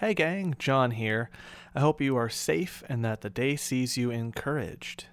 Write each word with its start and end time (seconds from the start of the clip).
Hey 0.00 0.14
gang, 0.14 0.54
John 0.60 0.92
here. 0.92 1.28
I 1.74 1.80
hope 1.80 2.00
you 2.00 2.14
are 2.14 2.28
safe 2.28 2.84
and 2.88 3.04
that 3.04 3.22
the 3.22 3.28
day 3.28 3.56
sees 3.56 3.96
you 3.96 4.12
encouraged. 4.12 5.06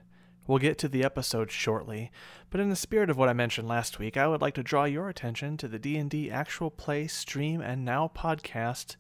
We'll 0.46 0.60
get 0.60 0.78
to 0.78 0.88
the 0.88 1.04
episode 1.04 1.50
shortly, 1.50 2.12
but 2.52 2.62
in 2.62 2.70
the 2.70 2.76
spirit 2.76 3.10
of 3.10 3.18
what 3.18 3.28
I 3.28 3.34
mentioned 3.34 3.68
last 3.68 3.98
week, 3.98 4.16
I 4.16 4.28
would 4.28 4.42
like 4.42 4.54
to 4.54 4.62
draw 4.62 4.84
your 4.84 5.10
attention 5.10 5.58
to 5.58 5.68
the 5.68 5.80
D&D 5.80 6.30
actual 6.30 6.70
play 6.70 7.08
stream 7.08 7.62
and 7.62 7.84
now 7.84 8.12
podcast 8.16 8.96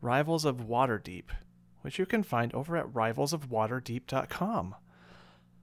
Rivals 0.00 0.44
of 0.44 0.66
Waterdeep, 0.66 1.26
which 1.82 2.00
you 2.00 2.04
can 2.04 2.24
find 2.24 2.52
over 2.52 2.76
at 2.76 2.88
rivalsofwaterdeep.com. 2.88 4.74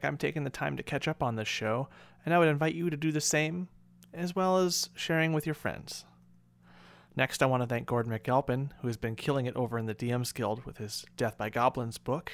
I'm 0.01 0.17
taking 0.17 0.45
the 0.45 0.49
time 0.49 0.77
to 0.77 0.83
catch 0.83 1.05
up 1.05 1.21
on 1.21 1.35
this 1.35 1.49
show, 1.49 1.89
and 2.25 2.33
I 2.33 2.39
would 2.39 2.47
invite 2.47 2.75
you 2.75 2.89
to 2.89 2.95
do 2.95 3.11
the 3.11 3.19
same, 3.19 3.67
as 4.13 4.37
well 4.37 4.57
as 4.57 4.89
sharing 4.95 5.33
with 5.33 5.45
your 5.45 5.53
friends. 5.53 6.05
Next, 7.17 7.41
I 7.41 7.45
want 7.45 7.63
to 7.63 7.67
thank 7.67 7.87
Gordon 7.87 8.11
McAlpin, 8.11 8.71
who 8.81 8.87
has 8.87 8.97
been 8.97 9.15
killing 9.15 9.45
it 9.45 9.55
over 9.55 9.77
in 9.77 9.85
the 9.85 9.95
DM's 9.95 10.33
Guild 10.33 10.65
with 10.65 10.77
his 10.77 11.05
Death 11.15 11.37
by 11.37 11.49
Goblins 11.49 11.97
book. 11.97 12.31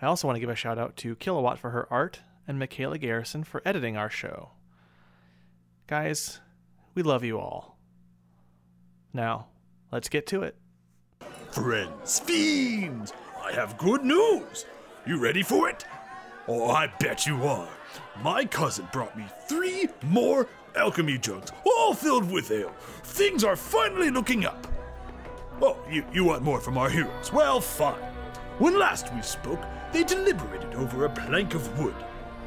I 0.00 0.06
also 0.06 0.28
want 0.28 0.36
to 0.36 0.40
give 0.40 0.48
a 0.48 0.54
shout 0.54 0.78
out 0.78 0.96
to 0.98 1.16
Kilowatt 1.16 1.58
for 1.58 1.70
her 1.70 1.92
art 1.92 2.20
and 2.46 2.58
Michaela 2.58 2.98
Garrison 2.98 3.42
for 3.42 3.62
editing 3.64 3.96
our 3.96 4.10
show. 4.10 4.50
Guys, 5.88 6.40
we 6.94 7.02
love 7.02 7.24
you 7.24 7.38
all. 7.38 7.78
Now, 9.12 9.48
let's 9.90 10.08
get 10.08 10.26
to 10.28 10.42
it. 10.42 10.56
Friends, 11.50 12.20
fiends, 12.20 13.12
I 13.44 13.52
have 13.52 13.76
good 13.76 14.04
news. 14.04 14.66
You 15.04 15.20
ready 15.20 15.42
for 15.42 15.68
it? 15.68 15.84
Oh, 16.46 16.70
I 16.70 16.86
bet 16.98 17.26
you 17.26 17.44
are. 17.44 17.68
My 18.22 18.44
cousin 18.44 18.88
brought 18.92 19.16
me 19.16 19.24
three 19.48 19.88
more 20.02 20.48
alchemy 20.76 21.18
jugs, 21.18 21.52
all 21.64 21.94
filled 21.94 22.30
with 22.30 22.50
ale. 22.50 22.72
Things 23.02 23.44
are 23.44 23.56
finally 23.56 24.10
looking 24.10 24.44
up. 24.44 24.66
Oh, 25.60 25.78
you, 25.90 26.04
you 26.12 26.24
want 26.24 26.42
more 26.42 26.60
from 26.60 26.78
our 26.78 26.88
heroes? 26.88 27.32
Well, 27.32 27.60
fine. 27.60 28.00
When 28.58 28.78
last 28.78 29.12
we 29.14 29.22
spoke, 29.22 29.60
they 29.92 30.04
deliberated 30.04 30.74
over 30.74 31.04
a 31.04 31.10
plank 31.10 31.54
of 31.54 31.78
wood. 31.78 31.94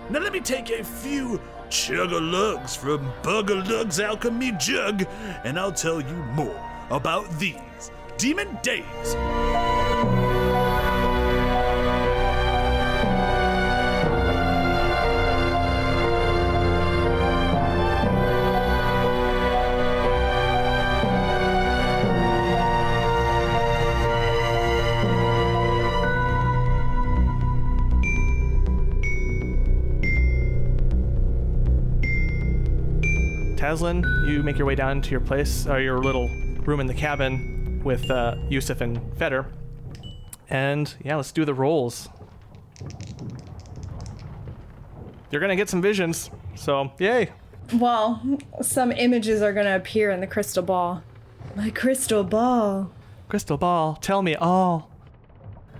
Now 0.09 0.19
let 0.19 0.33
me 0.33 0.39
take 0.39 0.69
a 0.69 0.83
few 0.83 1.39
chug-a-lugs 1.69 2.75
from 2.75 3.11
Bug-a-Lug's 3.23 3.99
alchemy 3.99 4.53
jug, 4.59 5.05
and 5.43 5.59
I'll 5.59 5.71
tell 5.71 6.01
you 6.01 6.15
more 6.33 6.59
about 6.89 7.29
these 7.39 7.91
demon 8.17 8.57
days. 8.61 9.15
Taslin, 33.75 34.25
you 34.25 34.41
make 34.41 34.57
your 34.57 34.65
way 34.65 34.75
down 34.75 35.01
to 35.01 35.11
your 35.11 35.19
place, 35.19 35.67
or 35.67 35.81
your 35.81 35.97
little 35.99 36.29
room 36.63 36.79
in 36.79 36.87
the 36.87 36.93
cabin 36.93 37.81
with 37.83 38.09
uh, 38.09 38.35
Yusuf 38.49 38.79
and 38.79 39.01
Feder. 39.17 39.47
And 40.49 40.93
yeah, 41.03 41.17
let's 41.17 41.33
do 41.33 41.43
the 41.43 41.53
rolls. 41.53 42.07
You're 45.29 45.41
gonna 45.41 45.57
get 45.57 45.67
some 45.67 45.81
visions, 45.81 46.29
so 46.55 46.93
yay! 46.99 47.31
Well, 47.73 48.39
some 48.61 48.93
images 48.93 49.41
are 49.41 49.51
to 49.53 49.75
appear 49.75 50.09
in 50.09 50.21
the 50.21 50.27
crystal 50.27 50.63
ball. 50.63 51.03
My 51.53 51.69
crystal 51.69 52.23
ball. 52.23 52.91
Crystal 53.27 53.57
ball, 53.57 53.95
tell 53.95 54.21
me 54.21 54.35
all. 54.35 54.89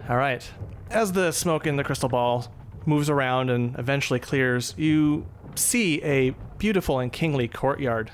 All 0.10 0.18
right. 0.18 0.46
As 0.90 1.14
the 1.14 1.32
smoke 1.32 1.66
in 1.66 1.78
the 1.78 1.84
crystal 1.86 2.10
ball 2.10 2.52
moves 2.86 3.10
around 3.10 3.50
and 3.50 3.78
eventually 3.80 4.20
clears, 4.20 4.74
you 4.78 5.26
see 5.56 6.04
a 6.04 6.36
beautiful 6.58 7.00
and 7.00 7.12
kingly 7.12 7.48
courtyard 7.48 8.12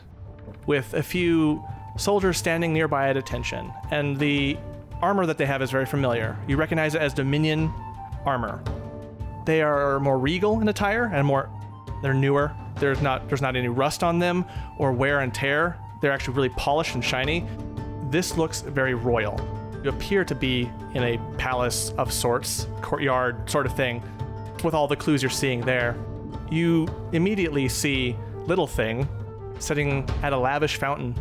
with 0.67 0.93
a 0.93 1.03
few 1.03 1.63
soldiers 1.97 2.37
standing 2.37 2.73
nearby 2.73 3.09
at 3.09 3.17
attention. 3.17 3.71
And 3.91 4.17
the 4.17 4.57
armor 5.01 5.25
that 5.25 5.37
they 5.37 5.45
have 5.45 5.61
is 5.61 5.71
very 5.71 5.85
familiar. 5.85 6.37
You 6.47 6.57
recognize 6.57 6.95
it 6.95 7.01
as 7.01 7.13
Dominion 7.13 7.73
armor. 8.25 8.61
They 9.45 9.61
are 9.61 9.99
more 9.99 10.19
regal 10.19 10.61
in 10.61 10.69
attire 10.69 11.05
and 11.13 11.25
more 11.25 11.49
they're 12.01 12.13
newer. 12.13 12.51
There's 12.75 13.01
not 13.01 13.27
there's 13.27 13.41
not 13.41 13.55
any 13.55 13.67
rust 13.67 14.03
on 14.03 14.19
them 14.19 14.45
or 14.77 14.91
wear 14.91 15.19
and 15.19 15.33
tear. 15.33 15.77
They're 16.01 16.11
actually 16.11 16.35
really 16.35 16.49
polished 16.49 16.95
and 16.95 17.03
shiny. 17.03 17.45
This 18.09 18.37
looks 18.37 18.61
very 18.61 18.93
royal. 18.93 19.39
You 19.83 19.89
appear 19.89 20.23
to 20.25 20.35
be 20.35 20.69
in 20.93 21.03
a 21.03 21.17
palace 21.37 21.91
of 21.97 22.11
sorts, 22.11 22.67
courtyard 22.81 23.49
sort 23.49 23.65
of 23.65 23.75
thing, 23.75 24.03
with 24.63 24.73
all 24.73 24.87
the 24.87 24.95
clues 24.95 25.23
you're 25.23 25.29
seeing 25.29 25.61
there. 25.61 25.95
You 26.51 26.87
immediately 27.13 27.67
see 27.67 28.15
Little 28.47 28.67
Thing 28.67 29.07
sitting 29.59 30.09
at 30.23 30.33
a 30.33 30.37
lavish 30.37 30.77
fountain, 30.77 31.15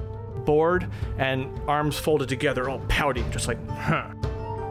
bored 0.45 0.87
and 1.19 1.47
arms 1.69 1.99
folded 1.99 2.29
together, 2.29 2.69
all 2.69 2.81
pouty, 2.89 3.25
just 3.31 3.47
like, 3.49 3.59
huh, 3.69 4.11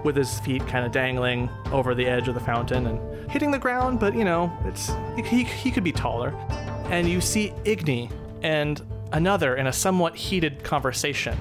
with 0.03 0.15
his 0.15 0.39
feet 0.39 0.65
kind 0.67 0.85
of 0.85 0.91
dangling 0.91 1.49
over 1.71 1.93
the 1.93 2.05
edge 2.05 2.27
of 2.27 2.33
the 2.33 2.39
fountain 2.39 2.87
and 2.87 3.31
hitting 3.31 3.51
the 3.51 3.59
ground, 3.59 3.99
but 3.99 4.15
you 4.15 4.23
know, 4.23 4.51
it's 4.65 4.91
he, 5.25 5.43
he 5.43 5.71
could 5.71 5.83
be 5.83 5.91
taller. 5.91 6.29
And 6.89 7.07
you 7.07 7.21
see 7.21 7.53
Igni 7.65 8.11
and 8.41 8.81
another 9.11 9.55
in 9.55 9.67
a 9.67 9.73
somewhat 9.73 10.15
heated 10.15 10.63
conversation. 10.63 11.37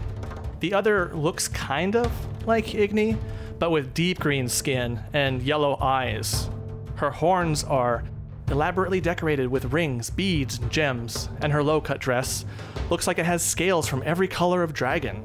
The 0.61 0.75
other 0.75 1.15
looks 1.15 1.49
kind 1.49 1.97
of 1.97 2.13
like 2.47 2.67
Igni, 2.67 3.17
but 3.59 3.71
with 3.71 3.95
deep 3.95 4.19
green 4.19 4.49
skin 4.49 5.01
and 5.13 5.43
yellow 5.43 5.79
eyes. 5.81 6.51
Her 6.97 7.11
horns 7.11 7.65
are 7.65 8.05
elaborately 8.51 9.01
decorated 9.01 9.49
with 9.49 9.73
rings, 9.73 10.11
beads, 10.11 10.59
and 10.59 10.71
gems, 10.71 11.29
and 11.41 11.53
her 11.53 11.63
low 11.63 11.81
cut 11.81 12.01
dress 12.01 12.45
looks 12.91 13.07
like 13.07 13.19
it 13.19 13.27
has 13.27 13.43
scales 13.43 13.87
from 13.87 14.03
every 14.05 14.29
color 14.29 14.63
of 14.63 14.73
dragon. 14.73 15.23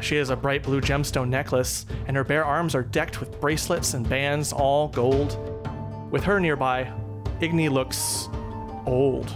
She 0.00 0.16
has 0.16 0.30
a 0.30 0.36
bright 0.36 0.62
blue 0.62 0.80
gemstone 0.80 1.28
necklace, 1.28 1.86
and 2.06 2.16
her 2.16 2.24
bare 2.24 2.44
arms 2.44 2.74
are 2.74 2.82
decked 2.82 3.20
with 3.20 3.40
bracelets 3.40 3.94
and 3.94 4.08
bands, 4.08 4.52
all 4.52 4.88
gold. 4.88 5.38
With 6.10 6.24
her 6.24 6.38
nearby, 6.38 6.92
Igni 7.40 7.70
looks 7.70 8.28
old. 8.86 9.32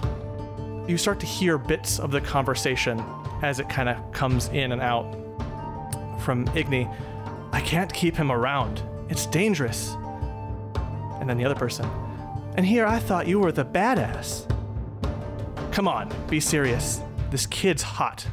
You 0.89 0.99
start 0.99 1.21
to 1.21 1.27
hear 1.27 1.59
bits 1.59 1.99
of 1.99 2.11
the 2.11 2.21
conversation 2.21 3.03
as 3.43 3.59
it 3.61 3.69
kind 3.69 3.89
of 3.89 4.13
comes 4.13 4.49
in 4.49 4.73
and 4.73 4.83
out. 4.83 5.13
From 6.21 6.47
Igni, 6.49 6.93
I 7.53 7.61
can't 7.61 7.93
keep 7.93 8.17
him 8.17 8.31
around. 8.31 8.83
It's 9.09 9.27
dangerous. 9.27 9.97
And 11.21 11.29
then 11.29 11.37
the 11.37 11.45
other 11.45 11.55
person, 11.55 11.89
and 12.57 12.67
here 12.67 12.87
I 12.87 12.99
thought 12.99 13.27
you 13.27 13.39
were 13.39 13.53
the 13.53 13.65
badass. 13.65 14.47
Come 15.73 15.89
on, 15.89 16.13
be 16.29 16.41
serious. 16.41 17.01
This 17.31 17.47
kid's 17.47 17.83
hot. 17.83 18.27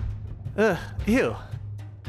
Ugh, 0.57 0.77
ew. 1.05 1.35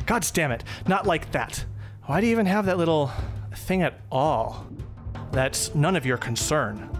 God 0.06 0.26
damn 0.32 0.52
it, 0.52 0.64
not 0.86 1.06
like 1.06 1.30
that. 1.32 1.64
Why 2.06 2.20
do 2.20 2.26
you 2.26 2.32
even 2.32 2.46
have 2.46 2.66
that 2.66 2.78
little 2.78 3.10
thing 3.54 3.82
at 3.82 4.00
all? 4.10 4.66
That's 5.32 5.74
none 5.74 5.96
of 5.96 6.06
your 6.06 6.16
concern. 6.16 6.90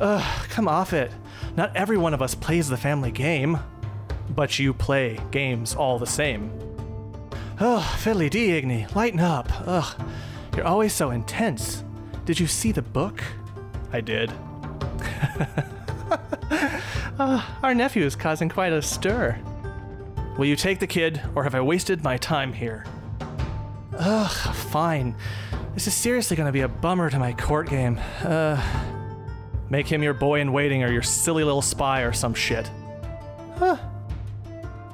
Ugh, 0.00 0.48
come 0.48 0.66
off 0.66 0.92
it. 0.92 1.12
Not 1.56 1.76
every 1.76 1.96
one 1.96 2.14
of 2.14 2.22
us 2.22 2.34
plays 2.34 2.68
the 2.68 2.76
family 2.76 3.12
game. 3.12 3.58
But 4.30 4.58
you 4.58 4.72
play 4.72 5.18
games 5.30 5.74
all 5.74 5.98
the 5.98 6.06
same. 6.06 6.50
Ugh, 7.60 7.82
fiddly 7.82 8.30
dee, 8.30 8.60
Igni, 8.60 8.92
lighten 8.94 9.20
up. 9.20 9.48
Ugh, 9.66 10.02
you're 10.56 10.66
always 10.66 10.92
so 10.92 11.10
intense. 11.10 11.84
Did 12.24 12.40
you 12.40 12.46
see 12.46 12.72
the 12.72 12.82
book? 12.82 13.22
I 13.92 14.00
did. 14.00 14.30
uh, 17.18 17.44
our 17.62 17.74
nephew 17.74 18.04
is 18.04 18.16
causing 18.16 18.48
quite 18.48 18.72
a 18.72 18.80
stir. 18.80 19.38
Will 20.38 20.46
you 20.46 20.56
take 20.56 20.78
the 20.78 20.86
kid, 20.86 21.20
or 21.34 21.44
have 21.44 21.54
I 21.54 21.60
wasted 21.60 22.02
my 22.02 22.16
time 22.16 22.52
here? 22.52 22.86
Ugh, 23.98 24.54
fine. 24.54 25.14
This 25.74 25.86
is 25.86 25.94
seriously 25.94 26.36
gonna 26.36 26.52
be 26.52 26.62
a 26.62 26.68
bummer 26.68 27.10
to 27.10 27.18
my 27.18 27.32
court 27.32 27.68
game. 27.68 28.00
Uh, 28.22 28.60
make 29.68 29.86
him 29.86 30.02
your 30.02 30.14
boy 30.14 30.40
in 30.40 30.52
waiting 30.52 30.82
or 30.82 30.90
your 30.90 31.02
silly 31.02 31.44
little 31.44 31.62
spy 31.62 32.00
or 32.00 32.12
some 32.12 32.34
shit. 32.34 32.70
Huh. 33.56 33.76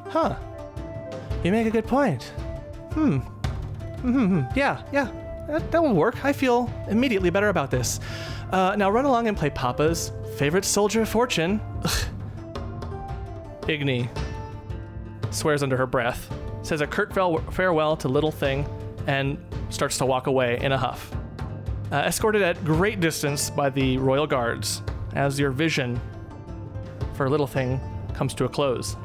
Huh. 0.08 0.36
You 1.44 1.52
make 1.52 1.66
a 1.66 1.70
good 1.70 1.86
point. 1.86 2.24
Hmm. 2.92 3.18
Hmm. 3.98 4.42
Yeah, 4.56 4.82
yeah. 4.92 5.10
That, 5.48 5.70
that 5.70 5.82
will 5.82 5.94
work. 5.94 6.24
I 6.24 6.32
feel 6.32 6.72
immediately 6.88 7.30
better 7.30 7.48
about 7.48 7.70
this. 7.70 8.00
Uh, 8.52 8.74
now 8.76 8.90
run 8.90 9.04
along 9.04 9.28
and 9.28 9.36
play 9.36 9.50
Papa's 9.50 10.12
favorite 10.36 10.64
soldier 10.64 11.02
of 11.02 11.08
fortune. 11.08 11.60
Igni 13.62 14.08
swears 15.30 15.62
under 15.62 15.76
her 15.76 15.86
breath, 15.86 16.32
says 16.62 16.80
a 16.80 16.86
curt 16.86 17.12
farewell 17.12 17.96
to 17.96 18.08
Little 18.08 18.32
Thing, 18.32 18.66
and 19.06 19.38
starts 19.68 19.98
to 19.98 20.06
walk 20.06 20.26
away 20.26 20.58
in 20.62 20.72
a 20.72 20.78
huff. 20.78 21.14
Uh, 21.92 21.96
escorted 21.96 22.42
at 22.42 22.62
great 22.64 23.00
distance 23.00 23.50
by 23.50 23.68
the 23.70 23.98
royal 23.98 24.26
guards, 24.26 24.82
as 25.14 25.38
your 25.38 25.50
vision 25.50 26.00
for 27.14 27.28
Little 27.28 27.46
Thing 27.46 27.80
comes 28.14 28.32
to 28.34 28.44
a 28.44 28.48
close. 28.48 28.96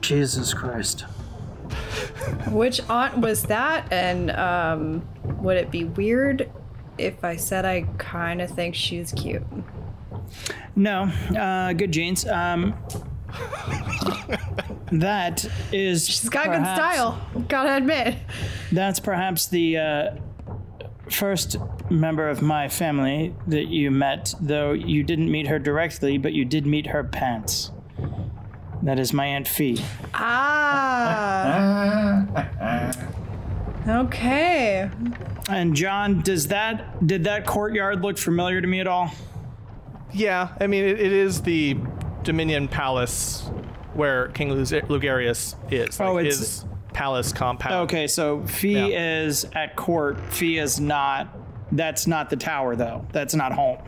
Jesus 0.00 0.52
Christ. 0.52 1.02
Which 2.48 2.80
aunt 2.88 3.18
was 3.18 3.44
that? 3.44 3.92
And 3.92 4.30
um, 4.32 5.08
would 5.40 5.56
it 5.56 5.70
be 5.70 5.84
weird 5.84 6.50
if 7.00 7.24
I 7.24 7.36
said 7.36 7.64
I 7.64 7.82
kind 7.98 8.40
of 8.40 8.50
think 8.50 8.74
she's 8.74 9.12
cute? 9.12 9.42
No, 10.76 11.10
uh, 11.36 11.72
good 11.72 11.92
genes. 11.92 12.26
Um, 12.26 12.74
that 14.92 15.46
is. 15.72 16.08
She's 16.08 16.28
got 16.28 16.46
good 16.46 16.62
style. 16.62 17.20
Gotta 17.48 17.76
admit. 17.76 18.16
That's 18.72 19.00
perhaps 19.00 19.46
the 19.48 19.78
uh, 19.78 20.10
first 21.10 21.56
member 21.90 22.28
of 22.28 22.42
my 22.42 22.68
family 22.68 23.34
that 23.48 23.66
you 23.66 23.90
met, 23.90 24.34
though 24.40 24.72
you 24.72 25.02
didn't 25.02 25.30
meet 25.30 25.46
her 25.48 25.58
directly, 25.58 26.18
but 26.18 26.32
you 26.32 26.44
did 26.44 26.66
meet 26.66 26.86
her 26.88 27.04
pants. 27.04 27.70
That 28.82 28.98
is 28.98 29.12
my 29.12 29.26
Aunt 29.26 29.46
Fee. 29.46 29.82
Ah. 30.14 31.26
okay. 33.90 34.90
And 35.48 35.74
John, 35.74 36.20
does 36.22 36.48
that 36.48 37.06
did 37.06 37.24
that 37.24 37.46
courtyard 37.46 38.02
look 38.02 38.18
familiar 38.18 38.60
to 38.60 38.66
me 38.66 38.80
at 38.80 38.86
all? 38.86 39.10
Yeah, 40.12 40.48
I 40.60 40.66
mean, 40.66 40.84
it, 40.84 41.00
it 41.00 41.12
is 41.12 41.42
the 41.42 41.76
Dominion 42.22 42.68
Palace 42.68 43.48
where 43.94 44.28
King 44.28 44.50
Luz- 44.50 44.72
Lugarius 44.72 45.54
is. 45.72 46.00
Oh, 46.00 46.14
like 46.14 46.26
it's- 46.26 46.38
his 46.38 46.64
palace 46.92 47.32
compound. 47.32 47.74
Okay, 47.84 48.06
so 48.06 48.44
Fee 48.46 48.90
Yeah. 48.90 49.22
is 49.22 49.46
at 49.54 49.76
court. 49.76 50.18
Fee 50.30 50.58
is 50.58 50.80
not. 50.80 51.28
That's 51.72 52.06
not 52.08 52.30
the 52.30 52.36
tower, 52.36 52.74
though. 52.74 53.06
That's 53.12 53.34
not 53.34 53.52
home. 53.52 53.78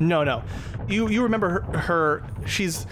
No, 0.00 0.24
no. 0.24 0.42
You 0.88 1.08
you 1.08 1.22
remember 1.22 1.48
her, 1.50 1.78
her? 1.78 2.22
She's 2.46 2.86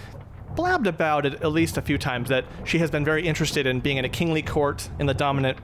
blabbed 0.55 0.87
about 0.87 1.25
it 1.25 1.35
at 1.43 1.51
least 1.51 1.79
a 1.79 1.83
few 1.83 1.97
times 1.97 2.29
that 2.29 2.45
she 2.65 2.79
has 2.79 2.91
been 2.91 3.05
very 3.07 3.27
interested 3.27 3.67
in 3.67 3.81
being 3.81 3.97
in 3.97 4.05
a 4.05 4.09
kingly 4.09 4.43
court 4.43 4.91
in 4.99 5.07
the 5.07 5.15
dominant 5.15 5.57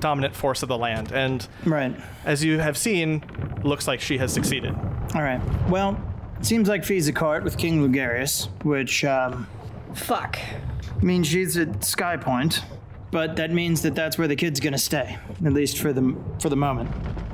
dominant 0.00 0.34
force 0.34 0.62
of 0.62 0.68
the 0.68 0.78
land, 0.78 1.12
and 1.12 1.46
Right. 1.64 1.94
as 2.24 2.44
you 2.44 2.58
have 2.58 2.76
seen, 2.76 3.22
looks 3.62 3.86
like 3.88 4.00
she 4.00 4.18
has 4.18 4.32
succeeded. 4.32 4.74
All 5.14 5.22
right. 5.22 5.40
Well, 5.68 6.00
it 6.38 6.46
seems 6.46 6.68
like 6.68 6.84
Fee's 6.84 7.08
at 7.08 7.14
court 7.14 7.44
with 7.44 7.56
King 7.58 7.86
Lugarius, 7.86 8.48
which 8.64 9.04
um, 9.04 9.46
Fuck. 9.94 10.38
means 11.02 11.26
she's 11.26 11.56
at 11.56 11.82
Sky 11.84 12.16
Point, 12.16 12.62
but 13.10 13.36
that 13.36 13.50
means 13.52 13.82
that 13.82 13.94
that's 13.94 14.18
where 14.18 14.28
the 14.28 14.36
kid's 14.36 14.60
gonna 14.60 14.78
stay, 14.78 15.16
at 15.44 15.52
least 15.52 15.78
for 15.78 15.92
the 15.92 16.14
for 16.40 16.48
the 16.48 16.56
moment. 16.56 16.90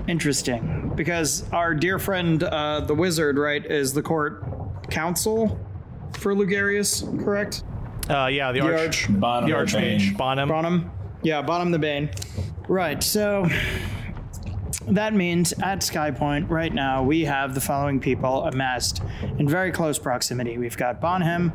Interesting, 0.06 0.92
because 0.94 1.50
our 1.52 1.74
dear 1.74 1.98
friend 1.98 2.42
uh, 2.42 2.80
the 2.80 2.94
wizard, 2.94 3.38
right, 3.38 3.64
is 3.64 3.92
the 3.94 4.02
court 4.02 4.44
counsel 4.90 5.58
for 6.12 6.34
Lugarius, 6.34 7.02
correct? 7.24 7.64
Uh, 8.08 8.26
yeah, 8.26 8.52
the, 8.52 8.60
The 8.60 8.66
arch, 8.66 9.08
arch 9.08 9.20
Bottom 9.20 9.48
the 9.48 9.56
of 9.58 9.66
archmage 9.66 10.16
Bonham. 10.16 10.48
Bonham. 10.48 10.90
Yeah, 11.24 11.40
Bonham 11.40 11.70
the 11.70 11.78
Bane. 11.78 12.10
Right. 12.68 13.02
So 13.02 13.48
that 14.88 15.14
means 15.14 15.54
at 15.54 15.82
Sky 15.82 16.10
Point 16.10 16.50
right 16.50 16.72
now 16.72 17.02
we 17.02 17.24
have 17.24 17.54
the 17.54 17.62
following 17.62 17.98
people 17.98 18.44
amassed 18.44 19.02
in 19.38 19.48
very 19.48 19.72
close 19.72 19.98
proximity. 19.98 20.58
We've 20.58 20.76
got 20.76 21.00
Bonham, 21.00 21.52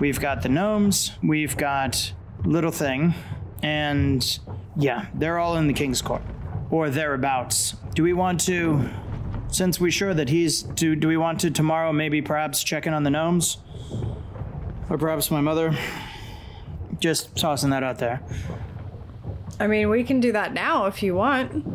we've 0.00 0.18
got 0.18 0.42
the 0.42 0.48
gnomes, 0.48 1.12
we've 1.22 1.56
got 1.56 2.12
Little 2.44 2.72
Thing, 2.72 3.14
and 3.62 4.38
yeah, 4.76 5.06
they're 5.14 5.38
all 5.38 5.56
in 5.56 5.68
the 5.68 5.72
King's 5.72 6.02
Court 6.02 6.22
or 6.70 6.90
thereabouts. 6.90 7.76
Do 7.94 8.02
we 8.02 8.12
want 8.12 8.40
to? 8.42 8.90
Since 9.48 9.78
we're 9.78 9.92
sure 9.92 10.12
that 10.12 10.28
he's, 10.28 10.62
do, 10.64 10.96
do 10.96 11.06
we 11.06 11.16
want 11.16 11.38
to 11.40 11.52
tomorrow 11.52 11.92
maybe 11.92 12.20
perhaps 12.20 12.64
check 12.64 12.88
in 12.88 12.92
on 12.92 13.04
the 13.04 13.10
gnomes? 13.10 13.58
Or 14.90 14.98
perhaps 14.98 15.30
my 15.30 15.40
mother? 15.40 15.78
Just 16.98 17.36
tossing 17.36 17.70
that 17.70 17.84
out 17.84 17.98
there. 17.98 18.20
I 19.58 19.66
mean, 19.66 19.88
we 19.88 20.04
can 20.04 20.20
do 20.20 20.32
that 20.32 20.52
now 20.52 20.86
if 20.86 21.02
you 21.02 21.14
want. 21.14 21.66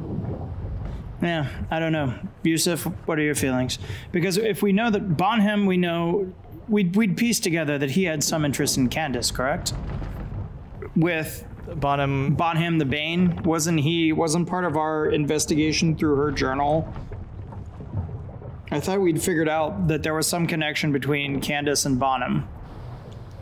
Yeah, 1.22 1.48
I 1.69 1.80
don't 1.80 1.92
know. 1.92 2.13
Yusuf, 2.44 2.83
what 3.06 3.19
are 3.19 3.24
your 3.24 3.36
feelings? 3.36 3.78
Because 4.12 4.38
if 4.38 4.62
we 4.62 4.72
know 4.72 4.89
that 4.89 5.18
Bonham, 5.18 5.66
we 5.66 5.78
know 5.78 6.33
we'd, 6.68 6.95
we'd 6.95 7.18
piece 7.18 7.39
together 7.39 7.78
that 7.78 7.92
he 7.92 8.06
had 8.06 8.24
some 8.24 8.44
interest 8.44 8.78
in 8.78 8.89
Candace, 8.89 9.30
correct? 9.31 9.74
With 10.95 11.45
Bonham. 11.75 12.36
Bonham 12.36 12.80
the 12.80 12.86
Bane, 12.86 13.44
wasn't 13.44 13.80
he 13.80 14.12
wasn't 14.12 14.48
part 14.48 14.66
of 14.66 14.78
our 14.78 15.07
investigation 15.07 15.95
through 15.95 16.16
her 16.16 16.31
journal? 16.31 16.92
I 18.72 18.80
thought 18.80 19.01
we'd 19.01 19.22
figured 19.22 19.50
out 19.50 19.88
that 19.89 20.01
there 20.01 20.13
was 20.13 20.28
some 20.28 20.48
connection 20.48 20.92
between 20.92 21.42
Candace 21.42 21.86
and 21.86 22.00
Bonham. 22.00 22.48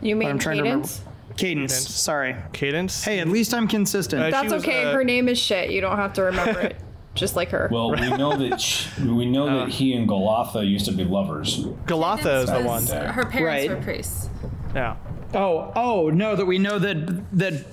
You 0.02 0.16
mean 0.16 0.28
I'm 0.28 0.38
trying 0.38 0.56
to 0.58 0.62
remember. 0.62 0.88
Cadence? 0.88 1.09
Cadence, 1.36 1.72
Cadence. 1.72 1.94
sorry. 1.94 2.36
Cadence. 2.52 3.04
Hey, 3.04 3.18
at 3.20 3.28
least 3.28 3.54
I'm 3.54 3.66
consistent. 3.68 4.22
Uh, 4.22 4.26
she 4.26 4.30
That's 4.32 4.52
was, 4.52 4.62
okay. 4.64 4.84
uh, 4.84 4.92
her 4.92 5.04
name 5.04 5.28
is 5.28 5.38
shit. 5.38 5.70
You 5.70 5.80
don't 5.80 5.96
have 5.96 6.12
to 6.14 6.22
remember 6.22 6.60
it. 6.60 6.76
Just 7.14 7.34
like 7.34 7.50
her. 7.50 7.68
Well, 7.72 7.90
we 7.90 8.08
know 8.16 8.36
that 8.36 8.60
sh 8.60 8.86
we 9.00 9.26
know 9.26 9.46
that 9.60 9.68
he 9.68 9.94
and 9.94 10.06
Golotha 10.06 10.64
used 10.64 10.86
to 10.86 10.92
be 10.92 11.04
lovers. 11.04 11.64
Galatha 11.86 12.44
is 12.44 12.46
the 12.50 12.56
one. 12.58 12.64
Was- 12.82 12.90
Her 12.92 13.24
parents 13.24 13.68
Right. 13.68 13.70
were 13.70 13.82
priests. 13.82 14.30
Yeah. 14.74 14.96
Oh, 15.34 15.72
oh 15.74 16.10
no! 16.10 16.36
That 16.36 16.46
we 16.46 16.58
know 16.58 16.78
that 16.78 17.24
that 17.36 17.64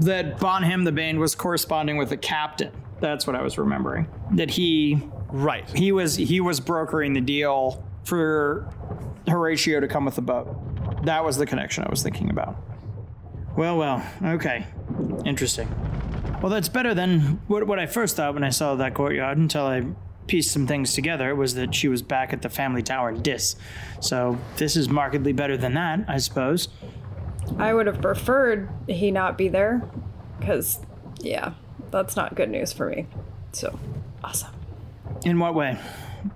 that 0.00 0.38
Bonham 0.38 0.84
the 0.84 0.92
Bane 0.92 1.18
was 1.18 1.34
corresponding 1.34 1.96
with 1.96 2.10
the 2.10 2.16
captain. 2.18 2.70
That's 3.00 3.26
what 3.26 3.34
I 3.34 3.42
was 3.42 3.56
remembering. 3.58 4.06
That 4.32 4.50
he 4.50 5.02
Right. 5.30 5.68
he 5.70 5.90
was 5.92 6.14
he 6.16 6.40
was 6.40 6.60
brokering 6.60 7.14
the 7.14 7.20
deal 7.22 7.82
for 8.04 8.68
Horatio 9.26 9.80
to 9.80 9.88
come 9.88 10.04
with 10.04 10.16
the 10.16 10.22
boat. 10.22 11.04
That 11.06 11.24
was 11.24 11.38
the 11.38 11.46
connection 11.46 11.82
I 11.84 11.90
was 11.90 12.02
thinking 12.02 12.30
about. 12.30 12.56
Well, 13.56 13.76
well, 13.76 14.04
okay, 14.22 14.66
interesting. 15.24 15.68
Well, 16.42 16.50
that's 16.50 16.68
better 16.68 16.94
than 16.94 17.40
what, 17.46 17.66
what 17.66 17.78
I 17.78 17.86
first 17.86 18.16
thought 18.16 18.34
when 18.34 18.44
I 18.44 18.50
saw 18.50 18.74
that 18.74 18.94
courtyard. 18.94 19.38
Until 19.38 19.66
I 19.66 19.84
pieced 20.26 20.52
some 20.52 20.66
things 20.66 20.94
together, 20.94 21.34
was 21.34 21.54
that 21.54 21.74
she 21.74 21.88
was 21.88 22.02
back 22.02 22.32
at 22.32 22.42
the 22.42 22.48
family 22.48 22.82
tower 22.82 23.10
in 23.10 23.22
Dis. 23.22 23.56
So 24.00 24.38
this 24.56 24.74
is 24.74 24.88
markedly 24.88 25.32
better 25.32 25.56
than 25.56 25.74
that, 25.74 26.04
I 26.08 26.18
suppose. 26.18 26.68
I 27.58 27.74
would 27.74 27.86
have 27.86 28.00
preferred 28.00 28.70
he 28.88 29.10
not 29.10 29.36
be 29.36 29.48
there. 29.48 29.88
Because, 30.40 30.80
yeah, 31.20 31.52
that's 31.92 32.16
not 32.16 32.34
good 32.34 32.50
news 32.50 32.72
for 32.72 32.88
me. 32.88 33.06
So, 33.52 33.78
awesome. 34.24 34.52
In 35.24 35.38
what 35.38 35.54
way? 35.54 35.78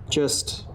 Just, 0.09 0.65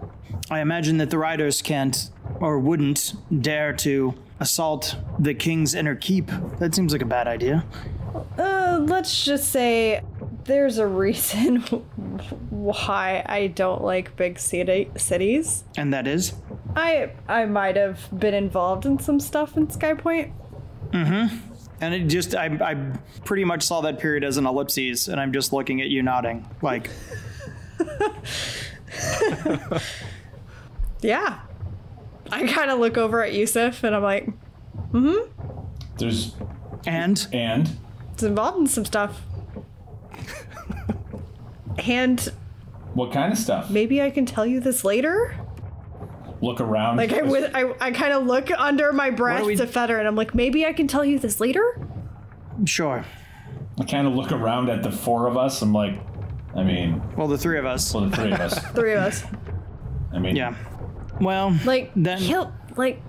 I 0.51 0.59
imagine 0.59 0.97
that 0.97 1.09
the 1.09 1.17
riders 1.17 1.61
can't 1.63 2.11
or 2.39 2.59
wouldn't 2.59 3.13
dare 3.41 3.73
to 3.73 4.13
assault 4.39 4.95
the 5.19 5.33
king's 5.33 5.75
inner 5.75 5.95
keep. 5.95 6.27
That 6.59 6.73
seems 6.75 6.93
like 6.93 7.01
a 7.01 7.05
bad 7.05 7.27
idea. 7.27 7.65
Uh, 8.37 8.79
let's 8.87 9.25
just 9.25 9.49
say 9.49 10.01
there's 10.45 10.77
a 10.77 10.87
reason 10.87 11.57
why 12.49 13.23
I 13.25 13.47
don't 13.47 13.83
like 13.83 14.15
big 14.15 14.39
city- 14.39 14.89
cities. 14.97 15.63
And 15.77 15.93
that 15.93 16.07
is? 16.07 16.33
I 16.75 17.11
I 17.27 17.45
might 17.45 17.75
have 17.75 18.07
been 18.17 18.33
involved 18.33 18.85
in 18.85 18.99
some 18.99 19.19
stuff 19.19 19.57
in 19.57 19.67
Skypoint. 19.67 20.31
And 21.81 21.93
it 21.93 22.07
just, 22.07 22.33
I, 22.35 22.45
I 22.61 22.75
pretty 23.25 23.43
much 23.43 23.63
saw 23.63 23.81
that 23.81 23.99
period 23.99 24.23
as 24.23 24.37
an 24.37 24.45
ellipses, 24.45 25.09
and 25.09 25.19
I'm 25.19 25.33
just 25.33 25.51
looking 25.51 25.81
at 25.81 25.89
you 25.89 26.01
nodding. 26.01 26.47
Like, 26.61 26.89
Yeah. 31.01 31.39
I 32.31 32.47
kind 32.47 32.71
of 32.71 32.79
look 32.79 32.97
over 32.97 33.23
at 33.23 33.33
Yusuf 33.33 33.83
and 33.83 33.95
I'm 33.95 34.03
like, 34.03 34.27
Mhm. 34.91 35.29
There's 35.97 36.35
and 36.85 37.27
and 37.31 37.69
it's 38.13 38.23
involved 38.23 38.59
in 38.59 38.67
some 38.67 38.85
stuff. 38.85 39.21
and 41.85 42.31
what 42.93 43.11
kind 43.11 43.31
of 43.31 43.37
stuff? 43.39 43.69
maybe 43.69 44.01
I 44.01 44.09
can 44.09 44.25
tell 44.25 44.45
you 44.45 44.59
this 44.59 44.83
later. 44.83 45.35
Look 46.41 46.59
around. 46.59 46.97
Like 46.97 47.13
I, 47.13 47.19
wi- 47.21 47.49
I, 47.53 47.73
I 47.79 47.91
kind 47.91 48.11
of 48.13 48.25
look 48.25 48.51
under 48.51 48.91
my 48.91 49.09
breath 49.11 49.45
we- 49.45 49.55
to 49.55 49.65
Feather 49.65 49.97
and 49.97 50.07
I'm 50.07 50.15
like, 50.15 50.35
maybe 50.35 50.65
I 50.65 50.73
can 50.73 50.87
tell 50.87 51.05
you 51.05 51.17
this 51.19 51.39
later. 51.39 51.79
sure. 52.65 53.05
I 53.79 53.85
kind 53.85 54.05
of 54.07 54.13
look 54.13 54.31
around 54.31 54.69
at 54.69 54.83
the 54.83 54.91
four 54.91 55.25
of 55.27 55.35
us. 55.37 55.61
I'm 55.63 55.73
like, 55.73 55.99
I 56.55 56.61
mean, 56.63 57.01
Well, 57.17 57.27
the 57.27 57.37
three 57.37 57.57
of 57.57 57.65
us. 57.65 57.91
well, 57.93 58.05
the 58.07 58.15
three 58.15 58.31
of 58.31 58.39
us. 58.39 58.59
Three 58.73 58.93
of 58.93 58.99
us. 58.99 59.23
I 60.13 60.19
mean, 60.19 60.35
Yeah. 60.35 60.53
Well, 61.21 61.57
Like 61.65 61.91
Then- 61.95 62.17
he'll 62.19 62.51
like, 62.75 63.01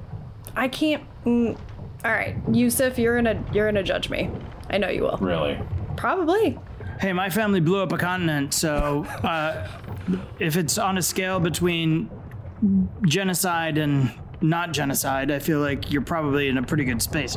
I 0.56 0.68
can't. 0.68 1.02
Mm, 1.24 1.58
all 2.04 2.10
right, 2.12 2.36
Yusuf, 2.52 2.98
you're 2.98 3.14
gonna 3.16 3.42
you're 3.52 3.66
gonna 3.66 3.82
judge 3.82 4.10
me. 4.10 4.30
I 4.70 4.78
know 4.78 4.88
you 4.88 5.02
will. 5.02 5.16
really. 5.18 5.58
Probably. 5.96 6.58
Hey, 7.00 7.12
my 7.12 7.28
family 7.30 7.60
blew 7.60 7.80
up 7.82 7.92
a 7.92 7.98
continent, 7.98 8.52
so 8.54 9.04
uh, 9.24 9.66
if 10.38 10.56
it's 10.56 10.78
on 10.78 10.96
a 10.98 11.02
scale 11.02 11.40
between 11.40 12.08
genocide 13.06 13.78
and 13.78 14.12
not 14.40 14.72
genocide, 14.72 15.30
I 15.30 15.38
feel 15.38 15.60
like 15.60 15.90
you're 15.90 16.02
probably 16.02 16.48
in 16.48 16.58
a 16.58 16.62
pretty 16.62 16.84
good 16.84 17.00
space. 17.02 17.36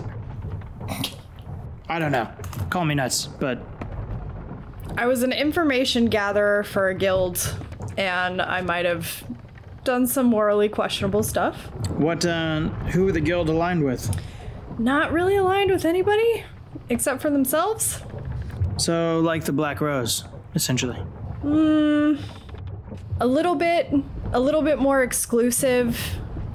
I 1.90 2.00
don't 2.00 2.12
know. 2.12 2.30
Call 2.70 2.86
me 2.86 2.96
nuts, 2.96 3.26
but 3.28 3.60
I 4.98 5.06
was 5.06 5.24
an 5.24 5.32
information 5.32 6.06
gatherer 6.08 6.64
for 6.64 6.90
a 6.90 6.96
guild, 6.96 7.56
and 7.98 8.42
I 8.42 8.62
might 8.62 8.86
have 8.86 9.24
done 9.88 10.06
some 10.06 10.25
morally 10.27 10.70
questionable 10.70 11.24
stuff. 11.24 11.56
what? 11.98 12.25
Uh, 12.25 12.67
who 12.91 13.08
are 13.08 13.12
the 13.12 13.22
guild 13.22 13.50
aligned 13.50 13.84
with? 13.84 14.15
Not 14.77 15.12
really 15.12 15.36
aligned 15.38 15.72
with 15.72 15.86
anybody. 15.86 16.44
except 16.89 17.22
for 17.22 17.29
themselves. 17.29 18.01
So, 18.77 19.20
like 19.22 19.46
the 19.46 19.51
Black 19.53 19.82
Rose, 19.82 20.24
essentially. 20.56 20.98
Hmm. 21.41 22.15
A 23.20 23.25
little 23.25 23.56
bit, 23.56 23.91
a 24.32 24.39
little 24.39 24.62
bit 24.62 24.77
more 24.77 25.01
exclusive. 25.01 26.00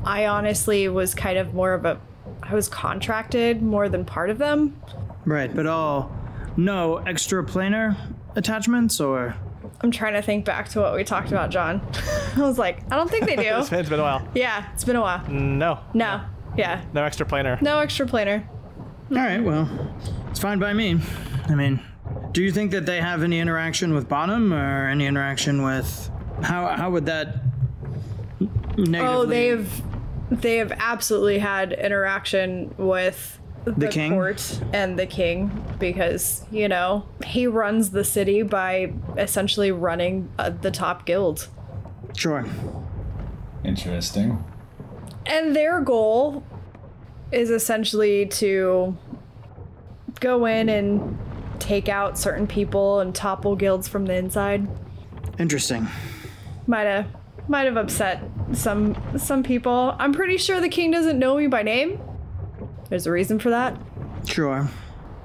I 0.04 0.26
honestly 0.26 0.88
was 0.88 1.14
kind 1.14 1.38
of 1.38 1.54
more 1.54 1.72
of 1.74 1.84
a, 1.84 1.98
I 2.42 2.54
was 2.54 2.68
contracted 2.68 3.62
more 3.62 3.88
than 3.88 4.04
part 4.04 4.30
of 4.30 4.38
them. 4.38 4.80
Right, 5.24 5.52
but 5.54 5.66
all 5.66 6.10
no 6.56 6.98
extra 6.98 7.42
planar 7.44 7.96
attachments 8.36 9.00
or 9.00 9.34
I'm 9.82 9.90
trying 9.90 10.12
to 10.14 10.22
think 10.22 10.44
back 10.44 10.68
to 10.70 10.80
what 10.80 10.94
we 10.94 11.02
talked 11.04 11.28
about, 11.28 11.50
John. 11.50 11.80
I 12.36 12.40
was 12.42 12.58
like, 12.58 12.80
I 12.92 12.96
don't 12.96 13.10
think 13.10 13.26
they 13.26 13.36
do. 13.36 13.42
It's 13.42 13.68
been, 13.70 13.80
it's 13.80 13.88
been 13.88 14.00
a 14.00 14.04
while. 14.04 14.26
yeah, 14.34 14.68
it's 14.74 14.84
been 14.84 14.96
a 14.96 15.00
while. 15.00 15.26
No. 15.28 15.80
No, 15.94 16.20
yeah, 16.56 16.84
No 16.92 17.02
extra 17.04 17.26
planar. 17.26 17.60
no 17.62 17.80
extra 17.80 18.06
planar. 18.06 18.46
All 19.10 19.16
right, 19.18 19.42
well, 19.42 19.68
it's 20.30 20.38
fine 20.40 20.58
by 20.58 20.72
me. 20.72 20.98
I 21.48 21.54
mean, 21.54 21.80
do 22.32 22.42
you 22.42 22.50
think 22.52 22.70
that 22.70 22.86
they 22.86 23.00
have 23.00 23.22
any 23.22 23.40
interaction 23.40 23.92
with 23.92 24.08
Bonham 24.08 24.54
or 24.54 24.88
any 24.88 25.06
interaction 25.06 25.62
with 25.62 26.10
how 26.42 26.66
how 26.68 26.90
would 26.90 27.06
that 27.06 27.42
negatively 28.76 28.98
Oh, 29.00 29.24
they've 29.26 29.82
they 30.30 30.56
have 30.56 30.72
absolutely 30.78 31.38
had 31.40 31.72
interaction 31.74 32.74
with 32.78 33.38
the, 33.64 33.88
king? 33.88 34.12
court 34.12 34.60
and 34.72 34.98
the 34.98 35.06
king 35.06 35.50
because 35.78 36.44
you 36.50 36.68
know 36.68 37.04
he 37.24 37.46
runs 37.46 37.90
the 37.90 38.04
city 38.04 38.42
by 38.42 38.92
essentially 39.16 39.70
running 39.72 40.30
uh, 40.38 40.50
the 40.50 40.70
top 40.70 41.06
guild, 41.06 41.48
Sure. 42.16 42.44
Interesting. 43.64 44.42
and 45.26 45.54
their 45.54 45.80
goal 45.80 46.42
is 47.30 47.50
essentially 47.50 48.26
to 48.26 48.96
go 50.20 50.44
in 50.46 50.68
and 50.68 51.18
take 51.58 51.88
out 51.88 52.18
certain 52.18 52.46
people 52.46 53.00
and 53.00 53.14
topple 53.14 53.54
guilds 53.56 53.86
from 53.88 54.04
the 54.06 54.14
inside. 54.14 54.68
Interesting. 55.38 55.86
Might 56.66 56.82
have 56.82 57.06
might 57.48 57.64
have 57.64 57.76
upset 57.76 58.22
some 58.52 58.96
some 59.16 59.42
people. 59.42 59.94
I'm 59.98 60.12
pretty 60.12 60.36
sure 60.36 60.60
the 60.60 60.68
king 60.68 60.90
doesn't 60.90 61.18
know 61.18 61.36
me 61.36 61.46
by 61.46 61.62
name. 61.62 62.00
There's 62.92 63.06
a 63.06 63.10
reason 63.10 63.38
for 63.38 63.48
that. 63.48 63.74
Sure. 64.26 64.68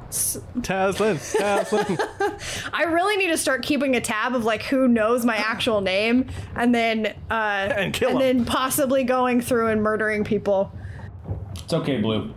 Taslin. 0.10 1.18
Taslin. 1.38 2.70
I 2.74 2.84
really 2.84 3.18
need 3.18 3.28
to 3.28 3.38
start 3.38 3.62
keeping 3.62 3.94
a 3.98 4.00
tab 4.00 4.34
of 4.36 4.46
like 4.46 4.62
who 4.64 4.88
knows 4.88 5.26
my 5.26 5.36
actual 5.36 5.82
name, 5.82 6.28
and 6.56 6.74
then 6.74 7.08
uh, 7.30 7.34
And 7.34 7.94
kill 7.94 8.12
and 8.12 8.22
'em. 8.22 8.38
then 8.38 8.46
possibly 8.46 9.04
going 9.04 9.42
through 9.42 9.68
and 9.68 9.84
murdering 9.84 10.24
people. 10.24 10.72
It's 11.58 11.74
okay, 11.74 12.00
Blue. 12.00 12.34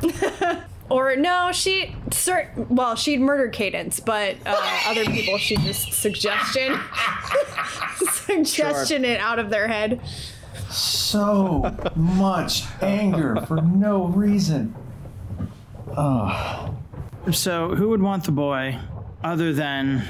Or 0.88 1.14
no, 1.14 1.50
she 1.52 1.94
cert- 2.08 2.68
well, 2.68 2.96
she'd 2.96 3.20
murder 3.20 3.48
Cadence, 3.48 4.00
but 4.00 4.34
uh, 4.44 4.56
other 4.88 5.04
people 5.04 5.38
she 5.38 5.54
just 5.58 5.92
suggestion 5.92 6.80
suggestion 8.10 9.04
it 9.04 9.20
out 9.20 9.38
of 9.38 9.50
their 9.50 9.68
head. 9.68 10.00
So 10.70 11.76
much 11.96 12.64
anger 12.80 13.36
for 13.46 13.60
no 13.60 14.04
reason. 14.06 14.74
Oh. 15.96 16.74
So, 17.32 17.74
who 17.74 17.88
would 17.90 18.02
want 18.02 18.24
the 18.24 18.32
boy 18.32 18.78
other 19.22 19.52
than 19.52 20.02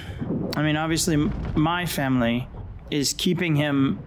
I 0.57 0.63
mean, 0.63 0.77
obviously 0.77 1.17
my 1.57 1.87
family 1.87 2.49
is 2.91 3.13
keeping 3.13 3.57
him 3.57 3.99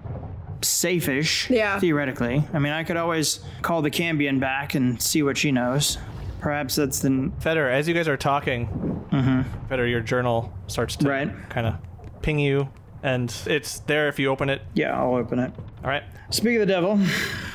safe-ish 0.62 1.50
Yeah. 1.50 1.80
theoretically. 1.80 2.44
I 2.54 2.60
mean, 2.60 2.72
I 2.74 2.84
could 2.84 2.98
always 2.98 3.40
call 3.62 3.82
the 3.82 3.92
Cambion 3.92 4.40
back 4.40 4.76
and 4.76 5.02
see 5.02 5.24
what 5.24 5.38
she 5.38 5.52
knows. 5.52 5.98
Perhaps 6.40 6.76
that's 6.76 7.00
the 7.00 7.32
Feder, 7.40 7.70
as 7.70 7.88
you 7.88 7.94
guys 7.94 8.08
are 8.08 8.18
talking, 8.18 8.68
mm-hmm. 9.12 9.42
Feder, 9.68 9.88
your 9.88 10.02
journal 10.02 10.54
starts 10.68 10.96
to 10.98 11.10
Right. 11.10 11.32
kind 11.50 11.68
of 11.68 11.76
ping 12.22 12.40
you, 12.40 12.70
and 13.04 13.36
it's 13.46 13.80
there 13.80 14.08
if 14.08 14.18
you 14.18 14.30
open 14.30 14.50
it. 14.50 14.62
Yeah, 14.74 14.98
I'll 14.98 15.16
open 15.16 15.38
it. 15.38 15.52
All 15.84 15.90
right. 15.90 16.04
Speak 16.30 16.56
of 16.56 16.62
the 16.62 16.74
devil. 16.74 17.00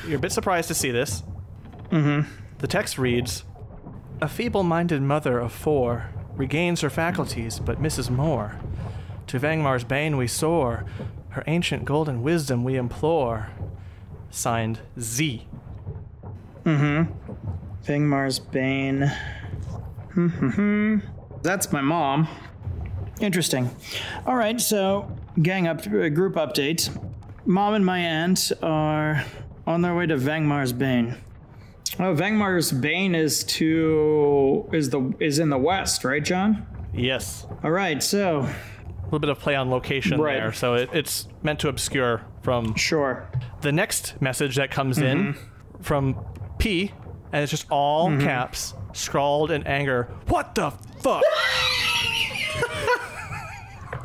You're 0.07 0.19
a 0.19 0.21
bit 0.21 0.33
surprised 0.33 0.69
to 0.69 0.75
see 0.75 0.91
this. 0.91 1.23
Mm-hmm. 1.91 2.31
The 2.59 2.67
text 2.67 2.99
reads 2.99 3.45
A 4.21 4.29
feeble 4.29 4.63
minded 4.63 5.03
mother 5.03 5.39
of 5.39 5.53
four 5.53 6.11
regains 6.37 6.83
her 6.83 6.91
faculties 6.91 7.59
but 7.59 7.81
misses 7.81 8.11
more. 8.11 8.61
To 9.29 9.41
Vangmar's 9.41 9.85
bane 9.85 10.17
we 10.17 10.27
soar, 10.27 10.85
her 11.31 11.43
ancient 11.47 11.85
golden 11.85 12.23
wisdom 12.23 12.63
we 12.63 12.77
implore. 12.77 13.51
Signed 14.31 14.81
Z. 15.01 15.47
Mm-hmm. 16.65 17.13
Vangmar's 17.85 18.39
Bane. 18.39 19.11
Mm-hmm. 20.15 20.99
That's 21.43 21.73
my 21.73 21.81
mom. 21.81 22.29
Interesting. 23.21 23.75
All 24.27 24.37
right, 24.37 24.61
so 24.61 25.11
gang 25.43 25.67
up, 25.69 25.81
uh, 25.87 26.09
group 26.09 26.35
update. 26.35 26.91
Mom 27.47 27.75
and 27.75 27.85
my 27.85 27.99
aunt 27.99 28.53
are 28.63 29.25
on 29.67 29.83
their 29.83 29.95
way 29.95 30.07
to 30.07 30.17
Vangmar's 30.17 30.73
Bane. 30.73 31.17
Oh, 31.99 32.15
Vangmar's 32.15 32.71
Bane 32.73 33.15
is 33.15 33.45
to 33.45 34.69
is 34.73 34.91
the 34.91 35.15
is 35.21 35.39
in 35.39 35.49
the 35.51 35.59
west, 35.59 36.05
right, 36.05 36.25
John? 36.25 36.67
Yes. 36.95 37.47
All 37.65 37.71
right, 37.71 38.03
so 38.03 38.41
A 38.41 39.05
little 39.05 39.19
bit 39.19 39.31
of 39.31 39.39
play 39.39 39.55
on 39.55 39.71
location 39.71 40.21
Right. 40.21 40.35
there, 40.35 40.53
so 40.53 40.75
it, 40.75 40.91
it's 40.93 41.29
meant 41.43 41.61
to 41.61 41.69
obscure 41.69 42.23
from 42.43 42.75
sure. 42.77 43.29
the 43.63 43.73
next 43.73 44.21
message 44.21 44.57
that 44.57 44.71
comes 44.71 44.99
in 44.99 45.37
from 45.81 46.17
P, 46.59 46.93
and 47.33 47.43
it's 47.43 47.51
just 47.51 47.67
all 47.71 48.09
caps, 48.19 48.75
scrawled 48.93 49.51
in 49.51 49.67
anger. 49.67 50.09
What 50.29 50.55
the 50.55 50.71
fuck? 51.01 51.23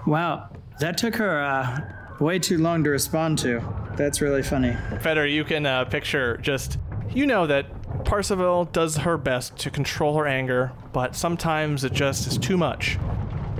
Wow, 0.05 0.49
that 0.79 0.97
took 0.97 1.15
her 1.15 1.39
uh, 1.39 1.81
way 2.19 2.39
too 2.39 2.57
long 2.57 2.83
to 2.83 2.89
respond 2.89 3.37
to. 3.39 3.61
That's 3.95 4.21
really 4.21 4.43
funny. 4.43 4.75
Feder, 5.01 5.25
you 5.27 5.43
can 5.43 5.65
uh, 5.65 5.85
picture 5.85 6.37
just, 6.37 6.77
you 7.11 7.25
know 7.25 7.45
that 7.47 7.65
Parsival 8.05 8.65
does 8.65 8.97
her 8.97 9.17
best 9.17 9.57
to 9.57 9.69
control 9.69 10.17
her 10.17 10.27
anger, 10.27 10.71
but 10.91 11.15
sometimes 11.15 11.83
it 11.83 11.93
just 11.93 12.27
is 12.27 12.37
too 12.37 12.57
much. 12.57 12.97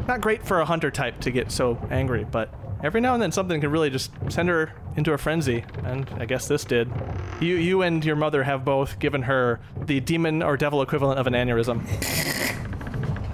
Not 0.08 0.22
great 0.22 0.43
for 0.43 0.60
a 0.60 0.65
hunter 0.65 0.91
type 0.91 1.22
to 1.22 1.32
get 1.32 1.51
so 1.51 1.79
angry, 1.89 2.25
but 2.29 2.53
every 2.84 3.00
now 3.00 3.13
and 3.13 3.22
then 3.22 3.32
something 3.32 3.62
can 3.62 3.72
really 3.72 3.89
just 3.89 4.12
send 4.29 4.50
her 4.50 4.74
into 4.98 5.13
a 5.13 5.17
frenzy, 5.17 5.63
and 5.84 6.10
I 6.17 6.25
guess 6.25 6.48
this 6.48 6.65
did. 6.65 6.91
You, 7.39 7.55
you 7.55 7.82
and 7.84 8.03
your 8.03 8.15
mother 8.15 8.43
have 8.43 8.65
both 8.65 9.00
given 9.00 9.22
her 9.24 9.60
the 9.86 10.00
demon 10.00 10.43
or 10.43 10.58
devil 10.58 10.82
equivalent 10.82 11.20
of 11.20 11.27
an 11.27 11.34
aneurysm. 11.34 11.84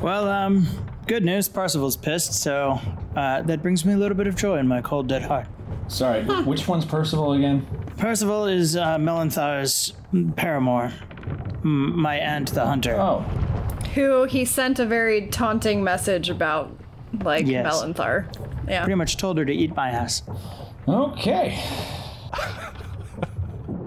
Well, 0.01 0.29
um, 0.29 0.67
good 1.09 1.25
news. 1.25 1.49
Parsival's 1.49 1.97
pissed, 1.97 2.33
so 2.33 2.79
uh, 3.15 3.41
that 3.41 3.61
brings 3.63 3.83
me 3.83 3.93
a 3.93 3.97
little 3.97 4.15
bit 4.15 4.27
of 4.27 4.35
joy 4.35 4.59
in 4.59 4.67
my 4.67 4.79
cold, 4.81 5.07
dead 5.07 5.23
heart. 5.23 5.47
Sorry, 5.87 6.23
which 6.43 6.67
one's 6.67 6.85
Percival 6.85 7.33
again? 7.33 7.65
Percival 7.97 8.45
is 8.45 8.77
uh, 8.77 8.97
Melanthar's 8.99 9.93
paramour, 10.35 10.93
m- 11.63 11.99
my 11.99 12.17
aunt, 12.17 12.53
the 12.53 12.63
hunter. 12.63 12.95
Oh, 12.99 13.21
Who 13.95 14.25
he 14.25 14.45
sent 14.45 14.77
a 14.79 14.85
very 14.85 15.27
taunting 15.27 15.83
message 15.83 16.29
about, 16.29 16.71
like 17.23 17.47
Yes. 17.47 17.65
Melanthar. 17.65 18.27
Yeah. 18.67 18.83
Pretty 18.83 18.95
much 18.95 19.17
told 19.17 19.39
her 19.39 19.45
to 19.45 19.51
eat 19.51 19.75
my 19.75 19.89
ass. 19.89 20.21
okay. 20.87 21.59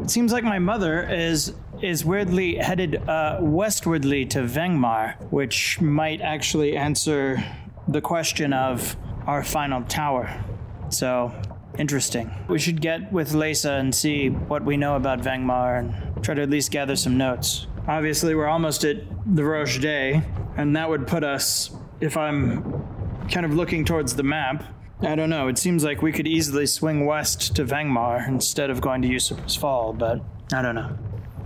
It 0.03 0.11
seems 0.11 0.33
like 0.33 0.43
my 0.43 0.59
mother 0.59 1.09
is 1.09 1.55
is 1.83 2.05
weirdly 2.05 2.57
headed 2.57 2.97
uh, 3.09 3.39
westwardly 3.41 4.29
to 4.31 4.41
Vangmar, 4.41 5.21
which 5.31 5.81
might 5.81 6.21
actually 6.21 6.77
answer 6.77 7.43
the 7.89 8.01
question 8.01 8.53
of 8.53 8.97
our 9.27 9.43
final 9.43 9.83
tower. 9.85 10.45
So, 10.91 11.33
interesting. 11.79 12.31
We 12.49 12.59
should 12.59 12.81
get 12.81 13.13
with 13.13 13.33
Lisa 13.33 13.73
and 13.73 13.95
see 13.95 14.29
what 14.29 14.65
we 14.65 14.77
know 14.77 14.97
about 14.97 15.21
Vangmar 15.21 15.79
and 15.79 16.25
try 16.25 16.35
to 16.35 16.43
at 16.43 16.51
least 16.51 16.71
gather 16.71 16.97
some 16.97 17.17
notes. 17.17 17.67
Obviously, 17.89 18.35
we're 18.35 18.47
almost 18.47 18.85
at 18.85 18.99
the 19.35 19.45
Roche 19.45 19.79
Day, 19.79 20.23
and 20.57 20.77
that 20.77 20.89
would 20.89 21.07
put 21.07 21.25
us, 21.25 21.71
if 22.01 22.17
I'm 22.17 22.63
kind 23.31 23.45
of 23.45 23.55
looking 23.55 23.85
towards 23.85 24.15
the 24.15 24.23
map, 24.23 24.65
I 25.01 25.17
don't 25.17 25.31
know. 25.31 25.49
It 25.49 25.59
seems 25.59 25.83
like 25.83 26.01
we 26.01 26.13
could 26.13 26.29
easily 26.29 26.67
swing 26.67 27.07
west 27.07 27.57
to 27.57 27.65
Vangmar 27.65 28.29
instead 28.29 28.71
of 28.71 28.81
going 28.81 29.03
to 29.03 29.09
Usurper's 29.09 29.57
Fall, 29.57 29.93
but 29.93 30.21
I 30.53 30.63
don't 30.63 30.77
know. 30.77 30.97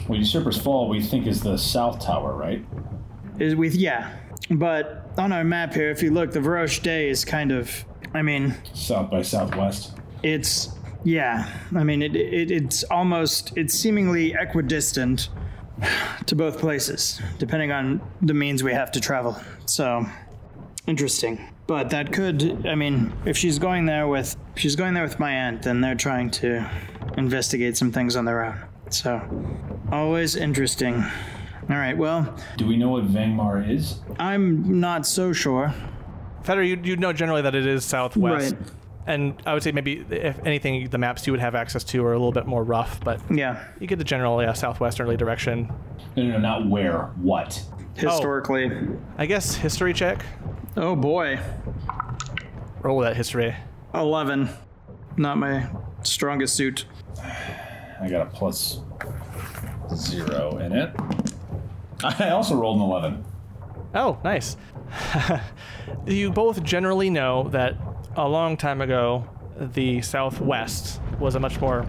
Well, 0.08 0.18
Usurper's 0.18 0.58
Fall 0.58 0.88
we 0.88 1.02
think 1.02 1.26
is 1.26 1.40
the 1.42 1.56
south 1.56 2.04
tower, 2.04 2.34
right? 2.34 2.64
Is 3.38 3.54
with 3.54 3.74
yeah, 3.74 4.16
but 4.50 5.10
on 5.18 5.32
our 5.32 5.44
map 5.44 5.74
here, 5.74 5.90
if 5.90 6.02
you 6.02 6.10
look, 6.10 6.32
the 6.32 6.40
Varoche 6.40 6.82
Day 6.82 7.08
is 7.08 7.24
kind 7.24 7.52
of. 7.52 7.84
I 8.14 8.22
mean, 8.22 8.54
South 8.72 9.10
by 9.10 9.22
southwest. 9.22 9.92
it's 10.22 10.70
yeah. 11.04 11.50
I 11.74 11.84
mean, 11.84 12.02
it, 12.02 12.16
it 12.16 12.50
it's 12.50 12.82
almost 12.84 13.56
it's 13.56 13.74
seemingly 13.74 14.32
equidistant 14.32 15.28
to 16.26 16.34
both 16.34 16.58
places, 16.58 17.20
depending 17.38 17.72
on 17.72 18.00
the 18.22 18.32
means 18.32 18.62
we 18.62 18.72
have 18.72 18.90
to 18.92 19.00
travel. 19.00 19.36
So 19.66 20.06
interesting. 20.86 21.52
But 21.66 21.90
that 21.90 22.12
could, 22.12 22.64
I 22.66 22.76
mean, 22.76 23.12
if 23.24 23.36
she's 23.36 23.58
going 23.58 23.86
there 23.86 24.06
with 24.06 24.36
if 24.54 24.62
she's 24.62 24.76
going 24.76 24.94
there 24.94 25.02
with 25.02 25.18
my 25.18 25.32
aunt, 25.32 25.62
then 25.62 25.80
they're 25.80 25.96
trying 25.96 26.30
to 26.32 26.70
investigate 27.18 27.76
some 27.76 27.90
things 27.92 28.14
on 28.16 28.24
their 28.24 28.44
own. 28.44 28.58
So 28.90 29.20
always 29.92 30.36
interesting. 30.36 30.94
All 31.68 31.76
right, 31.76 31.96
well, 31.96 32.34
Do 32.56 32.66
we 32.66 32.76
know 32.76 32.90
what 32.90 33.08
Vangmar 33.08 33.68
is? 33.68 34.00
I'm 34.18 34.80
not 34.80 35.06
so 35.06 35.32
sure. 35.32 35.74
Feder, 36.44 36.62
you 36.62 36.78
you 36.82 36.96
know 36.96 37.12
generally 37.12 37.42
that 37.42 37.54
it 37.56 37.66
is 37.66 37.84
southwest, 37.84 38.54
Right. 38.54 38.70
and 39.08 39.34
I 39.44 39.52
would 39.52 39.64
say 39.64 39.72
maybe 39.72 40.04
if 40.10 40.38
anything, 40.46 40.88
the 40.90 40.98
maps 40.98 41.26
you 41.26 41.32
would 41.32 41.40
have 41.40 41.56
access 41.56 41.82
to 41.84 42.04
are 42.04 42.12
a 42.12 42.16
little 42.16 42.30
bit 42.32 42.46
more 42.46 42.62
rough, 42.62 43.00
but 43.02 43.20
Yeah, 43.30 43.64
you 43.80 43.88
get 43.88 43.98
the 43.98 44.04
general 44.04 44.40
yeah, 44.40 44.52
southwesterly 44.52 45.16
direction. 45.16 45.72
No, 46.16 46.22
no, 46.22 46.32
no, 46.32 46.38
not 46.38 46.68
where. 46.68 47.10
What? 47.20 47.62
historically. 47.96 48.70
Oh, 48.70 48.98
I 49.16 49.24
guess 49.24 49.54
history 49.56 49.94
check. 49.94 50.22
Oh, 50.76 50.94
boy. 50.94 51.40
Roll 52.82 53.00
that 53.00 53.16
history. 53.16 53.56
11. 53.94 54.50
Not 55.16 55.38
my 55.38 55.66
strongest 56.02 56.54
suit. 56.54 56.84
I 57.98 58.08
got 58.10 58.20
a 58.26 58.30
plus 58.30 58.80
zero 59.94 60.58
in 60.58 60.72
it. 60.72 60.94
I 62.02 62.30
also 62.30 62.54
rolled 62.56 62.76
an 62.76 62.82
11. 62.82 63.24
Oh, 63.94 64.18
nice. 64.24 64.56
you 66.06 66.30
both 66.30 66.62
generally 66.62 67.10
know 67.10 67.48
that 67.48 67.76
a 68.16 68.28
long 68.28 68.56
time 68.56 68.80
ago, 68.80 69.28
the 69.58 70.02
Southwest 70.02 71.00
was 71.18 71.34
a 71.34 71.40
much 71.40 71.60
more 71.60 71.88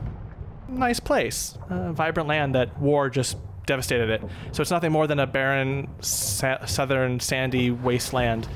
nice 0.69 0.99
place, 0.99 1.57
a 1.69 1.91
vibrant 1.91 2.29
land 2.29 2.55
that 2.55 2.77
war 2.79 3.09
just 3.09 3.37
devastated 3.65 4.09
it. 4.09 4.23
So 4.53 4.61
it's 4.61 4.71
nothing 4.71 4.91
more 4.91 5.07
than 5.07 5.19
a 5.19 5.27
barren, 5.27 5.89
sa- 6.01 6.65
southern, 6.65 7.19
sandy 7.19 7.71
wasteland. 7.71 8.47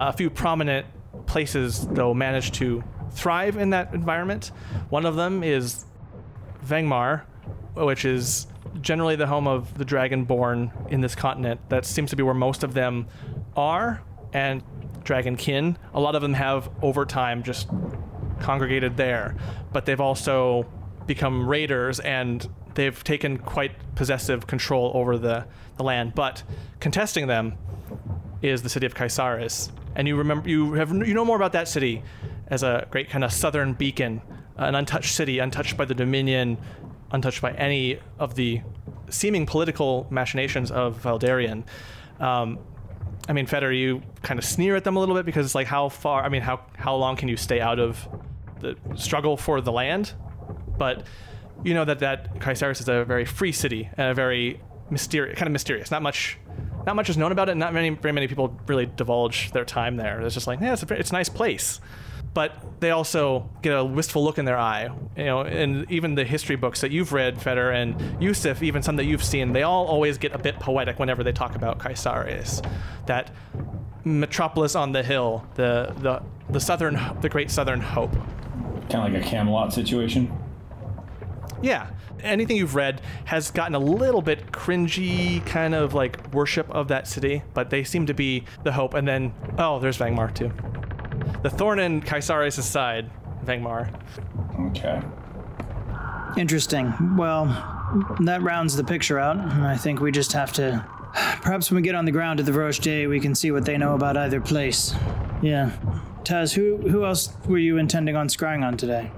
A 0.00 0.12
few 0.12 0.30
prominent 0.30 0.86
places, 1.26 1.86
though, 1.88 2.14
managed 2.14 2.54
to 2.54 2.84
thrive 3.10 3.56
in 3.56 3.70
that 3.70 3.94
environment. 3.94 4.52
One 4.90 5.06
of 5.06 5.16
them 5.16 5.42
is 5.42 5.84
Vangmar, 6.64 7.22
which 7.74 8.04
is 8.04 8.46
generally 8.82 9.16
the 9.16 9.26
home 9.26 9.46
of 9.46 9.76
the 9.78 9.84
Dragonborn 9.84 10.90
in 10.90 11.00
this 11.00 11.14
continent. 11.14 11.60
That 11.68 11.84
seems 11.84 12.10
to 12.10 12.16
be 12.16 12.22
where 12.22 12.34
most 12.34 12.62
of 12.62 12.74
them 12.74 13.06
are, 13.56 14.02
and 14.32 14.62
Dragonkin. 15.04 15.76
A 15.94 16.00
lot 16.00 16.14
of 16.14 16.22
them 16.22 16.34
have, 16.34 16.68
over 16.82 17.04
time, 17.04 17.42
just 17.42 17.68
congregated 18.40 18.96
there, 18.96 19.36
but 19.72 19.86
they've 19.86 20.00
also 20.00 20.66
become 21.06 21.48
raiders 21.48 22.00
and 22.00 22.48
they've 22.74 23.02
taken 23.04 23.38
quite 23.38 23.72
possessive 23.94 24.46
control 24.46 24.90
over 24.94 25.16
the, 25.16 25.46
the 25.76 25.82
land. 25.82 26.14
But 26.14 26.42
contesting 26.80 27.26
them 27.26 27.54
is 28.42 28.62
the 28.62 28.68
city 28.68 28.86
of 28.86 28.94
Kaisaris, 28.94 29.70
and 29.94 30.06
you 30.06 30.16
remember 30.16 30.48
you 30.48 30.74
have 30.74 30.92
you 30.92 31.14
know 31.14 31.24
more 31.24 31.36
about 31.36 31.52
that 31.52 31.68
city 31.68 32.02
as 32.48 32.62
a 32.62 32.86
great 32.90 33.08
kind 33.08 33.24
of 33.24 33.32
southern 33.32 33.72
beacon, 33.72 34.20
an 34.56 34.74
untouched 34.74 35.14
city, 35.14 35.38
untouched 35.38 35.76
by 35.76 35.84
the 35.84 35.94
Dominion, 35.94 36.58
untouched 37.12 37.42
by 37.42 37.52
any 37.52 37.98
of 38.18 38.34
the 38.34 38.60
seeming 39.08 39.46
political 39.46 40.06
machinations 40.10 40.70
of 40.70 41.00
Valdarian. 41.02 41.64
Um, 42.20 42.58
I 43.28 43.32
mean, 43.32 43.46
Feder, 43.46 43.72
you 43.72 44.02
kind 44.22 44.38
of 44.38 44.44
sneer 44.44 44.76
at 44.76 44.84
them 44.84 44.96
a 44.96 45.00
little 45.00 45.14
bit 45.14 45.26
because 45.26 45.46
it's 45.46 45.54
like 45.54 45.66
how 45.66 45.88
far? 45.88 46.22
I 46.22 46.28
mean, 46.28 46.42
how 46.42 46.60
how 46.76 46.94
long 46.94 47.16
can 47.16 47.28
you 47.28 47.36
stay 47.36 47.60
out 47.60 47.78
of 47.78 48.08
the 48.60 48.76
struggle 48.94 49.36
for 49.36 49.60
the 49.60 49.72
land? 49.72 50.14
But 50.78 51.06
you 51.64 51.74
know 51.74 51.84
that 51.84 52.00
that 52.00 52.38
Kaisaris 52.38 52.80
is 52.80 52.88
a 52.88 53.04
very 53.04 53.24
free 53.24 53.52
city 53.52 53.88
and 53.96 54.10
a 54.10 54.14
very 54.14 54.60
mysterious, 54.90 55.38
kind 55.38 55.48
of 55.48 55.52
mysterious. 55.52 55.90
Not 55.90 56.02
much, 56.02 56.38
not 56.86 56.96
much 56.96 57.10
is 57.10 57.16
known 57.16 57.32
about 57.32 57.48
it. 57.48 57.56
Not 57.56 57.74
many, 57.74 57.90
very 57.90 58.12
many 58.12 58.28
people 58.28 58.58
really 58.66 58.86
divulge 58.86 59.50
their 59.52 59.64
time 59.64 59.96
there. 59.96 60.20
It's 60.20 60.34
just 60.34 60.46
like, 60.46 60.60
yeah, 60.60 60.74
it's 60.74 60.82
a, 60.82 60.94
it's 60.94 61.10
a 61.10 61.14
nice 61.14 61.28
place. 61.28 61.80
But 62.36 62.80
they 62.80 62.90
also 62.90 63.48
get 63.62 63.70
a 63.70 63.82
wistful 63.82 64.22
look 64.22 64.36
in 64.36 64.44
their 64.44 64.58
eye, 64.58 64.90
you 65.16 65.24
know. 65.24 65.40
And 65.40 65.90
even 65.90 66.16
the 66.16 66.24
history 66.24 66.54
books 66.54 66.82
that 66.82 66.90
you've 66.90 67.14
read, 67.14 67.40
Feder 67.40 67.70
and 67.70 68.22
Yusuf, 68.22 68.62
even 68.62 68.82
some 68.82 68.96
that 68.96 69.06
you've 69.06 69.24
seen, 69.24 69.54
they 69.54 69.62
all 69.62 69.86
always 69.86 70.18
get 70.18 70.34
a 70.34 70.38
bit 70.38 70.60
poetic 70.60 70.98
whenever 70.98 71.24
they 71.24 71.32
talk 71.32 71.54
about 71.54 71.78
Kaisaris. 71.78 72.62
That 73.06 73.30
metropolis 74.04 74.74
on 74.74 74.92
the 74.92 75.02
hill, 75.02 75.46
the 75.54 75.94
the 75.96 76.22
the 76.50 76.60
southern, 76.60 77.00
the 77.22 77.30
great 77.30 77.50
southern 77.50 77.80
hope. 77.80 78.12
Kind 78.90 78.96
of 78.96 79.14
like 79.14 79.14
a 79.14 79.26
Camelot 79.26 79.72
situation. 79.72 80.30
Yeah. 81.62 81.88
Anything 82.20 82.58
you've 82.58 82.74
read 82.74 83.00
has 83.24 83.50
gotten 83.50 83.74
a 83.74 83.78
little 83.78 84.20
bit 84.20 84.52
cringy, 84.52 85.44
kind 85.46 85.74
of 85.74 85.94
like 85.94 86.34
worship 86.34 86.68
of 86.68 86.88
that 86.88 87.08
city, 87.08 87.44
but 87.54 87.70
they 87.70 87.82
seem 87.82 88.04
to 88.04 88.14
be 88.14 88.44
the 88.62 88.72
hope. 88.72 88.92
And 88.92 89.08
then, 89.08 89.32
oh, 89.56 89.78
there's 89.78 89.96
Vangmar 89.96 90.34
too. 90.34 90.52
The 91.42 91.50
thorn 91.50 91.78
in 91.78 92.00
Kaisaris' 92.02 92.62
side, 92.62 93.10
Vangmar. 93.44 93.88
Okay. 94.70 95.02
Interesting. 96.36 97.16
Well, 97.16 97.46
that 98.20 98.42
rounds 98.42 98.76
the 98.76 98.84
picture 98.84 99.18
out. 99.18 99.38
I 99.38 99.76
think 99.76 100.00
we 100.00 100.12
just 100.12 100.32
have 100.32 100.52
to. 100.54 100.84
Perhaps 101.40 101.70
when 101.70 101.76
we 101.76 101.82
get 101.82 101.94
on 101.94 102.04
the 102.04 102.12
ground 102.12 102.40
at 102.40 102.46
the 102.46 102.52
Roche 102.52 102.78
Day, 102.78 103.06
we 103.06 103.20
can 103.20 103.34
see 103.34 103.50
what 103.50 103.64
they 103.64 103.78
know 103.78 103.94
about 103.94 104.16
either 104.16 104.40
place. 104.40 104.94
Yeah. 105.42 105.70
Taz, 106.24 106.52
who 106.52 106.76
who 106.88 107.04
else 107.04 107.32
were 107.46 107.58
you 107.58 107.78
intending 107.78 108.16
on 108.16 108.28
scrying 108.28 108.64
on 108.64 108.76
today? 108.76 109.10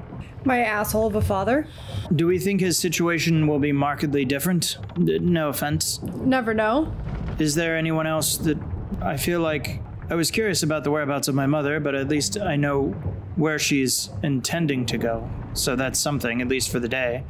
My 0.44 0.60
asshole 0.60 1.06
of 1.06 1.16
a 1.16 1.22
father. 1.22 1.66
Do 2.14 2.26
we 2.26 2.38
think 2.38 2.60
his 2.60 2.78
situation 2.78 3.46
will 3.46 3.58
be 3.58 3.72
markedly 3.72 4.24
different? 4.24 4.78
No 4.96 5.48
offense. 5.48 6.00
Never 6.02 6.54
know. 6.54 6.94
Is 7.38 7.54
there 7.54 7.76
anyone 7.76 8.06
else 8.06 8.36
that 8.38 8.58
I 9.00 9.16
feel 9.16 9.40
like 9.40 9.80
I 10.10 10.14
was 10.14 10.30
curious 10.30 10.62
about 10.62 10.84
the 10.84 10.90
whereabouts 10.90 11.28
of 11.28 11.34
my 11.34 11.44
mother, 11.44 11.80
but 11.80 11.94
at 11.94 12.08
least 12.08 12.38
I 12.38 12.56
know 12.56 12.92
where 13.36 13.58
she's 13.58 14.08
intending 14.22 14.86
to 14.86 14.96
go. 14.96 15.28
So 15.52 15.76
that's 15.76 15.98
something, 15.98 16.40
at 16.40 16.48
least 16.48 16.70
for 16.70 16.80
the 16.80 16.88
day. 16.88 17.24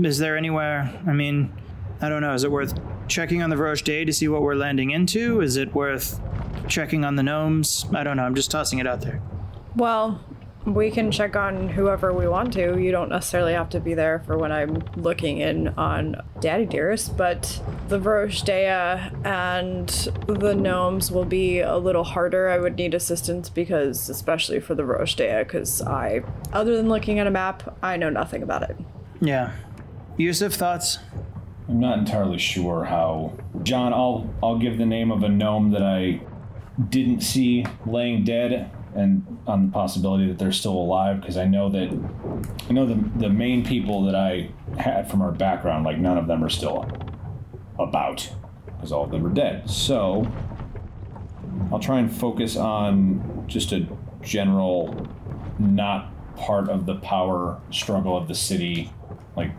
Is 0.00 0.18
there 0.18 0.36
anywhere, 0.36 1.00
I 1.04 1.12
mean, 1.12 1.52
I 2.00 2.08
don't 2.08 2.22
know, 2.22 2.32
is 2.32 2.44
it 2.44 2.50
worth 2.50 2.78
checking 3.08 3.42
on 3.42 3.50
the 3.50 3.56
Roche 3.56 3.82
Day 3.82 4.04
to 4.04 4.12
see 4.12 4.28
what 4.28 4.42
we're 4.42 4.54
landing 4.54 4.92
into? 4.92 5.40
Is 5.40 5.56
it 5.56 5.74
worth 5.74 6.20
checking 6.68 7.04
on 7.04 7.16
the 7.16 7.24
gnomes? 7.24 7.86
I 7.92 8.04
don't 8.04 8.16
know, 8.16 8.22
I'm 8.22 8.36
just 8.36 8.52
tossing 8.52 8.78
it 8.78 8.86
out 8.86 9.00
there. 9.00 9.20
Well, 9.74 10.20
we 10.64 10.90
can 10.90 11.10
check 11.10 11.34
on 11.36 11.68
whoever 11.68 12.12
we 12.12 12.28
want 12.28 12.52
to. 12.54 12.78
You 12.78 12.92
don't 12.92 13.08
necessarily 13.08 13.52
have 13.52 13.68
to 13.70 13.80
be 13.80 13.94
there 13.94 14.20
for 14.20 14.38
when 14.38 14.52
I'm 14.52 14.82
looking 14.96 15.38
in 15.38 15.68
on 15.68 16.16
Daddy 16.40 16.66
Dearest, 16.66 17.16
but 17.16 17.60
the 17.88 18.00
Roche 18.00 18.42
Dea 18.42 19.10
and 19.24 19.88
the 20.26 20.54
gnomes 20.54 21.10
will 21.10 21.24
be 21.24 21.60
a 21.60 21.76
little 21.76 22.04
harder. 22.04 22.48
I 22.48 22.58
would 22.58 22.76
need 22.76 22.94
assistance 22.94 23.48
because, 23.48 24.08
especially 24.08 24.60
for 24.60 24.74
the 24.74 24.84
Roche 24.84 25.14
Dea, 25.14 25.38
because 25.38 25.82
I, 25.82 26.22
other 26.52 26.76
than 26.76 26.88
looking 26.88 27.18
at 27.18 27.26
a 27.26 27.30
map, 27.30 27.76
I 27.82 27.96
know 27.96 28.10
nothing 28.10 28.42
about 28.42 28.68
it. 28.68 28.76
Yeah. 29.20 29.52
Yusuf, 30.16 30.54
thoughts? 30.54 30.98
I'm 31.68 31.80
not 31.80 31.98
entirely 31.98 32.38
sure 32.38 32.84
how. 32.84 33.32
John, 33.62 33.92
I'll 33.92 34.32
I'll 34.42 34.58
give 34.58 34.78
the 34.78 34.86
name 34.86 35.10
of 35.10 35.22
a 35.22 35.28
gnome 35.28 35.70
that 35.70 35.82
I 35.82 36.20
didn't 36.88 37.20
see 37.20 37.64
laying 37.86 38.24
dead, 38.24 38.70
and 38.94 39.38
on 39.46 39.66
the 39.66 39.72
possibility 39.72 40.26
that 40.28 40.38
they're 40.38 40.52
still 40.52 40.74
alive, 40.74 41.20
because 41.20 41.36
I 41.36 41.46
know 41.46 41.68
that 41.70 41.88
I 42.68 42.72
know 42.72 42.86
the 42.86 42.96
the 43.18 43.28
main 43.28 43.64
people 43.64 44.04
that 44.04 44.14
I 44.14 44.50
had 44.78 45.10
from 45.10 45.22
our 45.22 45.32
background, 45.32 45.84
like 45.84 45.98
none 45.98 46.18
of 46.18 46.26
them 46.26 46.44
are 46.44 46.50
still 46.50 46.86
about, 47.78 48.30
because 48.66 48.92
all 48.92 49.04
of 49.04 49.10
them 49.10 49.26
are 49.26 49.34
dead. 49.34 49.68
So 49.68 50.30
I'll 51.72 51.78
try 51.78 51.98
and 51.98 52.14
focus 52.14 52.56
on 52.56 53.44
just 53.46 53.72
a 53.72 53.86
general, 54.22 55.08
not 55.58 56.10
part 56.36 56.68
of 56.68 56.86
the 56.86 56.96
power 56.96 57.60
struggle 57.70 58.16
of 58.16 58.28
the 58.28 58.34
city, 58.34 58.90
like 59.36 59.52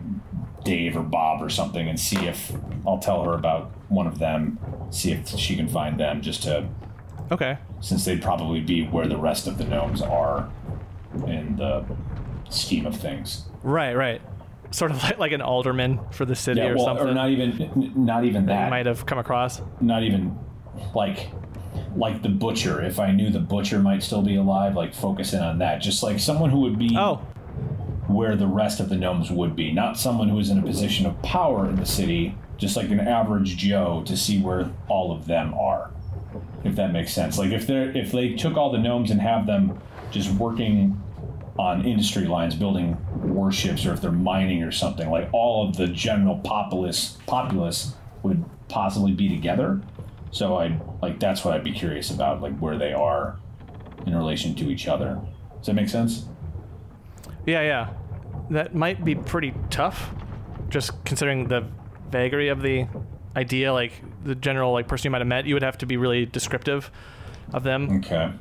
Dave 0.64 0.96
or 0.96 1.02
Bob 1.02 1.42
or 1.42 1.50
something 1.50 1.88
and 1.88 1.98
see 1.98 2.26
if 2.26 2.52
I'll 2.86 2.98
tell 2.98 3.22
her 3.24 3.34
about 3.34 3.70
one 3.88 4.06
of 4.06 4.18
them, 4.18 4.58
see 4.90 5.12
if 5.12 5.28
she 5.28 5.56
can 5.56 5.68
find 5.68 5.98
them, 5.98 6.22
just 6.22 6.42
to 6.44 6.68
Okay. 7.30 7.58
Since 7.84 8.04
they'd 8.06 8.22
probably 8.22 8.60
be 8.60 8.86
where 8.86 9.06
the 9.06 9.16
rest 9.18 9.46
of 9.46 9.58
the 9.58 9.64
gnomes 9.64 10.00
are 10.00 10.48
in 11.26 11.56
the 11.56 11.84
scheme 12.48 12.86
of 12.86 12.96
things. 12.96 13.44
Right, 13.62 13.94
right. 13.94 14.22
Sort 14.70 14.90
of 14.90 15.02
like, 15.02 15.18
like 15.18 15.32
an 15.32 15.42
alderman 15.42 16.00
for 16.10 16.24
the 16.24 16.34
city 16.34 16.60
Yeah, 16.60 16.68
or 16.70 16.76
well, 16.76 16.84
something. 16.86 17.08
or 17.08 17.14
not 17.14 17.28
even 17.30 17.92
not 17.94 18.24
even 18.24 18.42
you 18.42 18.48
that. 18.48 18.70
might 18.70 18.86
have 18.86 19.04
come 19.04 19.18
across. 19.18 19.60
Not 19.80 20.02
even 20.02 20.36
like 20.94 21.28
like 21.94 22.22
the 22.22 22.28
butcher. 22.30 22.82
If 22.82 22.98
I 22.98 23.12
knew 23.12 23.30
the 23.30 23.38
butcher 23.38 23.78
might 23.78 24.02
still 24.02 24.22
be 24.22 24.36
alive, 24.36 24.74
like 24.76 24.94
focusing 24.94 25.40
on 25.40 25.58
that. 25.58 25.78
Just 25.82 26.02
like 26.02 26.18
someone 26.18 26.48
who 26.50 26.60
would 26.60 26.78
be 26.78 26.96
Oh, 26.98 27.16
where 28.06 28.34
the 28.34 28.46
rest 28.46 28.80
of 28.80 28.88
the 28.88 28.96
gnomes 28.96 29.30
would 29.30 29.54
be. 29.54 29.72
Not 29.72 29.98
someone 29.98 30.28
who 30.30 30.38
is 30.38 30.48
in 30.48 30.58
a 30.58 30.62
position 30.62 31.04
of 31.04 31.20
power 31.22 31.68
in 31.68 31.76
the 31.76 31.86
city, 31.86 32.36
just 32.56 32.76
like 32.76 32.88
an 32.90 33.00
average 33.00 33.56
Joe 33.58 34.02
to 34.06 34.16
see 34.16 34.40
where 34.40 34.70
all 34.88 35.12
of 35.12 35.26
them 35.26 35.52
are. 35.54 35.90
If 36.64 36.76
that 36.76 36.92
makes 36.92 37.12
sense. 37.12 37.38
Like 37.38 37.50
if 37.52 37.66
they're 37.66 37.94
if 37.96 38.12
they 38.12 38.34
took 38.34 38.56
all 38.56 38.72
the 38.72 38.78
gnomes 38.78 39.10
and 39.10 39.20
have 39.20 39.46
them 39.46 39.78
just 40.10 40.30
working 40.32 41.00
on 41.58 41.84
industry 41.84 42.26
lines 42.26 42.54
building 42.54 42.96
warships 43.22 43.86
or 43.86 43.92
if 43.92 44.00
they're 44.00 44.10
mining 44.10 44.62
or 44.62 44.72
something, 44.72 45.10
like 45.10 45.28
all 45.32 45.68
of 45.68 45.76
the 45.76 45.86
general 45.88 46.38
populace 46.38 47.18
populace 47.26 47.94
would 48.22 48.44
possibly 48.68 49.12
be 49.12 49.28
together. 49.28 49.80
So 50.30 50.56
I 50.56 50.80
like 51.02 51.20
that's 51.20 51.44
what 51.44 51.54
I'd 51.54 51.64
be 51.64 51.72
curious 51.72 52.10
about, 52.10 52.40
like 52.40 52.58
where 52.58 52.78
they 52.78 52.92
are 52.92 53.38
in 54.06 54.16
relation 54.16 54.54
to 54.56 54.70
each 54.70 54.88
other. 54.88 55.20
Does 55.58 55.66
that 55.66 55.74
make 55.74 55.88
sense? 55.88 56.26
yeah, 57.46 57.62
yeah. 57.62 57.90
That 58.50 58.74
might 58.74 59.04
be 59.04 59.14
pretty 59.14 59.54
tough, 59.70 60.10
just 60.68 61.04
considering 61.04 61.48
the 61.48 61.66
vagary 62.10 62.48
of 62.48 62.62
the 62.62 62.86
idea, 63.36 63.72
like 63.72 63.92
the 64.24 64.34
general 64.34 64.72
like 64.72 64.88
person 64.88 65.08
you 65.08 65.10
might 65.10 65.20
have 65.20 65.28
met. 65.28 65.46
You 65.46 65.54
would 65.54 65.62
have 65.62 65.78
to 65.78 65.86
be 65.86 65.96
really 65.96 66.26
descriptive 66.26 66.90
of 67.52 67.62
them. 67.62 67.98
Okay. 67.98 68.32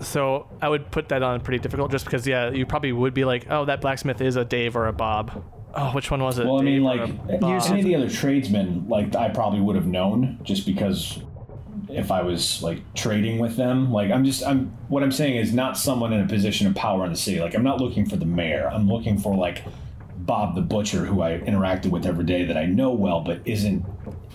So 0.00 0.48
I 0.60 0.68
would 0.68 0.90
put 0.90 1.08
that 1.10 1.22
on 1.22 1.40
pretty 1.40 1.60
difficult, 1.60 1.90
just 1.90 2.04
because 2.04 2.26
yeah, 2.26 2.50
you 2.50 2.66
probably 2.66 2.92
would 2.92 3.14
be 3.14 3.24
like, 3.24 3.46
oh, 3.50 3.64
that 3.64 3.80
blacksmith 3.80 4.20
is 4.20 4.36
a 4.36 4.44
Dave 4.44 4.76
or 4.76 4.86
a 4.88 4.92
Bob. 4.92 5.44
Oh, 5.76 5.90
which 5.90 6.10
one 6.10 6.22
was 6.22 6.38
it? 6.38 6.46
Well, 6.46 6.60
I 6.60 6.62
mean, 6.62 6.82
Dave 6.82 7.40
like 7.42 7.70
any 7.70 7.80
of 7.80 7.86
the 7.86 7.94
other 7.94 8.10
tradesmen, 8.10 8.88
like 8.88 9.14
I 9.16 9.28
probably 9.28 9.60
would 9.60 9.76
have 9.76 9.86
known 9.86 10.38
just 10.42 10.66
because 10.66 11.20
if 11.88 12.10
I 12.10 12.22
was 12.22 12.62
like 12.62 12.94
trading 12.94 13.38
with 13.38 13.56
them, 13.56 13.92
like 13.92 14.10
I'm 14.10 14.24
just 14.24 14.44
I'm 14.44 14.66
what 14.88 15.02
I'm 15.02 15.12
saying 15.12 15.36
is 15.36 15.52
not 15.52 15.76
someone 15.76 16.12
in 16.12 16.20
a 16.20 16.26
position 16.26 16.66
of 16.66 16.74
power 16.74 17.04
in 17.04 17.12
the 17.12 17.18
city. 17.18 17.40
Like 17.40 17.54
I'm 17.54 17.64
not 17.64 17.80
looking 17.80 18.06
for 18.06 18.16
the 18.16 18.26
mayor. 18.26 18.68
I'm 18.68 18.88
looking 18.88 19.18
for 19.18 19.36
like 19.36 19.64
Bob 20.24 20.54
the 20.54 20.60
butcher 20.62 21.04
who 21.04 21.22
I 21.22 21.38
interacted 21.38 21.90
with 21.90 22.06
every 22.06 22.24
day 22.24 22.44
that 22.44 22.56
I 22.56 22.66
know 22.66 22.90
well, 22.92 23.20
but 23.20 23.40
isn't 23.44 23.84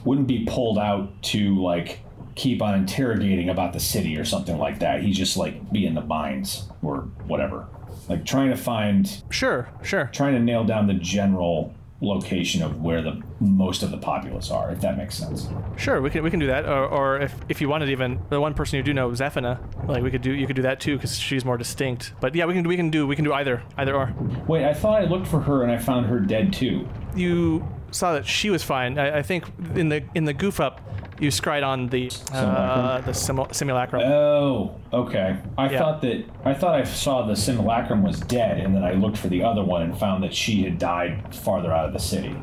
wouldn't 0.06 0.28
be 0.28 0.46
pulled 0.46 0.78
out 0.78 1.22
to 1.24 1.62
like 1.62 2.00
keep 2.36 2.62
on 2.62 2.74
interrogating 2.76 3.50
about 3.50 3.74
the 3.74 3.80
city 3.80 4.18
or 4.18 4.24
something 4.24 4.58
like 4.58 4.80
that. 4.80 5.02
He's 5.02 5.18
just 5.18 5.36
like 5.36 5.72
be 5.72 5.86
in 5.86 5.94
the 5.96 6.02
mines 6.02 6.70
or 6.82 7.02
whatever. 7.28 7.68
Like 8.08 8.26
trying 8.26 8.50
to 8.50 8.56
find 8.58 9.24
Sure, 9.30 9.70
sure. 9.84 10.10
trying 10.14 10.34
to 10.34 10.40
nail 10.40 10.64
down 10.64 10.88
the 10.88 10.94
general 10.94 11.74
location 12.02 12.62
of 12.62 12.82
where 12.82 13.02
the 13.02 13.22
most 13.40 13.84
of 13.84 13.92
the 13.92 13.98
populace 13.98 14.50
are, 14.52 14.72
if 14.72 14.80
that 14.82 14.98
makes 14.98 15.16
sense. 15.16 15.50
Sure, 15.78 16.02
we 16.02 16.10
can 16.10 16.24
we 16.24 16.30
can 16.30 16.40
do 16.40 16.48
that, 16.48 16.66
or, 16.66 16.86
or 16.86 17.22
if, 17.22 17.36
if 17.50 17.62
you 17.62 17.68
wanted, 17.68 17.90
even 17.90 18.22
the 18.30 18.40
one 18.40 18.54
person 18.54 18.78
you 18.78 18.84
do 18.84 18.94
know, 18.94 19.10
Zephina, 19.12 19.60
like 19.88 20.04
we 20.04 20.12
could 20.12 20.22
do 20.22 20.34
you 20.34 20.48
could 20.48 20.56
do 20.56 20.62
that 20.62 20.80
too 20.80 20.96
because 20.96 21.18
she's 21.18 21.44
more 21.44 21.58
distinct. 21.58 22.14
But 22.22 22.36
yeah, 22.36 22.46
we 22.46 22.54
can 22.54 22.68
we 22.68 22.76
can 22.76 22.90
do 22.90 23.06
we 23.06 23.16
can 23.16 23.26
do 23.26 23.34
either 23.34 23.64
either 23.78 23.96
or. 23.96 24.14
Wait, 24.48 24.66
I 24.66 24.74
thought 24.74 25.02
I 25.02 25.06
looked 25.06 25.28
for 25.28 25.42
her 25.42 25.64
and 25.64 25.72
I 25.72 25.78
found 25.78 26.06
her 26.06 26.20
dead 26.20 26.54
too. 26.54 26.88
You 27.16 27.68
saw 27.92 28.14
that 28.14 28.26
she 28.26 28.50
was 28.50 28.64
fine. 28.64 28.98
I, 29.00 29.20
I 29.20 29.22
think 29.22 29.46
in 29.76 29.90
the 29.90 30.04
in 30.16 30.26
the 30.26 30.34
goof 30.34 30.60
up, 30.60 30.82
you 31.20 31.32
scried 31.32 31.64
on 31.64 31.88
the 31.88 32.08
uh, 32.08 32.10
Simulacrum? 32.10 33.06
the 33.06 33.14
simul- 33.14 33.48
simulacrum. 33.52 34.02
Oh, 34.04 34.76
okay. 34.94 35.38
I 35.58 35.70
Yeah. 35.70 35.80
thought 35.80 36.02
that 36.02 36.26
I 36.46 36.54
thought 36.54 36.76
I 36.76 36.84
saw 36.84 37.26
the 37.26 37.36
simulacrum 37.36 38.04
was 38.04 38.20
dead, 38.22 38.60
and 38.60 38.76
then 38.76 38.84
I 38.84 38.94
looked 38.94 39.18
for 39.18 39.28
the 39.28 39.44
other 39.44 39.64
one 39.64 39.82
and 39.82 39.98
found 39.98 40.24
that 40.24 40.34
she 40.34 40.64
had 40.64 40.78
died 40.78 41.36
farther 41.36 41.72
out 41.74 41.86
of 41.86 41.94
the 41.94 42.00
city. 42.00 42.36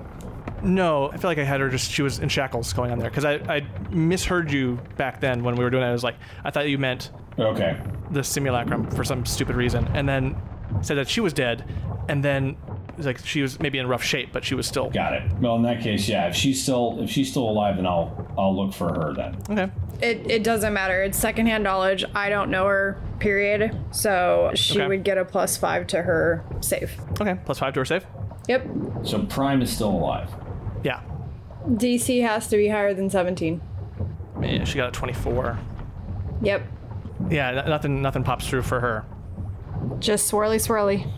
no, 0.63 1.11
I 1.11 1.17
feel 1.19 1.31
like 1.31 1.39
I 1.39 1.45
had 1.45 1.61
her 1.61 1.69
just 1.69 1.91
she 1.91 2.03
was 2.03 2.19
in 2.19 2.29
shackles 2.29 2.73
going 2.73 2.91
on 2.91 2.99
there 2.99 3.11
because 3.11 3.25
I 3.25 3.35
I 3.57 3.67
misheard 3.91 4.51
you 4.51 4.79
back 4.97 5.21
then 5.21 5.45
when 5.45 5.55
we 5.57 5.63
were 5.65 5.71
doing 5.71 5.83
it. 5.83 5.87
I 5.89 5.93
was 5.93 6.03
like 6.05 6.17
I 6.45 6.51
thought 6.51 6.69
you 6.69 6.79
meant 6.79 7.11
Okay. 7.39 7.77
the 8.11 8.25
simulacrum 8.25 8.91
for 8.91 9.05
some 9.05 9.25
stupid 9.27 9.57
reason, 9.57 9.87
and 9.95 10.09
then 10.09 10.35
said 10.81 10.97
that 10.97 11.09
she 11.09 11.21
was 11.21 11.33
dead, 11.33 11.65
and 12.09 12.23
then 12.25 12.57
like 12.99 13.19
she 13.27 13.43
was 13.43 13.61
maybe 13.61 13.79
in 13.79 13.87
rough 13.87 14.03
shape, 14.03 14.31
but 14.33 14.45
she 14.45 14.55
was 14.55 14.67
still 14.67 14.89
Got 14.91 15.13
it. 15.15 15.31
Well, 15.41 15.57
in 15.57 15.63
that 15.63 15.83
case, 15.83 16.09
yeah. 16.09 16.29
If 16.29 16.35
she's 16.37 16.63
still 16.63 16.99
if 17.01 17.11
she's 17.11 17.31
still 17.31 17.49
alive, 17.49 17.77
then 17.77 17.87
I'll 17.87 18.27
I'll 18.39 18.57
look 18.57 18.73
for 18.75 18.89
her 18.93 19.13
then. 19.15 19.37
okay. 19.51 19.71
It, 20.01 20.31
it 20.31 20.45
doesn't 20.45 20.75
matter. 20.75 21.03
It's 21.03 21.19
secondhand 21.19 21.65
knowledge. 21.65 22.05
I 22.15 22.29
don't 22.29 22.51
know 22.51 22.67
her, 22.67 23.01
period. 23.19 23.75
So 23.93 24.51
she 24.55 24.79
Okay. 24.79 24.87
would 24.89 25.05
get 25.05 25.17
a 25.17 25.25
plus 25.25 25.57
five 25.57 25.87
to 25.89 26.03
her 26.03 26.45
save. 26.61 26.93
Okay, 27.21 27.35
plus 27.47 27.59
five 27.59 27.73
to 27.75 27.81
her 27.81 27.85
save. 27.87 28.07
Yep. 28.47 28.67
So 29.05 29.23
Prime 29.25 29.63
is 29.63 29.71
still 29.73 29.89
alive. 29.91 30.29
Yeah. 30.85 31.01
DC 31.67 32.23
has 32.23 32.47
to 32.49 32.57
be 32.59 32.69
higher 32.69 32.93
than 32.95 33.09
17. 33.11 33.61
Yeah, 34.43 34.65
she 34.65 34.77
got 34.77 34.89
a 34.89 34.93
24. 34.93 35.59
Yep. 36.43 36.63
Yeah, 37.31 37.51
nothing 37.67 38.03
nothing 38.03 38.23
pops 38.23 38.47
through 38.47 38.63
for 38.63 38.81
her. 38.81 39.05
Just 39.99 40.31
swirly 40.31 40.57
swirly. 40.57 41.11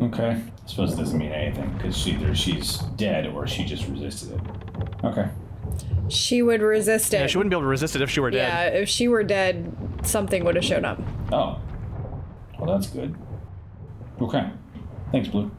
Okay. 0.00 0.30
I 0.30 0.66
suppose 0.66 0.94
it 0.94 0.96
doesn't 0.96 1.18
mean 1.18 1.32
anything 1.32 1.72
because 1.76 2.06
either 2.08 2.34
she's 2.34 2.78
dead 2.96 3.26
or 3.26 3.46
she 3.46 3.64
just 3.64 3.86
resisted 3.88 4.32
it. 4.32 4.40
Okay. 5.04 5.28
She 6.08 6.42
would 6.42 6.62
resist 6.62 7.12
it. 7.14 7.20
Yeah, 7.20 7.26
she 7.26 7.38
wouldn't 7.38 7.50
be 7.50 7.54
able 7.54 7.62
to 7.62 7.68
resist 7.68 7.94
it 7.96 8.02
if 8.02 8.10
she 8.10 8.20
were 8.20 8.30
dead. 8.30 8.72
Yeah, 8.72 8.80
if 8.80 8.88
she 8.88 9.08
were 9.08 9.22
dead, 9.22 9.72
something 10.02 10.44
would 10.44 10.56
have 10.56 10.64
shown 10.64 10.84
up. 10.84 11.00
Oh. 11.32 11.60
Well, 12.58 12.76
that's 12.76 12.88
good. 12.88 13.14
Okay. 14.20 14.50
Thanks, 15.12 15.28
Blue. 15.28 15.50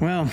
Well, 0.00 0.30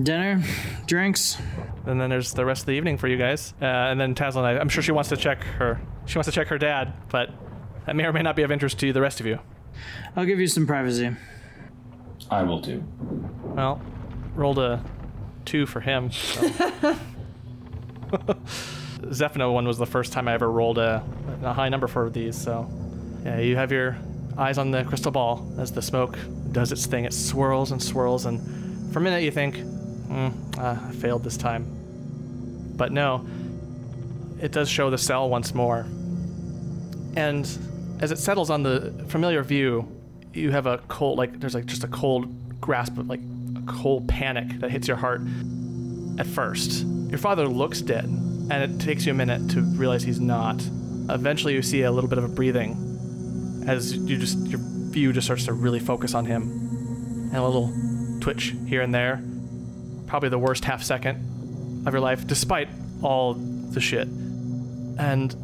dinner, 0.00 0.42
drinks. 0.86 1.38
And 1.86 2.00
then 2.00 2.10
there's 2.10 2.32
the 2.32 2.44
rest 2.44 2.62
of 2.62 2.66
the 2.66 2.72
evening 2.72 2.98
for 2.98 3.08
you 3.08 3.16
guys. 3.16 3.54
Uh, 3.60 3.64
and 3.64 4.00
then 4.00 4.14
Taslin, 4.14 4.42
I, 4.42 4.58
I'm 4.58 4.68
sure 4.68 4.82
she 4.82 4.92
wants 4.92 5.10
to 5.10 5.16
check 5.16 5.42
her. 5.44 5.80
She 6.06 6.18
wants 6.18 6.26
to 6.26 6.32
check 6.32 6.48
her 6.48 6.58
dad, 6.58 6.92
but 7.08 7.30
that 7.86 7.96
may 7.96 8.04
or 8.04 8.12
may 8.12 8.22
not 8.22 8.36
be 8.36 8.42
of 8.42 8.50
interest 8.50 8.78
to 8.80 8.92
the 8.92 9.00
rest 9.00 9.20
of 9.20 9.26
you. 9.26 9.38
I'll 10.16 10.26
give 10.26 10.40
you 10.40 10.46
some 10.46 10.66
privacy. 10.66 11.10
I 12.30 12.42
will 12.42 12.60
too. 12.60 12.82
Well, 13.42 13.80
rolled 14.34 14.58
a 14.58 14.82
two 15.44 15.66
for 15.66 15.80
him. 15.80 16.10
So. 16.10 16.96
Zephino 19.10 19.52
one 19.52 19.66
was 19.66 19.78
the 19.78 19.86
first 19.86 20.12
time 20.12 20.28
I 20.28 20.34
ever 20.34 20.50
rolled 20.50 20.78
a, 20.78 21.04
a 21.42 21.52
high 21.52 21.68
number 21.68 21.86
for 21.86 22.10
these. 22.10 22.36
So, 22.36 22.68
yeah, 23.24 23.38
you 23.38 23.56
have 23.56 23.72
your 23.72 23.96
eyes 24.36 24.58
on 24.58 24.70
the 24.70 24.84
crystal 24.84 25.12
ball 25.12 25.46
as 25.58 25.72
the 25.72 25.82
smoke 25.82 26.18
does 26.52 26.72
its 26.72 26.86
thing. 26.86 27.04
It 27.04 27.12
swirls 27.12 27.72
and 27.72 27.82
swirls, 27.82 28.26
and 28.26 28.92
for 28.92 28.98
a 29.00 29.02
minute 29.02 29.22
you 29.22 29.30
think, 29.30 29.56
mm, 29.56 30.58
uh, 30.58 30.88
I 30.88 30.92
failed 30.92 31.24
this 31.24 31.36
time. 31.36 31.66
But 32.76 32.92
no, 32.92 33.26
it 34.40 34.52
does 34.52 34.68
show 34.68 34.90
the 34.90 34.98
cell 34.98 35.28
once 35.28 35.54
more. 35.54 35.86
And 37.16 37.46
as 38.00 38.10
it 38.10 38.18
settles 38.18 38.50
on 38.50 38.62
the 38.62 38.92
familiar 39.08 39.42
view, 39.42 39.88
you 40.32 40.50
have 40.50 40.66
a 40.66 40.78
cold, 40.88 41.18
like, 41.18 41.40
there's 41.40 41.54
like 41.54 41.66
just 41.66 41.84
a 41.84 41.88
cold 41.88 42.60
grasp 42.60 42.98
of 42.98 43.08
like 43.08 43.20
a 43.56 43.62
cold 43.66 44.08
panic 44.08 44.60
that 44.60 44.70
hits 44.70 44.88
your 44.88 44.96
heart 44.96 45.20
at 46.18 46.26
first. 46.26 46.84
Your 47.08 47.18
father 47.18 47.46
looks 47.46 47.80
dead, 47.80 48.04
and 48.04 48.52
it 48.52 48.80
takes 48.80 49.06
you 49.06 49.12
a 49.12 49.14
minute 49.14 49.50
to 49.50 49.60
realize 49.60 50.02
he's 50.02 50.20
not. 50.20 50.62
Eventually, 51.08 51.54
you 51.54 51.62
see 51.62 51.82
a 51.82 51.90
little 51.90 52.08
bit 52.08 52.18
of 52.18 52.24
a 52.24 52.28
breathing 52.28 53.64
as 53.66 53.96
you 53.96 54.18
just, 54.18 54.38
your 54.46 54.60
view 54.62 55.12
just 55.12 55.26
starts 55.26 55.44
to 55.46 55.52
really 55.52 55.80
focus 55.80 56.14
on 56.14 56.26
him. 56.26 56.42
And 57.32 57.36
a 57.36 57.44
little 57.44 57.72
twitch 58.20 58.54
here 58.66 58.82
and 58.82 58.94
there. 58.94 59.22
Probably 60.06 60.28
the 60.28 60.38
worst 60.38 60.64
half 60.64 60.82
second 60.82 61.82
of 61.86 61.92
your 61.92 62.00
life, 62.00 62.26
despite 62.26 62.68
all 63.02 63.34
the 63.34 63.80
shit. 63.80 64.06
And 64.06 65.34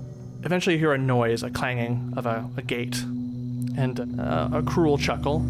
eventually, 0.45 0.75
you 0.75 0.79
hear 0.79 0.93
a 0.93 0.99
noise, 0.99 1.43
a 1.43 1.51
clanging 1.51 2.15
of 2.17 2.27
a, 2.27 2.49
a 2.57 2.63
gate, 2.63 3.03
and 3.77 4.21
uh, 4.21 4.49
a 4.53 4.63
cruel 4.63 4.99
chuckle. 4.99 5.45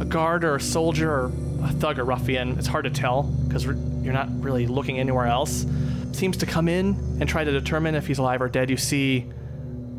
A 0.00 0.04
guard 0.04 0.42
or 0.44 0.56
a 0.56 0.60
soldier 0.60 1.10
or 1.10 1.32
a 1.62 1.68
thug 1.68 1.98
or 1.98 2.04
ruffian, 2.04 2.58
it's 2.58 2.66
hard 2.66 2.84
to 2.84 2.90
tell 2.90 3.22
because 3.22 3.64
you're 3.64 4.12
not 4.12 4.28
really 4.42 4.66
looking 4.66 4.98
anywhere 4.98 5.26
else, 5.26 5.64
seems 6.12 6.36
to 6.38 6.46
come 6.46 6.68
in 6.68 6.96
and 7.20 7.28
try 7.28 7.44
to 7.44 7.52
determine 7.52 7.94
if 7.94 8.06
he's 8.06 8.18
alive 8.18 8.42
or 8.42 8.48
dead. 8.48 8.70
You 8.70 8.76
see 8.76 9.30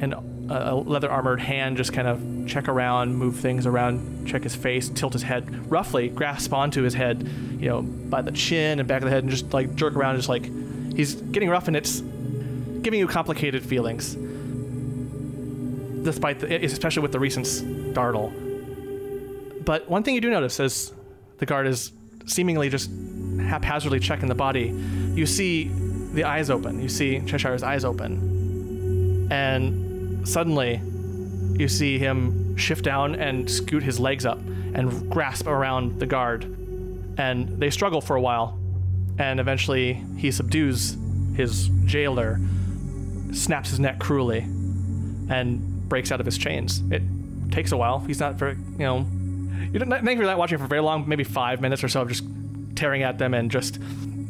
an, 0.02 0.14
a 0.50 0.76
leather 0.76 1.10
armored 1.10 1.40
hand 1.40 1.78
just 1.78 1.94
kind 1.94 2.08
of 2.08 2.22
check 2.48 2.68
around, 2.68 3.16
move 3.16 3.38
things 3.38 3.66
around, 3.66 4.28
check 4.28 4.44
his 4.44 4.54
face, 4.54 4.90
tilt 4.90 5.14
his 5.14 5.24
head, 5.24 5.72
roughly 5.72 6.10
grasp 6.10 6.54
onto 6.54 6.82
his 6.84 6.94
head, 6.94 7.28
you 7.60 7.70
know, 7.70 7.82
by 7.82 8.22
the 8.22 8.32
chin 8.32 8.80
and 8.80 8.88
back 8.88 9.02
of 9.02 9.06
the 9.06 9.12
head, 9.12 9.24
and 9.24 9.32
just 9.32 9.54
like 9.54 9.76
jerk 9.76 9.96
around, 9.96 10.18
just 10.18 10.30
like 10.30 10.46
he's 10.94 11.16
getting 11.16 11.50
rough 11.50 11.68
and 11.68 11.78
it's 11.78 12.02
giving 12.86 13.00
you 13.00 13.08
complicated 13.08 13.66
feelings. 13.66 14.14
Despite, 16.06 16.40
the, 16.40 16.64
especially 16.64 17.02
with 17.02 17.12
the 17.12 17.20
recent 17.20 17.48
startle. 17.48 18.32
But 19.66 19.90
one 19.90 20.04
thing 20.04 20.14
you 20.14 20.22
do 20.22 20.30
notice 20.30 20.60
as 20.60 20.94
the 21.40 21.48
guard 21.48 21.66
is 21.66 21.92
seemingly 22.28 22.70
just 22.70 22.92
haphazardly 23.42 24.00
checking 24.00 24.30
the 24.30 24.36
body, 24.36 24.68
you 25.16 25.26
see 25.26 25.72
the 26.14 26.26
eyes 26.26 26.52
open. 26.52 26.80
You 26.80 26.88
see 26.88 27.22
Cheshire's 27.26 27.64
eyes 27.64 27.84
open. 27.84 29.30
And 29.32 30.28
suddenly, 30.28 30.80
you 31.58 31.68
see 31.68 31.98
him 31.98 32.56
shift 32.56 32.86
down 32.86 33.16
and 33.16 33.50
scoot 33.50 33.82
his 33.82 34.00
legs 34.00 34.28
up 34.28 34.38
and 34.76 35.10
grasp 35.10 35.48
around 35.48 36.00
the 36.00 36.06
guard. 36.06 36.44
And 37.18 37.60
they 37.60 37.72
struggle 37.72 38.00
for 38.00 38.16
a 38.16 38.22
while. 38.22 38.60
And 39.18 39.40
eventually, 39.40 40.04
he 40.18 40.30
subdues 40.30 40.98
his 41.36 41.70
jailer, 41.86 42.40
snaps 43.36 43.70
his 43.70 43.80
neck 43.80 44.00
cruelly, 44.00 44.40
and 45.30 45.88
breaks 45.90 46.12
out 46.12 46.20
of 46.20 46.26
his 46.26 46.38
chains. 46.38 46.82
It 46.92 47.04
takes 47.52 47.72
a 47.72 47.78
while. 47.78 48.00
He's 48.00 48.20
not 48.20 48.36
very, 48.36 48.54
you 48.54 48.80
know, 48.80 49.06
you 49.72 49.80
don't 49.80 49.90
think 49.90 50.20
you're 50.20 50.38
watching 50.38 50.58
for 50.58 50.68
very 50.68 50.82
long, 50.82 51.08
maybe 51.08 51.24
five 51.24 51.62
minutes 51.62 51.84
or 51.84 51.88
so 51.88 52.02
of 52.02 52.10
just 52.10 52.24
tearing 52.76 53.04
at 53.04 53.18
them 53.18 53.34
and 53.34 53.52
just. 53.52 53.80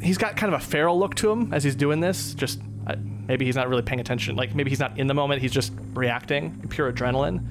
He's 0.02 0.18
got 0.18 0.36
kind 0.38 0.54
of 0.54 0.62
a 0.62 0.63
feral 0.63 1.00
look 1.00 1.15
to 1.15 1.32
him 1.32 1.54
as 1.54 1.63
he's 1.63 1.76
doing 1.76 2.00
this. 2.00 2.34
Just 2.36 2.62
uh, 2.86 2.96
maybe 3.28 3.46
he's 3.46 3.56
not 3.56 3.70
really 3.70 3.82
paying 3.82 4.00
attention. 4.00 4.36
Like 4.36 4.54
maybe 4.54 4.70
he's 4.70 4.80
not 4.80 5.00
in 5.00 5.08
the 5.08 5.13
moment. 5.13 5.41
He's 5.41 5.52
just 5.52 5.74
reacting, 5.94 6.68
pure 6.70 6.91
adrenaline. 6.91 7.44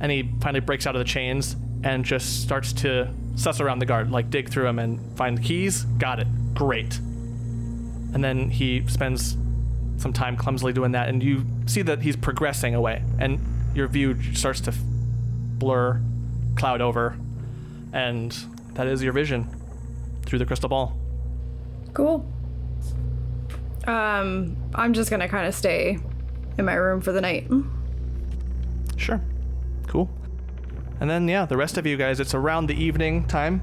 And 0.00 0.10
he 0.10 0.30
finally 0.40 0.60
breaks 0.60 0.86
out 0.86 0.96
of 0.96 0.98
the 0.98 1.04
chains 1.04 1.54
and 1.84 2.04
just 2.04 2.42
starts 2.42 2.72
to 2.72 3.12
suss 3.36 3.60
around 3.60 3.78
the 3.78 3.86
guard, 3.86 4.10
like 4.10 4.30
dig 4.30 4.48
through 4.50 4.66
him 4.66 4.78
and 4.78 5.16
find 5.16 5.38
the 5.38 5.42
keys. 5.42 5.84
Got 5.84 6.18
it. 6.18 6.26
Great. 6.54 6.96
And 6.98 8.24
then 8.24 8.50
he 8.50 8.84
spends 8.88 9.36
some 10.00 10.12
time 10.12 10.36
clumsily 10.36 10.72
doing 10.72 10.92
that, 10.92 11.08
and 11.08 11.22
you 11.22 11.44
see 11.66 11.82
that 11.82 12.02
he's 12.02 12.16
progressing 12.16 12.74
away, 12.74 13.04
and 13.18 13.38
your 13.74 13.86
view 13.86 14.20
starts 14.34 14.60
to 14.62 14.72
blur, 14.72 16.00
cloud 16.56 16.80
over, 16.80 17.16
and 17.92 18.32
that 18.74 18.86
is 18.86 19.02
your 19.02 19.12
vision 19.12 19.48
through 20.24 20.38
the 20.38 20.46
crystal 20.46 20.68
ball. 20.68 20.96
Cool. 21.92 22.26
Um, 23.86 24.56
I'm 24.74 24.92
just 24.92 25.10
gonna 25.10 25.28
kind 25.28 25.46
of 25.46 25.54
stay 25.54 25.98
in 26.56 26.64
my 26.64 26.74
room 26.74 27.00
for 27.00 27.12
the 27.12 27.20
night. 27.20 27.48
Sure. 28.96 29.20
Cool. 29.86 30.10
And 31.00 31.08
then, 31.08 31.28
yeah, 31.28 31.46
the 31.46 31.56
rest 31.56 31.78
of 31.78 31.86
you 31.86 31.96
guys, 31.96 32.20
it's 32.20 32.34
around 32.34 32.66
the 32.66 32.74
evening 32.74 33.26
time. 33.26 33.62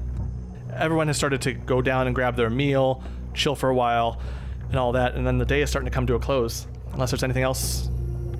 Everyone 0.74 1.06
has 1.06 1.16
started 1.16 1.40
to 1.42 1.52
go 1.52 1.80
down 1.80 2.06
and 2.06 2.14
grab 2.14 2.36
their 2.36 2.50
meal, 2.50 3.02
chill 3.34 3.54
for 3.54 3.68
a 3.68 3.74
while, 3.74 4.20
and 4.68 4.76
all 4.76 4.92
that. 4.92 5.14
And 5.14 5.26
then 5.26 5.38
the 5.38 5.44
day 5.44 5.62
is 5.62 5.70
starting 5.70 5.90
to 5.90 5.94
come 5.94 6.06
to 6.06 6.14
a 6.14 6.18
close. 6.18 6.66
Unless 6.92 7.10
there's 7.10 7.22
anything 7.22 7.42
else 7.42 7.88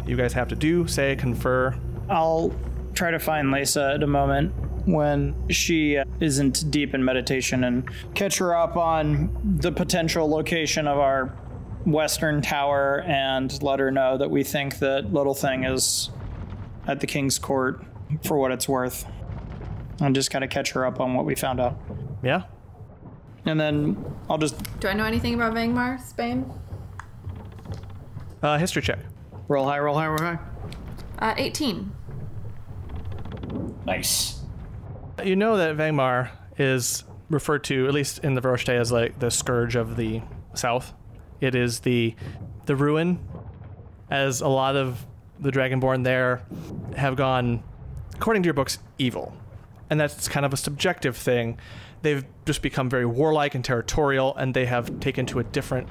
you 0.06 0.16
guys 0.16 0.32
have 0.32 0.48
to 0.48 0.56
do, 0.56 0.86
say, 0.86 1.16
confer. 1.16 1.78
I'll 2.08 2.54
try 2.94 3.10
to 3.10 3.18
find 3.18 3.50
Lisa 3.50 3.92
at 3.94 4.02
a 4.02 4.06
moment 4.06 4.52
when 4.86 5.48
she 5.50 5.98
uh, 5.98 6.04
isn't 6.20 6.70
deep 6.70 6.94
in 6.94 7.04
meditation 7.04 7.64
and 7.64 7.88
catch 8.14 8.38
her 8.38 8.56
up 8.56 8.76
on 8.76 9.58
the 9.60 9.70
potential 9.70 10.28
location 10.28 10.88
of 10.88 10.98
our 10.98 11.36
western 11.84 12.40
tower 12.40 13.02
and 13.02 13.62
let 13.62 13.78
her 13.78 13.90
know 13.90 14.16
that 14.16 14.30
we 14.30 14.42
think 14.42 14.78
that 14.78 15.12
Little 15.12 15.34
Thing 15.34 15.64
is 15.64 16.10
at 16.86 17.00
the 17.00 17.06
King's 17.06 17.38
Court 17.38 17.84
for 18.24 18.38
what 18.38 18.50
it's 18.50 18.68
worth. 18.68 19.06
And 20.00 20.14
just 20.14 20.30
kind 20.30 20.44
of 20.44 20.50
catch 20.50 20.72
her 20.72 20.86
up 20.86 21.00
on 21.00 21.14
what 21.14 21.26
we 21.26 21.34
found 21.34 21.60
out. 21.60 21.76
Yeah? 22.22 22.44
And 23.48 23.58
then 23.58 24.04
I'll 24.28 24.36
just 24.36 24.56
Do 24.78 24.88
I 24.88 24.92
know 24.92 25.06
anything 25.06 25.32
about 25.32 25.54
Vangmar, 25.54 25.98
Spain? 26.00 26.50
Uh, 28.42 28.58
history 28.58 28.82
check. 28.82 28.98
roll 29.48 29.66
high, 29.66 29.78
roll 29.78 29.96
high, 29.96 30.06
roll 30.06 30.18
high. 30.18 30.38
Uh, 31.18 31.34
18. 31.38 31.90
Nice. 33.86 34.42
You 35.24 35.34
know 35.34 35.56
that 35.56 35.76
Vangmar 35.78 36.28
is 36.58 37.04
referred 37.30 37.64
to, 37.64 37.86
at 37.88 37.94
least 37.94 38.18
in 38.18 38.34
the 38.34 38.42
Varoshte, 38.42 38.68
as 38.68 38.92
like 38.92 39.18
the 39.18 39.30
scourge 39.30 39.76
of 39.76 39.96
the 39.96 40.20
south. 40.54 40.92
It 41.40 41.54
is 41.54 41.80
the 41.80 42.14
the 42.66 42.76
ruin, 42.76 43.18
as 44.10 44.42
a 44.42 44.48
lot 44.48 44.76
of 44.76 45.06
the 45.40 45.50
Dragonborn 45.50 46.04
there 46.04 46.42
have 46.96 47.16
gone, 47.16 47.62
according 48.14 48.42
to 48.42 48.46
your 48.46 48.54
books, 48.54 48.78
evil. 48.98 49.34
And 49.90 49.98
that's 49.98 50.28
kind 50.28 50.44
of 50.44 50.52
a 50.52 50.56
subjective 50.56 51.16
thing. 51.16 51.58
They've 52.02 52.24
just 52.44 52.62
become 52.62 52.88
very 52.90 53.06
warlike 53.06 53.54
and 53.54 53.64
territorial, 53.64 54.36
and 54.36 54.54
they 54.54 54.66
have 54.66 55.00
taken 55.00 55.26
to 55.26 55.38
a 55.38 55.44
different 55.44 55.88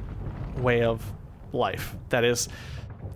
way 0.57 0.83
of 0.83 1.13
life. 1.51 1.95
That 2.10 2.23
is, 2.23 2.47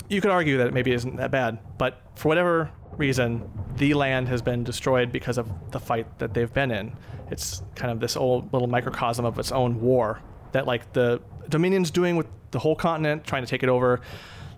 you 0.10 0.22
could 0.22 0.32
argue 0.32 0.58
that 0.58 0.68
it 0.68 0.74
maybe 0.74 0.92
isn't 0.92 1.16
that 1.18 1.32
bad, 1.32 1.60
but 1.78 2.02
for 2.16 2.28
whatever 2.28 2.72
reason, 2.98 3.50
the 3.78 3.94
land 3.94 4.28
has 4.28 4.42
been 4.42 4.64
destroyed 4.64 5.12
because 5.12 5.38
of 5.38 5.50
the 5.72 5.80
fight 5.80 6.20
that 6.20 6.34
they've 6.34 6.54
been 6.54 6.72
in. 6.72 6.94
It's 7.30 7.62
kind 7.76 7.92
of 7.92 8.00
this 8.00 8.18
old 8.18 8.52
little 8.52 8.68
microcosm 8.68 9.24
of 9.24 9.40
its 9.40 9.52
own 9.52 9.80
war 9.80 10.22
that, 10.52 10.68
like, 10.68 10.92
the 10.94 11.22
Dominion's 11.48 11.92
doing 11.92 12.18
with 12.18 12.28
the 12.52 12.60
whole 12.60 12.76
continent, 12.76 13.24
trying 13.24 13.44
to 13.44 13.50
take 13.50 13.64
it 13.64 13.70
over. 13.70 14.02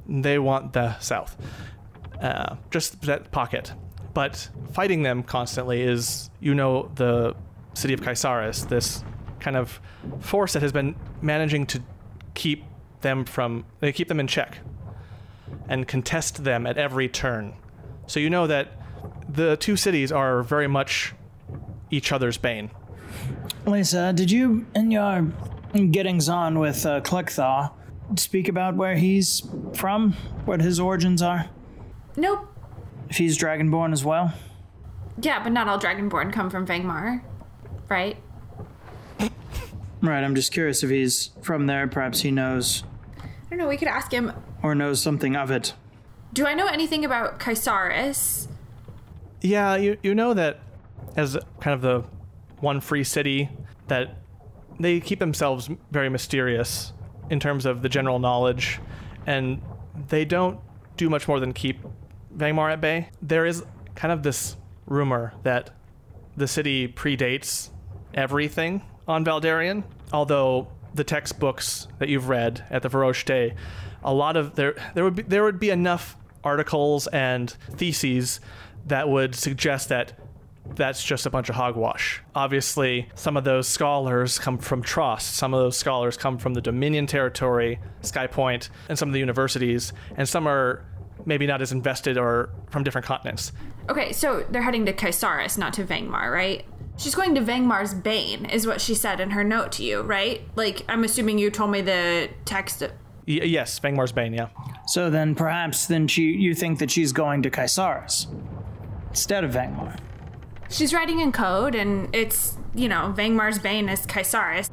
They 0.07 0.39
want 0.39 0.73
the 0.73 0.97
South, 0.99 1.37
uh, 2.19 2.55
just 2.71 3.01
that 3.03 3.31
pocket. 3.31 3.73
But 4.13 4.49
fighting 4.73 5.03
them 5.03 5.23
constantly 5.23 5.81
is, 5.81 6.29
you 6.39 6.53
know, 6.53 6.91
the 6.95 7.35
city 7.73 7.93
of 7.93 8.01
Kaisaris, 8.01 8.67
this 8.69 9.03
kind 9.39 9.57
of 9.57 9.79
force 10.19 10.53
that 10.53 10.61
has 10.61 10.71
been 10.71 10.95
managing 11.21 11.65
to 11.67 11.81
keep 12.33 12.63
them 13.01 13.25
from, 13.25 13.65
they 13.79 13.91
keep 13.91 14.07
them 14.07 14.19
in 14.19 14.27
check 14.27 14.59
and 15.67 15.87
contest 15.87 16.43
them 16.43 16.65
at 16.65 16.77
every 16.77 17.09
turn. 17.09 17.53
So 18.07 18.19
you 18.19 18.29
know 18.29 18.47
that 18.47 18.71
the 19.27 19.57
two 19.57 19.75
cities 19.75 20.11
are 20.11 20.43
very 20.43 20.67
much 20.67 21.13
each 21.89 22.11
other's 22.11 22.37
bane. 22.37 22.69
Lisa, 23.65 24.13
did 24.13 24.31
you, 24.31 24.65
in 24.75 24.91
your 24.91 25.31
gettings 25.73 26.29
on 26.29 26.59
with 26.59 26.85
uh, 26.85 27.01
Clickthaw, 27.01 27.71
speak 28.17 28.47
about 28.47 28.75
where 28.75 28.95
he's 28.95 29.41
from? 29.73 30.13
What 30.45 30.61
his 30.61 30.79
origins 30.79 31.21
are? 31.21 31.49
Nope. 32.15 32.52
If 33.13 33.17
he's 33.17 33.37
Dragonborn 33.37 33.93
as 33.93 34.03
well? 34.03 34.33
Yeah, 35.21 35.43
but 35.43 35.51
not 35.51 35.67
all 35.67 35.79
Dragonborn 35.79 36.33
come 36.33 36.49
from 36.49 36.65
Vangmar, 36.65 37.21
right? 37.87 38.17
Right, 40.01 40.23
I'm 40.23 40.33
just 40.33 40.51
curious 40.51 40.81
if 40.81 40.89
he's 40.89 41.29
from 41.43 41.67
there. 41.67 41.87
Perhaps 41.87 42.21
he 42.21 42.31
knows 42.31 42.83
I 43.19 43.27
don't 43.51 43.59
know, 43.59 43.67
we 43.67 43.77
could 43.77 43.87
ask 43.87 44.11
him. 44.11 44.31
or 44.63 44.73
knows 44.73 44.99
something 44.99 45.35
of 45.35 45.51
it. 45.51 45.75
Do 46.33 46.47
I 46.47 46.55
know 46.55 46.65
anything 46.65 47.05
about 47.05 47.39
Kaisaris? 47.39 48.47
Yeah, 49.41 49.75
you, 49.75 49.95
you 50.01 50.15
know 50.15 50.33
that 50.33 50.61
as 51.15 51.37
kind 51.59 51.75
of 51.75 51.81
the 51.81 52.03
one 52.61 52.81
free 52.81 53.03
city, 53.03 53.47
that 53.89 54.17
they 54.79 54.99
keep 54.99 55.19
themselves 55.19 55.69
very 55.91 56.09
mysterious 56.09 56.93
in 57.29 57.39
terms 57.39 57.67
of 57.67 57.83
the 57.83 57.89
general 57.89 58.17
knowledge, 58.17 58.79
and 59.27 59.61
they 60.07 60.25
don't 60.25 60.59
do 60.97 61.11
much 61.11 61.27
more 61.27 61.39
than 61.39 61.53
keep 61.53 61.77
Vangmar 62.35 62.71
at 62.71 62.81
bay. 62.81 63.09
There 63.21 63.45
is 63.45 63.63
kind 63.95 64.11
of 64.11 64.23
this 64.23 64.55
rumor 64.85 65.33
that 65.43 65.69
the 66.35 66.47
city 66.47 66.87
predates 66.87 67.69
everything 68.13 68.81
on 69.07 69.23
Valdarian, 69.23 69.83
although 70.11 70.67
the 70.93 71.03
textbooks 71.03 71.87
that 71.99 72.09
you've 72.09 72.29
read 72.29 72.65
at 72.69 72.81
the 72.81 72.89
Varoche 72.89 73.55
a 74.03 74.13
lot 74.13 74.35
of 74.35 74.55
there 74.55 74.75
there 74.93 75.03
would 75.03 75.15
be 75.15 75.21
there 75.23 75.43
would 75.43 75.59
be 75.59 75.69
enough 75.69 76.17
articles 76.43 77.07
and 77.07 77.49
theses 77.71 78.39
that 78.85 79.07
would 79.07 79.33
suggest 79.33 79.89
that 79.89 80.13
that's 80.75 81.03
just 81.03 81.25
a 81.25 81.29
bunch 81.29 81.49
of 81.49 81.55
hogwash. 81.55 82.21
Obviously, 82.35 83.09
some 83.15 83.35
of 83.35 83.43
those 83.43 83.67
scholars 83.67 84.39
come 84.39 84.57
from 84.57 84.81
Trust, 84.81 85.35
some 85.35 85.53
of 85.53 85.59
those 85.59 85.77
scholars 85.77 86.15
come 86.15 86.37
from 86.37 86.53
the 86.53 86.61
Dominion 86.61 87.05
territory, 87.05 87.79
Sky 88.01 88.27
Point, 88.27 88.69
and 88.87 88.97
some 88.97 89.09
of 89.09 89.13
the 89.13 89.19
universities, 89.19 89.91
and 90.15 90.27
some 90.27 90.47
are 90.47 90.85
maybe 91.25 91.47
not 91.47 91.61
as 91.61 91.71
invested 91.71 92.17
or 92.17 92.49
from 92.69 92.83
different 92.83 93.05
continents. 93.05 93.51
Okay, 93.89 94.11
so 94.13 94.45
they're 94.49 94.61
heading 94.61 94.85
to 94.85 94.93
Kaisaris, 94.93 95.57
not 95.57 95.73
to 95.73 95.83
Vangmar, 95.83 96.31
right? 96.31 96.65
She's 96.97 97.15
going 97.15 97.35
to 97.35 97.41
Vangmar's 97.41 97.93
Bane, 97.93 98.45
is 98.45 98.67
what 98.67 98.79
she 98.79 98.93
said 98.93 99.19
in 99.19 99.31
her 99.31 99.43
note 99.43 99.71
to 99.73 99.83
you, 99.83 100.01
right? 100.01 100.41
Like, 100.55 100.85
I'm 100.87 101.03
assuming 101.03 101.39
you 101.39 101.49
told 101.49 101.71
me 101.71 101.81
the 101.81 102.29
text. 102.45 102.81
Y- 102.81 103.41
yes, 103.43 103.79
Vangmar's 103.79 104.11
Bane, 104.11 104.33
yeah. 104.33 104.49
So 104.87 105.09
then 105.09 105.33
perhaps 105.33 105.87
then 105.87 106.07
she 106.07 106.23
you 106.23 106.53
think 106.53 106.79
that 106.79 106.91
she's 106.91 107.11
going 107.11 107.41
to 107.43 107.49
Kaisaris 107.49 108.27
instead 109.09 109.43
of 109.43 109.51
Vangmar. 109.51 109.97
She's 110.69 110.93
writing 110.93 111.19
in 111.19 111.31
code, 111.31 111.75
and 111.75 112.13
it's, 112.15 112.57
you 112.73 112.87
know, 112.89 113.13
Vangmar's 113.15 113.59
Bane 113.59 113.89
is 113.89 114.05
Kaisaris. 114.05 114.69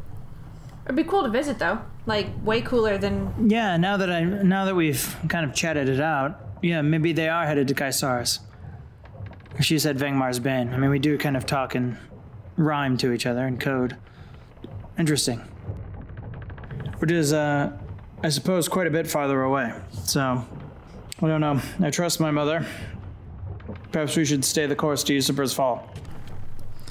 It'd 0.90 0.96
be 0.96 1.04
cool 1.04 1.22
to 1.22 1.28
visit, 1.28 1.60
though. 1.60 1.78
Like, 2.04 2.26
way 2.42 2.62
cooler 2.62 2.98
than. 2.98 3.48
Yeah, 3.48 3.76
now 3.76 3.96
that 3.96 4.10
I 4.10 4.24
now 4.24 4.64
that 4.64 4.74
we've 4.74 5.16
kind 5.28 5.48
of 5.48 5.54
chatted 5.54 5.88
it 5.88 6.00
out, 6.00 6.40
yeah, 6.62 6.82
maybe 6.82 7.12
they 7.12 7.28
are 7.28 7.46
headed 7.46 7.68
to 7.68 7.74
Kaisaris. 7.74 8.40
She 9.60 9.78
said 9.78 9.98
Vangmar's 9.98 10.40
Bane. 10.40 10.74
I 10.74 10.78
mean, 10.78 10.90
we 10.90 10.98
do 10.98 11.16
kind 11.16 11.36
of 11.36 11.46
talk 11.46 11.76
in 11.76 11.96
rhyme 12.56 12.96
to 12.96 13.12
each 13.12 13.24
other 13.24 13.46
in 13.46 13.56
code. 13.56 13.98
Interesting. 14.98 15.38
Which 16.98 17.12
is, 17.12 17.32
uh, 17.32 17.70
I 18.24 18.28
suppose, 18.28 18.66
quite 18.66 18.88
a 18.88 18.90
bit 18.90 19.06
farther 19.06 19.42
away. 19.42 19.72
So, 19.92 20.44
I 21.22 21.28
don't 21.28 21.40
know. 21.40 21.60
I 21.80 21.90
trust 21.90 22.18
my 22.18 22.32
mother. 22.32 22.66
Perhaps 23.92 24.16
we 24.16 24.24
should 24.24 24.44
stay 24.44 24.66
the 24.66 24.74
course 24.74 25.04
to 25.04 25.14
Usurper's 25.14 25.54
Fall. 25.54 25.88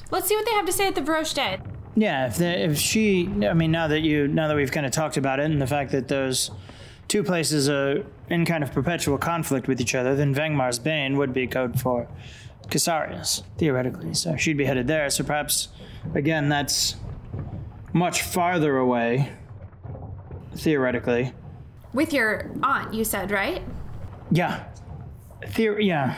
Let's 0.09 0.29
see 0.29 0.37
what 0.37 0.45
they 0.45 0.53
have 0.53 0.65
to 0.67 0.71
say 0.71 0.87
at 0.87 0.95
the 0.95 1.01
Varoche 1.01 1.33
Day. 1.33 1.59
Yeah, 1.99 2.27
if 2.27 2.37
the, 2.37 2.63
if 2.63 2.77
she, 2.77 3.27
I 3.45 3.53
mean, 3.53 3.71
now 3.71 3.89
that 3.89 3.99
you, 3.99 4.27
now 4.27 4.47
that 4.47 4.55
we've 4.55 4.71
kind 4.71 4.85
of 4.85 4.91
talked 4.93 5.17
about 5.17 5.39
it, 5.39 5.45
and 5.51 5.61
the 5.61 5.67
fact 5.67 5.91
that 5.91 6.07
those 6.07 6.49
two 7.09 7.23
places 7.23 7.67
are 7.67 8.05
in 8.29 8.45
kind 8.45 8.63
of 8.63 8.71
perpetual 8.71 9.17
conflict 9.17 9.67
with 9.67 9.81
each 9.81 9.95
other, 9.95 10.15
then 10.15 10.33
Vangmar's 10.33 10.79
Bane 10.79 11.17
would 11.17 11.33
be 11.33 11.45
code 11.45 11.77
for 11.77 12.07
Kaisaris, 12.69 13.43
theoretically. 13.57 14.13
So 14.13 14.37
she'd 14.37 14.55
be 14.57 14.63
headed 14.63 14.87
there. 14.87 15.09
So 15.09 15.25
perhaps, 15.25 15.69
again, 16.15 16.47
that's 16.47 16.95
much 17.91 18.21
farther 18.21 18.77
away, 18.77 19.33
theoretically. 20.55 21.33
With 21.93 22.13
your 22.13 22.49
aunt, 22.63 22.93
you 22.93 23.03
said, 23.03 23.29
right? 23.29 23.61
Yeah, 24.31 24.63
Theor- 25.41 25.83
yeah, 25.83 26.17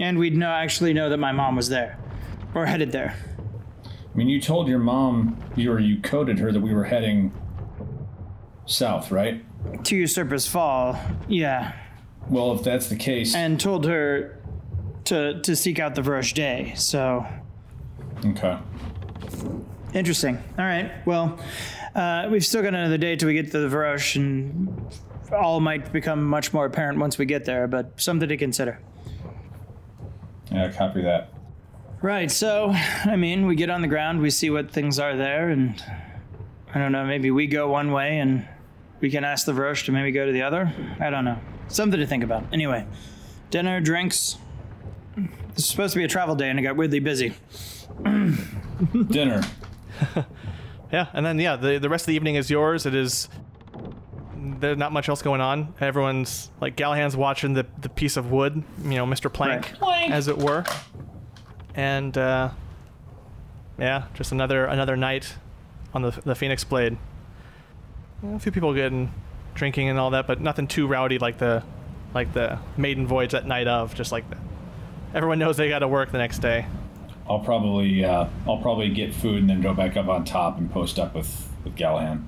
and 0.00 0.18
we'd 0.18 0.36
know 0.36 0.48
actually 0.50 0.92
know 0.92 1.08
that 1.10 1.18
my 1.18 1.30
mom 1.30 1.54
was 1.54 1.68
there, 1.68 1.98
or 2.54 2.66
headed 2.66 2.90
there. 2.90 3.14
I 4.14 4.16
mean, 4.16 4.28
you 4.28 4.40
told 4.40 4.68
your 4.68 4.78
mom, 4.78 5.42
you 5.56 5.72
or 5.72 5.80
you 5.80 6.00
coded 6.00 6.38
her 6.38 6.52
that 6.52 6.60
we 6.60 6.72
were 6.72 6.84
heading 6.84 7.32
south, 8.64 9.10
right? 9.10 9.44
To 9.84 9.96
Usurper's 9.96 10.46
Fall, 10.46 10.96
yeah. 11.26 11.72
Well, 12.28 12.52
if 12.52 12.62
that's 12.62 12.88
the 12.88 12.96
case, 12.96 13.34
and 13.34 13.58
told 13.58 13.86
her 13.86 14.40
to 15.06 15.40
to 15.42 15.56
seek 15.56 15.80
out 15.80 15.96
the 15.96 16.02
Varoche 16.02 16.32
Day. 16.32 16.74
So 16.76 17.26
okay. 18.24 18.58
interesting. 19.92 20.38
All 20.58 20.64
right. 20.64 20.92
Well, 21.04 21.38
uh, 21.96 22.28
we've 22.30 22.44
still 22.44 22.62
got 22.62 22.74
another 22.74 22.98
day 22.98 23.16
till 23.16 23.26
we 23.26 23.34
get 23.34 23.50
to 23.50 23.58
the 23.58 23.68
Varoche, 23.68 24.16
and 24.16 24.80
all 25.32 25.58
might 25.58 25.92
become 25.92 26.24
much 26.24 26.52
more 26.52 26.66
apparent 26.66 27.00
once 27.00 27.18
we 27.18 27.26
get 27.26 27.44
there. 27.46 27.66
But 27.66 28.00
something 28.00 28.28
to 28.28 28.36
consider. 28.36 28.78
Yeah, 30.52 30.70
copy 30.70 31.02
that. 31.02 31.33
Right. 32.04 32.30
So, 32.30 32.70
I 33.06 33.16
mean, 33.16 33.46
we 33.46 33.56
get 33.56 33.70
on 33.70 33.80
the 33.80 33.88
ground, 33.88 34.20
we 34.20 34.28
see 34.28 34.50
what 34.50 34.70
things 34.70 34.98
are 34.98 35.16
there, 35.16 35.48
and 35.48 35.82
I 36.74 36.78
don't 36.78 36.92
know. 36.92 37.06
Maybe 37.06 37.30
we 37.30 37.46
go 37.46 37.70
one 37.70 37.92
way 37.92 38.18
and 38.18 38.46
we 39.00 39.08
can 39.08 39.24
ask 39.24 39.46
the 39.46 39.52
Vrosh 39.52 39.86
to 39.86 39.92
maybe 39.92 40.12
go 40.12 40.26
to 40.26 40.30
the 40.32 40.42
other. 40.42 40.70
I 41.00 41.08
don't 41.08 41.24
know. 41.24 41.38
Something 41.68 41.98
to 41.98 42.06
think 42.06 42.22
about. 42.22 42.44
Anyway, 42.52 42.86
dinner, 43.48 43.80
drinks. 43.80 44.36
This 45.16 45.64
is 45.64 45.66
supposed 45.70 45.94
to 45.94 45.98
be 45.98 46.04
a 46.04 46.08
travel 46.08 46.34
day, 46.34 46.50
and 46.50 46.58
it 46.58 46.62
got 46.62 46.76
weirdly 46.76 47.00
busy. 47.00 47.32
Dinner. 49.08 49.42
Yeah, 50.92 51.08
and 51.12 51.26
then 51.26 51.40
yeah, 51.40 51.56
the 51.56 51.78
the 51.78 51.88
rest 51.88 52.02
of 52.02 52.08
the 52.08 52.14
evening 52.14 52.36
is 52.36 52.48
yours. 52.50 52.86
It 52.86 52.94
is 52.94 53.28
there's 54.36 54.76
not 54.78 54.92
much 54.92 55.08
else 55.08 55.22
going 55.22 55.40
on. 55.40 55.74
Everyone's 55.80 56.52
like 56.60 56.76
Gallahan's 56.76 57.16
watching 57.16 57.54
the 57.54 57.66
the 57.80 57.88
piece 57.88 58.16
of 58.16 58.30
wood, 58.30 58.62
you 58.84 58.90
know, 58.90 59.04
Mr. 59.06 59.32
Plank, 59.32 59.64
Right. 59.64 59.78
Plank. 59.80 60.12
as 60.12 60.28
it 60.28 60.38
were. 60.38 60.64
And 61.74 62.16
uh, 62.16 62.50
yeah, 63.78 64.04
just 64.14 64.32
another 64.32 64.66
another 64.66 64.96
night 64.96 65.34
on 65.92 66.02
the 66.02 66.10
the 66.24 66.34
Phoenix 66.34 66.64
Blade. 66.64 66.96
A 68.22 68.38
few 68.38 68.52
people 68.52 68.72
getting 68.74 69.12
drinking 69.54 69.88
and 69.88 69.98
all 69.98 70.10
that, 70.10 70.26
but 70.26 70.40
nothing 70.40 70.66
too 70.66 70.86
rowdy 70.86 71.18
like 71.18 71.38
the 71.38 71.62
like 72.14 72.32
the 72.32 72.58
maiden 72.76 73.06
voyage 73.06 73.32
that 73.32 73.46
night 73.46 73.66
of. 73.66 73.94
Just 73.94 74.12
like 74.12 74.28
the, 74.30 74.36
everyone 75.14 75.38
knows 75.38 75.56
they 75.56 75.68
got 75.68 75.80
to 75.80 75.88
work 75.88 76.12
the 76.12 76.18
next 76.18 76.38
day. 76.38 76.66
I'll 77.28 77.40
probably 77.40 78.04
uh, 78.04 78.26
I'll 78.46 78.58
probably 78.58 78.90
get 78.90 79.14
food 79.14 79.38
and 79.38 79.50
then 79.50 79.62
go 79.62 79.74
back 79.74 79.96
up 79.96 80.08
on 80.08 80.24
top 80.24 80.58
and 80.58 80.70
post 80.70 80.98
up 80.98 81.14
with 81.14 81.48
with 81.64 81.74
Gallahan. 81.74 82.24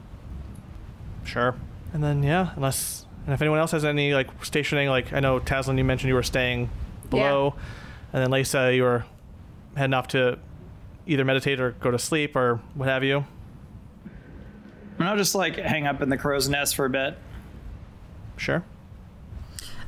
Sure. 1.24 1.54
And 1.92 2.02
then 2.02 2.22
yeah, 2.22 2.52
unless 2.56 3.06
and 3.26 3.34
if 3.34 3.42
anyone 3.42 3.58
else 3.58 3.72
has 3.72 3.84
any 3.84 4.14
like 4.14 4.28
stationing, 4.44 4.88
like 4.88 5.12
I 5.12 5.20
know 5.20 5.40
Taslin, 5.40 5.78
you 5.78 5.84
mentioned 5.84 6.08
you 6.08 6.14
were 6.14 6.22
staying 6.22 6.70
below, 7.10 7.54
and 8.12 8.22
then 8.22 8.30
Lisa, 8.30 8.74
you 8.74 8.82
were 8.82 9.04
heading 9.76 9.94
off 9.94 10.08
to 10.08 10.38
either 11.06 11.24
meditate 11.24 11.60
or 11.60 11.72
go 11.72 11.90
to 11.90 11.98
sleep 11.98 12.34
or 12.34 12.60
what 12.74 12.88
have 12.88 13.04
you. 13.04 13.24
And 14.98 15.08
I'll 15.08 15.16
just 15.16 15.34
like 15.34 15.56
hang 15.56 15.86
up 15.86 16.00
in 16.02 16.08
the 16.08 16.16
crow's 16.16 16.48
nest 16.48 16.74
for 16.74 16.86
a 16.86 16.90
bit. 16.90 17.16
Sure. 18.36 18.64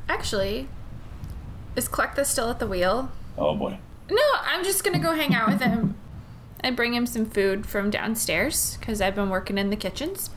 Actually, 0.08 0.68
is 1.76 1.88
Klekthaw 1.88 2.24
still 2.24 2.50
at 2.50 2.58
the 2.58 2.66
wheel? 2.66 3.10
Oh 3.36 3.56
boy. 3.56 3.78
No, 4.10 4.22
I'm 4.42 4.64
just 4.64 4.84
gonna 4.84 4.98
go 4.98 5.14
hang 5.14 5.34
out 5.34 5.48
with 5.48 5.60
him. 5.60 5.96
I 6.62 6.70
bring 6.70 6.94
him 6.94 7.06
some 7.06 7.24
food 7.26 7.66
from 7.66 7.90
downstairs 7.90 8.76
because 8.78 9.00
I've 9.00 9.14
been 9.14 9.30
working 9.30 9.58
in 9.58 9.70
the 9.70 9.76
kitchens, 9.76 10.30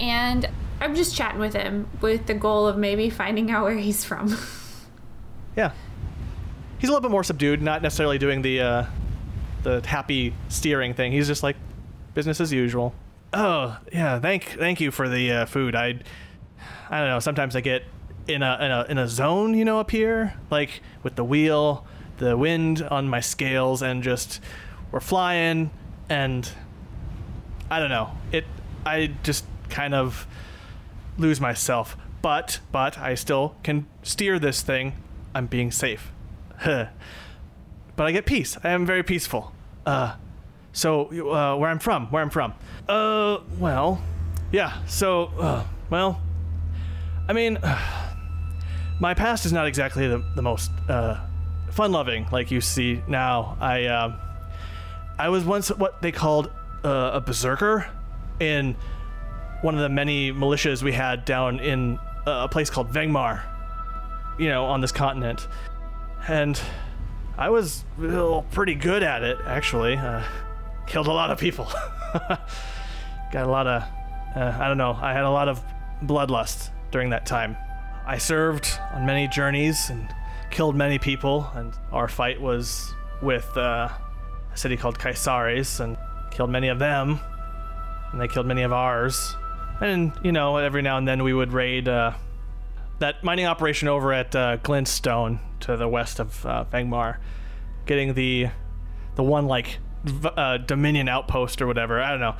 and 0.00 0.48
I'm 0.80 0.94
just 0.94 1.14
chatting 1.14 1.40
with 1.40 1.52
him 1.52 1.88
with 2.00 2.26
the 2.26 2.34
goal 2.34 2.66
of 2.66 2.78
maybe 2.78 3.10
finding 3.10 3.50
out 3.50 3.64
where 3.64 3.76
he's 3.76 4.04
from. 4.04 4.36
Yeah. 5.56 5.72
He's 6.82 6.88
a 6.88 6.92
little 6.92 7.08
bit 7.08 7.12
more 7.12 7.22
subdued, 7.22 7.62
not 7.62 7.80
necessarily 7.80 8.18
doing 8.18 8.42
the 8.42 8.60
uh, 8.60 8.86
the 9.62 9.86
happy 9.86 10.34
steering 10.48 10.94
thing. 10.94 11.12
He's 11.12 11.28
just 11.28 11.44
like 11.44 11.54
business 12.12 12.40
as 12.40 12.52
usual. 12.52 12.92
Oh 13.32 13.78
yeah, 13.92 14.18
thank 14.18 14.56
thank 14.58 14.80
you 14.80 14.90
for 14.90 15.08
the 15.08 15.30
uh, 15.30 15.46
food. 15.46 15.76
I 15.76 16.00
I 16.90 16.98
don't 16.98 17.08
know. 17.08 17.20
Sometimes 17.20 17.54
I 17.54 17.60
get 17.60 17.84
in 18.26 18.42
a 18.42 18.58
in 18.60 18.72
a 18.72 18.86
in 18.88 18.98
a 18.98 19.06
zone, 19.06 19.54
you 19.54 19.64
know, 19.64 19.78
up 19.78 19.92
here, 19.92 20.34
like 20.50 20.82
with 21.04 21.14
the 21.14 21.22
wheel, 21.22 21.86
the 22.18 22.36
wind 22.36 22.82
on 22.82 23.08
my 23.08 23.20
scales, 23.20 23.80
and 23.80 24.02
just 24.02 24.40
we're 24.90 24.98
flying, 24.98 25.70
and 26.08 26.50
I 27.70 27.78
don't 27.78 27.90
know. 27.90 28.10
It 28.32 28.44
I 28.84 29.12
just 29.22 29.44
kind 29.70 29.94
of 29.94 30.26
lose 31.16 31.40
myself. 31.40 31.96
But 32.22 32.58
but 32.72 32.98
I 32.98 33.14
still 33.14 33.54
can 33.62 33.86
steer 34.02 34.40
this 34.40 34.62
thing. 34.62 34.94
I'm 35.32 35.46
being 35.46 35.70
safe. 35.70 36.10
But 37.94 38.06
I 38.06 38.12
get 38.12 38.24
peace. 38.24 38.56
I 38.64 38.70
am 38.70 38.86
very 38.86 39.02
peaceful. 39.02 39.52
Uh 39.84 40.16
so 40.72 41.04
uh, 41.30 41.56
where 41.56 41.68
I'm 41.68 41.78
from, 41.78 42.06
where 42.06 42.22
I'm 42.22 42.30
from. 42.30 42.54
Uh 42.88 43.38
well, 43.58 44.02
yeah. 44.50 44.82
So 44.86 45.24
uh, 45.38 45.64
well, 45.90 46.20
I 47.28 47.32
mean 47.32 47.58
my 49.00 49.14
past 49.14 49.44
is 49.44 49.52
not 49.52 49.66
exactly 49.66 50.08
the, 50.08 50.24
the 50.34 50.42
most 50.42 50.70
uh 50.88 51.20
fun-loving 51.70 52.28
like 52.32 52.50
you 52.50 52.60
see 52.60 53.02
now. 53.06 53.56
I 53.60 53.86
um 53.86 54.18
I 55.18 55.28
was 55.28 55.44
once 55.44 55.68
what 55.68 56.00
they 56.02 56.12
called 56.12 56.50
uh, 56.84 57.10
a 57.14 57.20
berserker 57.20 57.88
in 58.40 58.74
one 59.60 59.74
of 59.74 59.80
the 59.80 59.88
many 59.88 60.32
militias 60.32 60.82
we 60.82 60.92
had 60.92 61.24
down 61.24 61.60
in 61.60 61.98
uh, 62.26 62.44
a 62.44 62.48
place 62.48 62.70
called 62.70 62.90
Vangmar, 62.90 63.42
you 64.38 64.48
know, 64.48 64.64
on 64.64 64.80
this 64.80 64.90
continent. 64.90 65.46
And 66.28 66.60
I 67.36 67.50
was 67.50 67.84
well, 67.98 68.46
pretty 68.52 68.74
good 68.74 69.02
at 69.02 69.22
it, 69.22 69.38
actually. 69.44 69.96
Uh, 69.96 70.22
killed 70.86 71.06
a 71.06 71.12
lot 71.12 71.30
of 71.30 71.38
people. 71.38 71.64
Got 72.12 73.46
a 73.46 73.50
lot 73.50 73.66
of, 73.66 73.82
uh, 74.36 74.58
I 74.60 74.68
don't 74.68 74.78
know, 74.78 74.96
I 75.00 75.12
had 75.12 75.24
a 75.24 75.30
lot 75.30 75.48
of 75.48 75.62
bloodlust 76.04 76.70
during 76.90 77.10
that 77.10 77.26
time. 77.26 77.56
I 78.06 78.18
served 78.18 78.68
on 78.92 79.06
many 79.06 79.28
journeys 79.28 79.90
and 79.90 80.12
killed 80.50 80.76
many 80.76 80.98
people, 80.98 81.50
and 81.54 81.72
our 81.92 82.08
fight 82.08 82.40
was 82.40 82.94
with 83.22 83.48
uh, 83.56 83.88
a 84.52 84.56
city 84.56 84.76
called 84.76 84.98
Kaisaris, 84.98 85.80
and 85.80 85.96
killed 86.30 86.50
many 86.50 86.68
of 86.68 86.78
them, 86.78 87.20
and 88.12 88.20
they 88.20 88.28
killed 88.28 88.46
many 88.46 88.62
of 88.62 88.72
ours. 88.72 89.34
And, 89.80 90.12
you 90.22 90.32
know, 90.32 90.56
every 90.58 90.82
now 90.82 90.98
and 90.98 91.08
then 91.08 91.22
we 91.22 91.32
would 91.32 91.52
raid 91.52 91.88
uh, 91.88 92.12
that 92.98 93.24
mining 93.24 93.46
operation 93.46 93.88
over 93.88 94.12
at 94.12 94.36
uh, 94.36 94.58
Glintstone 94.58 95.38
to 95.62 95.76
the 95.76 95.88
west 95.88 96.20
of 96.20 96.44
uh, 96.46 96.64
Vangmar, 96.72 97.18
getting 97.86 98.14
the 98.14 98.48
the 99.14 99.22
one 99.22 99.46
like 99.46 99.78
uh, 100.24 100.58
Dominion 100.58 101.08
outpost 101.08 101.60
or 101.62 101.66
whatever. 101.66 102.00
I 102.00 102.10
don't 102.10 102.20
know. 102.20 102.36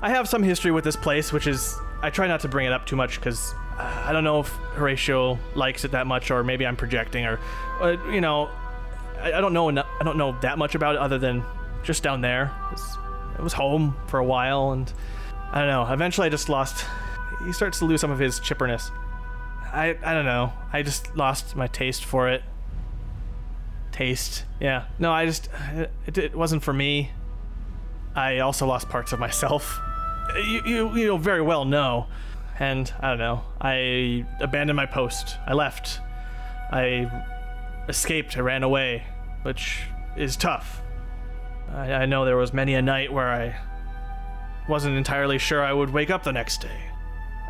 I 0.00 0.10
have 0.10 0.28
some 0.28 0.42
history 0.42 0.70
with 0.70 0.84
this 0.84 0.96
place, 0.96 1.32
which 1.32 1.46
is 1.46 1.76
I 2.02 2.10
try 2.10 2.26
not 2.26 2.40
to 2.40 2.48
bring 2.48 2.66
it 2.66 2.72
up 2.72 2.86
too 2.86 2.96
much 2.96 3.16
because 3.16 3.52
uh, 3.78 4.04
I 4.06 4.12
don't 4.12 4.24
know 4.24 4.40
if 4.40 4.48
Horatio 4.48 5.38
likes 5.54 5.84
it 5.84 5.90
that 5.92 6.06
much, 6.06 6.30
or 6.30 6.44
maybe 6.44 6.66
I'm 6.66 6.76
projecting, 6.76 7.26
or 7.26 7.40
uh, 7.80 7.96
you 8.10 8.20
know, 8.20 8.48
I, 9.20 9.34
I 9.34 9.40
don't 9.40 9.52
know. 9.52 9.68
I 9.68 10.04
don't 10.04 10.16
know 10.16 10.38
that 10.40 10.58
much 10.58 10.74
about 10.74 10.94
it 10.94 11.00
other 11.00 11.18
than 11.18 11.44
just 11.82 12.02
down 12.02 12.20
there. 12.20 12.52
It's, 12.72 12.96
it 13.38 13.42
was 13.42 13.52
home 13.52 13.96
for 14.06 14.18
a 14.18 14.24
while, 14.24 14.72
and 14.72 14.92
I 15.50 15.60
don't 15.60 15.68
know. 15.68 15.92
Eventually, 15.92 16.26
I 16.26 16.30
just 16.30 16.48
lost. 16.48 16.84
He 17.44 17.52
starts 17.52 17.78
to 17.78 17.84
lose 17.84 18.00
some 18.00 18.10
of 18.10 18.18
his 18.18 18.40
chipperness. 18.40 18.90
I 19.72 19.96
I 20.04 20.14
don't 20.14 20.24
know. 20.24 20.52
I 20.72 20.82
just 20.82 21.16
lost 21.16 21.56
my 21.56 21.66
taste 21.66 22.04
for 22.04 22.28
it. 22.28 22.42
Taste, 23.98 24.44
yeah. 24.60 24.84
No, 25.00 25.10
I 25.10 25.26
just 25.26 25.48
it, 26.06 26.18
it 26.18 26.32
wasn't 26.36 26.62
for 26.62 26.72
me. 26.72 27.10
I 28.14 28.38
also 28.38 28.64
lost 28.64 28.88
parts 28.88 29.12
of 29.12 29.18
myself. 29.18 29.80
You 30.36 30.62
you 30.64 30.94
you 30.94 31.18
very 31.18 31.42
well 31.42 31.64
know, 31.64 32.06
and 32.60 32.92
I 33.00 33.08
don't 33.08 33.18
know. 33.18 33.42
I 33.60 34.24
abandoned 34.38 34.76
my 34.76 34.86
post. 34.86 35.36
I 35.48 35.52
left. 35.52 35.98
I 36.70 37.10
escaped. 37.88 38.36
I 38.36 38.40
ran 38.40 38.62
away, 38.62 39.02
which 39.42 39.82
is 40.16 40.36
tough. 40.36 40.80
I, 41.72 41.92
I 41.92 42.06
know 42.06 42.24
there 42.24 42.36
was 42.36 42.52
many 42.52 42.74
a 42.74 42.82
night 42.82 43.12
where 43.12 43.28
I 43.28 43.56
wasn't 44.68 44.96
entirely 44.96 45.38
sure 45.38 45.64
I 45.64 45.72
would 45.72 45.90
wake 45.90 46.10
up 46.10 46.22
the 46.22 46.32
next 46.32 46.60
day. 46.60 46.80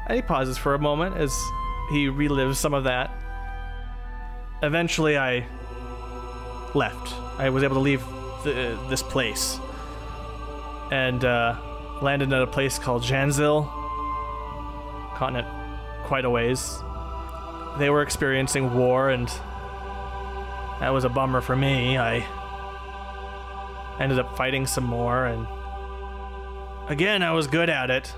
And 0.06 0.16
he 0.16 0.22
pauses 0.22 0.56
for 0.56 0.72
a 0.72 0.78
moment 0.78 1.14
as 1.18 1.30
he 1.90 2.06
relives 2.06 2.56
some 2.56 2.72
of 2.72 2.84
that. 2.84 3.10
Eventually, 4.62 5.18
I 5.18 5.46
left. 6.78 7.14
I 7.38 7.50
was 7.50 7.62
able 7.62 7.74
to 7.74 7.80
leave 7.80 8.04
the, 8.44 8.78
this 8.88 9.02
place 9.02 9.58
and 10.90 11.24
uh, 11.24 11.56
landed 12.00 12.32
at 12.32 12.40
a 12.40 12.46
place 12.46 12.78
called 12.78 13.02
Janzil, 13.02 13.68
continent 15.14 15.46
quite 16.04 16.24
a 16.24 16.30
ways. 16.30 16.78
They 17.78 17.90
were 17.90 18.02
experiencing 18.02 18.74
war, 18.74 19.10
and 19.10 19.28
that 20.80 20.90
was 20.90 21.04
a 21.04 21.08
bummer 21.08 21.40
for 21.40 21.54
me. 21.54 21.98
I 21.98 22.26
ended 24.00 24.18
up 24.18 24.36
fighting 24.36 24.66
some 24.66 24.84
more, 24.84 25.26
and 25.26 25.46
again, 26.88 27.22
I 27.22 27.32
was 27.32 27.46
good 27.46 27.68
at 27.68 27.90
it. 27.90 28.12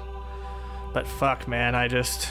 But 0.92 1.06
fuck, 1.06 1.48
man, 1.48 1.74
I 1.74 1.88
just. 1.88 2.28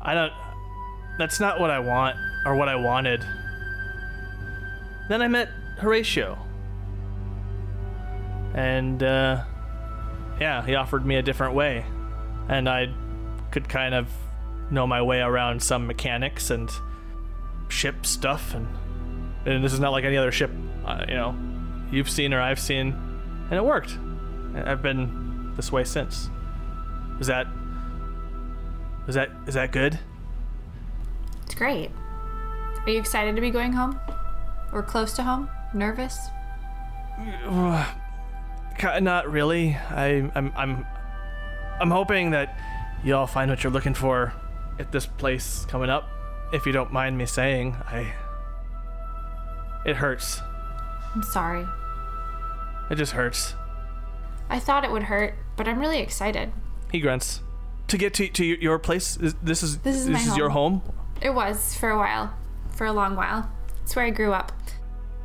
I 0.00 0.14
don't. 0.14 0.32
That's 1.18 1.40
not 1.40 1.60
what 1.60 1.70
I 1.70 1.80
want, 1.80 2.16
or 2.44 2.54
what 2.54 2.68
I 2.68 2.76
wanted. 2.76 3.24
Then 5.08 5.22
I 5.22 5.28
met 5.28 5.48
Horatio. 5.78 6.38
And, 8.54 9.02
uh. 9.02 9.44
Yeah, 10.40 10.64
he 10.64 10.74
offered 10.74 11.04
me 11.04 11.16
a 11.16 11.22
different 11.22 11.54
way. 11.54 11.84
And 12.48 12.68
I 12.68 12.92
could 13.50 13.68
kind 13.68 13.94
of 13.94 14.08
know 14.70 14.86
my 14.86 15.02
way 15.02 15.20
around 15.20 15.62
some 15.62 15.86
mechanics 15.86 16.50
and 16.50 16.70
ship 17.68 18.06
stuff. 18.06 18.54
And, 18.54 18.66
and 19.44 19.62
this 19.62 19.72
is 19.72 19.80
not 19.80 19.90
like 19.90 20.04
any 20.04 20.16
other 20.16 20.32
ship, 20.32 20.50
uh, 20.86 21.04
you 21.06 21.14
know, 21.14 21.34
you've 21.92 22.08
seen 22.08 22.32
or 22.32 22.40
I've 22.40 22.58
seen. 22.58 22.94
And 23.50 23.52
it 23.52 23.64
worked. 23.64 23.98
I've 24.54 24.80
been 24.80 25.52
this 25.56 25.70
way 25.70 25.84
since. 25.84 26.30
Is 27.20 27.26
that. 27.26 27.46
Is 29.08 29.14
that 29.14 29.30
is 29.46 29.54
that 29.54 29.72
good? 29.72 29.98
It's 31.44 31.54
great. 31.54 31.90
Are 32.86 32.90
you 32.90 32.98
excited 32.98 33.36
to 33.36 33.40
be 33.40 33.50
going 33.50 33.72
home? 33.72 34.00
Or 34.72 34.82
close 34.82 35.12
to 35.14 35.22
home? 35.22 35.48
Nervous? 35.74 36.18
Not 39.00 39.30
really. 39.30 39.76
I, 39.90 40.30
I'm, 40.34 40.52
I'm, 40.56 40.86
I'm 41.80 41.90
hoping 41.90 42.30
that 42.30 42.58
y'all 43.04 43.26
find 43.26 43.50
what 43.50 43.62
you're 43.62 43.72
looking 43.72 43.94
for 43.94 44.32
at 44.78 44.92
this 44.92 45.06
place 45.06 45.66
coming 45.66 45.90
up. 45.90 46.08
If 46.52 46.66
you 46.66 46.72
don't 46.72 46.92
mind 46.92 47.18
me 47.18 47.26
saying, 47.26 47.76
I. 47.86 48.12
It 49.84 49.96
hurts. 49.96 50.40
I'm 51.14 51.22
sorry. 51.22 51.66
It 52.90 52.96
just 52.96 53.12
hurts. 53.12 53.54
I 54.48 54.58
thought 54.58 54.84
it 54.84 54.90
would 54.90 55.04
hurt, 55.04 55.34
but 55.56 55.68
I'm 55.68 55.78
really 55.78 56.00
excited. 56.00 56.52
He 56.90 57.00
grunts. 57.00 57.42
To 57.88 57.98
get 57.98 58.14
to, 58.14 58.28
to 58.28 58.44
your 58.44 58.78
place, 58.78 59.16
is, 59.16 59.34
this 59.42 59.62
is 59.62 59.78
This 59.78 59.96
is 59.96 60.08
my 60.08 60.36
your 60.36 60.50
home. 60.50 60.82
It 61.20 61.30
was 61.30 61.74
for 61.76 61.90
a 61.90 61.98
while, 61.98 62.34
for 62.80 62.86
a 62.86 62.92
long 62.94 63.14
while. 63.14 63.46
It's 63.82 63.94
where 63.94 64.06
I 64.06 64.10
grew 64.10 64.32
up. 64.32 64.52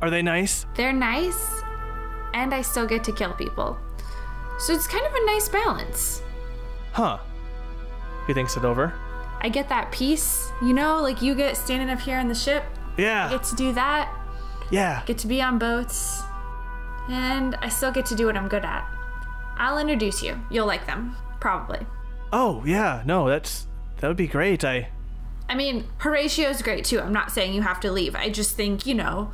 Are 0.02 0.10
they 0.10 0.20
nice? 0.20 0.66
They're 0.74 0.92
nice, 0.92 1.62
and 2.34 2.52
I 2.52 2.60
still 2.60 2.86
get 2.86 3.02
to 3.04 3.12
kill 3.12 3.32
people. 3.32 3.78
So 4.58 4.74
it's 4.74 4.86
kind 4.86 5.06
of 5.06 5.14
a 5.14 5.24
nice 5.24 5.48
balance. 5.48 6.20
Huh. 6.92 7.16
He 8.26 8.34
thinks 8.34 8.58
it 8.58 8.64
over. 8.66 8.92
I 9.40 9.48
get 9.48 9.70
that 9.70 9.90
peace, 9.90 10.50
you 10.60 10.74
know, 10.74 11.00
like 11.00 11.22
you 11.22 11.34
get 11.34 11.56
standing 11.56 11.88
up 11.88 11.98
here 11.98 12.18
on 12.18 12.28
the 12.28 12.34
ship, 12.34 12.62
Yeah. 12.98 13.30
get 13.30 13.42
to 13.44 13.54
do 13.56 13.72
that, 13.72 14.12
yeah. 14.70 15.02
get 15.06 15.16
to 15.18 15.26
be 15.26 15.40
on 15.40 15.58
boats, 15.58 16.22
and 17.08 17.54
I 17.62 17.70
still 17.70 17.90
get 17.90 18.04
to 18.06 18.14
do 18.14 18.26
what 18.26 18.36
I'm 18.36 18.48
good 18.48 18.66
at. 18.66 18.84
I'll 19.56 19.78
introduce 19.78 20.22
you. 20.22 20.38
You'll 20.50 20.66
like 20.66 20.86
them, 20.86 21.16
probably. 21.40 21.86
Oh 22.34 22.62
yeah. 22.66 23.02
No, 23.06 23.26
that's 23.30 23.66
that 24.00 24.08
would 24.08 24.16
be 24.18 24.26
great. 24.26 24.62
I. 24.62 24.88
I 25.48 25.54
mean, 25.54 25.84
Horatio's 25.98 26.62
great 26.62 26.84
too. 26.84 27.00
I'm 27.00 27.12
not 27.12 27.30
saying 27.30 27.54
you 27.54 27.62
have 27.62 27.80
to 27.80 27.92
leave. 27.92 28.14
I 28.16 28.30
just 28.30 28.56
think, 28.56 28.86
you 28.86 28.94
know, 28.94 29.30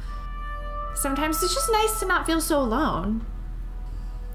sometimes 0.95 1.43
it's 1.43 1.55
just 1.55 1.71
nice 1.73 2.01
to 2.01 2.07
not 2.07 2.27
feel 2.27 2.41
so 2.41 2.61
alone. 2.61 3.25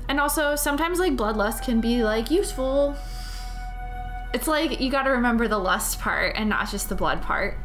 And 0.10 0.20
also, 0.20 0.56
sometimes 0.56 1.00
like 1.00 1.16
bloodlust 1.16 1.64
can 1.64 1.82
be 1.82 2.04
like 2.04 2.32
useful. 2.32 2.96
It's 4.34 4.48
like 4.48 4.80
you 4.80 4.90
gotta 4.90 5.12
remember 5.12 5.48
the 5.48 5.58
lust 5.58 6.00
part 6.00 6.36
and 6.36 6.50
not 6.50 6.70
just 6.70 6.90
the 6.90 6.96
blood 6.96 7.22
part. 7.22 7.58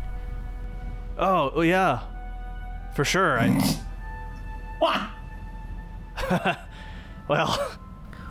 Oh 1.19 1.53
oh, 1.55 1.61
yeah. 1.63 2.01
For 2.95 3.05
sure. 3.05 3.39
I. 3.41 3.49
What? 4.79 5.01
Well. 7.29 7.79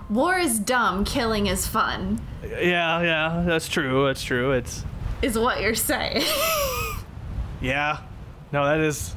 War 0.10 0.38
is 0.38 0.60
dumb, 0.60 1.06
killing 1.06 1.48
is 1.48 1.66
fun, 1.66 2.20
Yeah. 2.44 3.02
Yeah. 3.02 3.44
That's 3.48 3.70
true. 3.70 4.06
That's 4.06 4.22
true. 4.22 4.52
It's. 4.52 4.84
Is 5.22 5.38
what 5.38 5.62
you're 5.62 5.76
saying. 5.76 6.24
Yeah. 7.62 8.00
No, 8.52 8.66
that 8.66 8.80
is. 8.80 9.16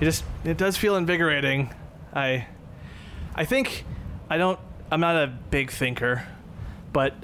It 0.00 0.04
just 0.04 0.24
it 0.44 0.56
does 0.56 0.76
feel 0.76 0.96
invigorating. 0.96 1.74
I 2.14 2.46
I 3.34 3.44
think 3.44 3.84
I 4.30 4.38
don't 4.38 4.58
I'm 4.90 5.00
not 5.00 5.16
a 5.16 5.26
big 5.26 5.70
thinker, 5.70 6.26
but 6.92 7.14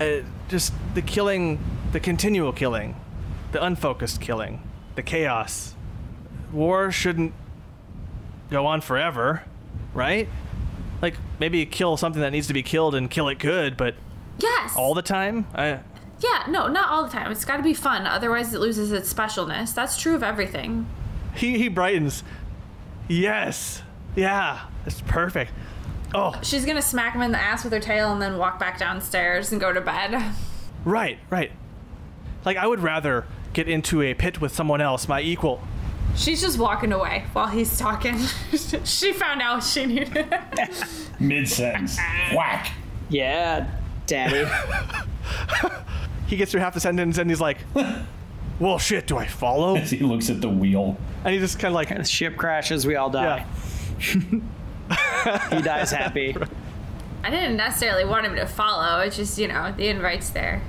uh, 0.00 0.20
just 0.48 0.72
the 0.94 1.02
killing, 1.02 1.58
the 1.92 2.00
continual 2.00 2.52
killing, 2.52 2.96
the 3.52 3.62
unfocused 3.62 4.20
killing, 4.20 4.62
the 4.94 5.02
chaos. 5.02 5.74
War 6.52 6.90
shouldn't 6.90 7.34
go 8.50 8.64
on 8.64 8.80
forever, 8.80 9.44
right? 9.92 10.28
Like 11.02 11.14
maybe 11.38 11.64
kill 11.66 11.96
something 11.96 12.22
that 12.22 12.30
needs 12.30 12.46
to 12.46 12.54
be 12.54 12.62
killed 12.62 12.94
and 12.94 13.10
kill 13.10 13.28
it 13.28 13.38
good, 13.38 13.76
but 13.76 13.94
yes. 14.38 14.74
all 14.74 14.94
the 14.94 15.02
time? 15.02 15.46
I 15.54 15.80
yeah, 16.20 16.44
no, 16.48 16.66
not 16.68 16.90
all 16.90 17.04
the 17.04 17.10
time. 17.10 17.30
It's 17.32 17.44
gotta 17.44 17.62
be 17.62 17.74
fun, 17.74 18.06
otherwise 18.06 18.52
it 18.54 18.60
loses 18.60 18.92
its 18.92 19.12
specialness. 19.12 19.74
That's 19.74 19.96
true 20.00 20.14
of 20.14 20.22
everything. 20.22 20.86
he 21.34 21.58
he 21.58 21.68
brightens. 21.68 22.22
Yes. 23.08 23.82
Yeah. 24.16 24.60
It's 24.86 25.00
perfect. 25.02 25.52
Oh, 26.14 26.34
She's 26.42 26.64
gonna 26.64 26.82
smack 26.82 27.14
him 27.14 27.22
in 27.22 27.32
the 27.32 27.38
ass 27.40 27.64
with 27.64 27.72
her 27.72 27.80
tail 27.80 28.12
and 28.12 28.20
then 28.20 28.38
walk 28.38 28.58
back 28.58 28.78
downstairs 28.78 29.52
and 29.52 29.60
go 29.60 29.72
to 29.72 29.80
bed. 29.80 30.22
Right, 30.84 31.18
right. 31.30 31.52
Like 32.44 32.56
I 32.56 32.66
would 32.66 32.80
rather 32.80 33.26
get 33.52 33.68
into 33.68 34.00
a 34.02 34.14
pit 34.14 34.40
with 34.40 34.54
someone 34.54 34.80
else, 34.80 35.08
my 35.08 35.20
equal. 35.20 35.60
She's 36.16 36.40
just 36.40 36.58
walking 36.58 36.92
away 36.92 37.24
while 37.32 37.46
he's 37.48 37.78
talking. 37.78 38.16
she 38.84 39.12
found 39.12 39.42
out 39.42 39.62
she 39.62 39.86
needed. 39.86 40.26
Mid 41.20 41.48
sentence. 41.48 41.98
Whack. 42.34 42.72
Yeah, 43.10 43.68
daddy. 44.06 44.48
He 46.28 46.36
gets 46.36 46.52
through 46.52 46.60
half 46.60 46.74
the 46.74 46.80
sentence 46.80 47.18
and 47.18 47.28
he's 47.28 47.40
like, 47.40 47.58
"Well, 48.60 48.78
shit, 48.78 49.06
do 49.08 49.16
I 49.16 49.26
follow?" 49.26 49.76
As 49.76 49.90
he 49.92 49.98
looks 50.00 50.30
at 50.30 50.40
the 50.40 50.48
wheel. 50.48 50.96
And 51.24 51.34
he 51.34 51.40
just 51.40 51.58
kind 51.58 51.72
of 51.72 51.74
like, 51.74 51.88
the 51.88 52.04
ship 52.04 52.36
crashes, 52.36 52.86
we 52.86 52.94
all 52.96 53.10
die. 53.10 53.44
yeah, 53.98 55.48
He 55.50 55.62
dies 55.62 55.90
happy. 55.90 56.36
I 57.24 57.30
didn't 57.30 57.56
necessarily 57.56 58.04
want 58.04 58.24
him 58.26 58.36
to 58.36 58.46
follow. 58.46 59.00
It's 59.00 59.16
just 59.16 59.38
you 59.38 59.48
know 59.48 59.72
the 59.76 59.88
invite's 59.88 60.30
there. 60.30 60.62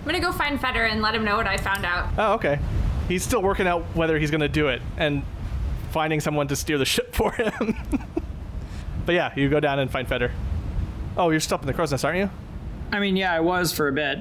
I'm 0.00 0.04
gonna 0.04 0.20
go 0.20 0.32
find 0.32 0.60
Feder 0.60 0.84
and 0.84 1.00
let 1.00 1.14
him 1.14 1.24
know 1.24 1.36
what 1.36 1.46
I 1.46 1.56
found 1.56 1.84
out. 1.86 2.08
oh, 2.18 2.32
okay. 2.34 2.58
He's 3.08 3.22
still 3.22 3.42
working 3.42 3.66
out 3.66 3.82
whether 3.94 4.18
he's 4.18 4.30
gonna 4.30 4.48
do 4.48 4.68
it 4.68 4.82
and 4.96 5.22
finding 5.92 6.20
someone 6.20 6.48
to 6.48 6.56
steer 6.56 6.78
the 6.78 6.84
ship 6.84 7.14
for 7.14 7.30
him. 7.32 7.76
but 9.06 9.14
yeah, 9.14 9.32
you 9.36 9.48
go 9.48 9.60
down 9.60 9.78
and 9.78 9.90
find 9.90 10.08
Feder. 10.08 10.32
Oh, 11.16 11.30
you're 11.30 11.40
still 11.40 11.54
up 11.56 11.60
in 11.62 11.66
the 11.68 11.72
crow's 11.74 11.90
nest, 11.92 12.04
aren't 12.04 12.18
you? 12.18 12.30
I 12.90 12.98
mean, 12.98 13.16
yeah, 13.16 13.32
I 13.32 13.40
was 13.40 13.72
for 13.72 13.86
a 13.88 13.92
bit. 13.92 14.18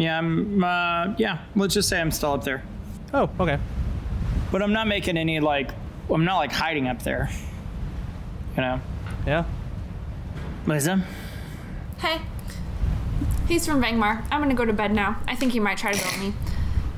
Yeah, 0.00 0.16
I'm. 0.18 0.64
Uh, 0.64 1.14
yeah, 1.18 1.38
let's 1.54 1.74
just 1.74 1.88
say 1.90 2.00
I'm 2.00 2.10
still 2.10 2.32
up 2.32 2.42
there, 2.42 2.62
Oh, 3.12 3.28
okay. 3.38 3.58
but 4.50 4.62
I'm 4.62 4.72
not 4.72 4.86
making 4.88 5.16
any 5.18 5.40
like. 5.40 5.70
I'm 6.10 6.24
not 6.24 6.38
like 6.38 6.52
hiding 6.52 6.88
up 6.88 7.02
there. 7.02 7.28
You 8.56 8.62
know, 8.62 8.80
Yeah. 9.26 9.44
Lisa. 10.66 11.04
Hey, 11.98 12.20
he's 13.46 13.66
from 13.66 13.82
Vangmar. 13.82 14.24
I'm 14.30 14.40
gonna 14.40 14.54
go 14.54 14.64
to 14.64 14.72
bed 14.72 14.92
now. 14.94 15.18
I 15.28 15.36
think 15.36 15.52
he 15.52 15.60
might 15.60 15.76
try 15.76 15.92
to 15.92 16.02
go 16.02 16.16
me. 16.18 16.32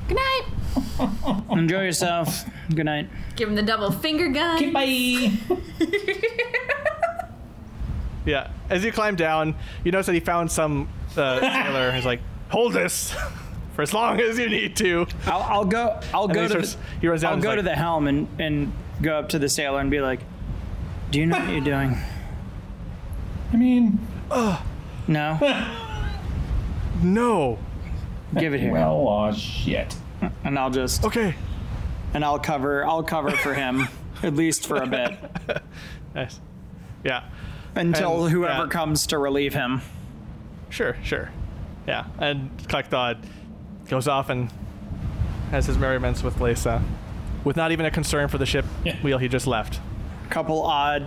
Good 0.07 0.15
night. 0.17 1.43
Enjoy 1.51 1.83
yourself. 1.83 2.45
Good 2.73 2.85
night. 2.85 3.09
Give 3.35 3.49
him 3.49 3.55
the 3.55 3.61
double 3.63 3.91
finger 3.91 4.29
gun. 4.29 4.71
Bye. 4.71 5.31
Yeah. 8.25 8.51
As 8.69 8.85
you 8.85 8.91
climb 8.93 9.17
down, 9.17 9.53
you 9.83 9.91
notice 9.91 10.05
that 10.05 10.13
he 10.13 10.21
found 10.21 10.49
some 10.49 10.87
uh, 11.17 11.41
sailor. 11.41 11.91
He's 11.91 12.05
like, 12.05 12.21
"Hold 12.53 12.71
this 12.73 13.13
for 13.75 13.81
as 13.81 13.93
long 13.93 14.21
as 14.21 14.39
you 14.39 14.47
need 14.49 14.75
to." 14.77 15.05
I'll, 15.25 15.41
I'll 15.43 15.65
go. 15.65 15.99
I'll 16.13 16.23
And 16.25 16.33
go 16.33 16.47
then 16.47 16.61
to. 16.61 16.65
starts- 16.65 16.75
the, 16.75 16.99
he 17.01 17.07
runs 17.09 17.21
down 17.21 17.33
I'll 17.33 17.41
go 17.41 17.51
is 17.51 17.55
to 17.57 17.61
the 17.63 17.75
helm 17.75 18.07
and 18.07 18.27
and 18.39 18.71
go 19.01 19.17
up 19.19 19.29
to 19.29 19.39
the 19.39 19.49
sailor 19.49 19.79
and 19.81 19.91
be 19.91 19.99
like, 19.99 20.21
"Do 21.11 21.19
you 21.19 21.25
know 21.25 21.37
what 21.39 21.49
you're 21.49 21.59
doing?" 21.61 21.97
I 23.51 23.55
mean, 23.57 23.99
No. 25.07 25.37
No. 27.01 27.57
Give 28.37 28.53
it 28.53 28.59
here. 28.61 28.71
well, 28.71 28.93
aw, 28.95 29.31
shit. 29.33 29.95
and 30.43 30.57
I'll 30.57 30.69
just 30.71 31.03
Okay. 31.05 31.35
and 32.13 32.23
I'll 32.23 32.39
cover. 32.39 32.85
I'll 32.85 33.03
cover 33.03 33.31
for 33.31 33.53
him 33.53 33.87
at 34.23 34.35
least 34.35 34.65
for 34.67 34.77
a 34.77 34.87
bit 34.87 35.17
Nice. 36.15 36.39
Yeah. 37.03 37.23
until 37.75 38.23
And, 38.25 38.33
whoever 38.33 38.63
yeah. 38.63 38.69
comes 38.69 39.05
to 39.07 39.17
relieve 39.17 39.53
him. 39.53 39.81
Sure. 40.69 40.95
Sure. 41.03 41.29
Yeah. 41.87 42.05
And 42.19 42.55
Klekthaw 42.67 43.17
goes 43.87 44.07
off 44.07 44.29
and 44.29 44.51
has 45.51 45.65
his 45.65 45.77
merriments 45.77 46.23
with 46.23 46.39
Lisa, 46.41 46.81
with 47.43 47.55
not 47.57 47.71
even 47.71 47.85
a 47.85 47.91
concern 47.91 48.27
for 48.27 48.37
the 48.37 48.45
ship 48.45 48.65
Yeah. 48.83 48.95
wheel 49.01 49.17
he 49.17 49.27
just 49.27 49.45
left. 49.47 49.79
Couple 50.29 50.61
odd 50.63 51.03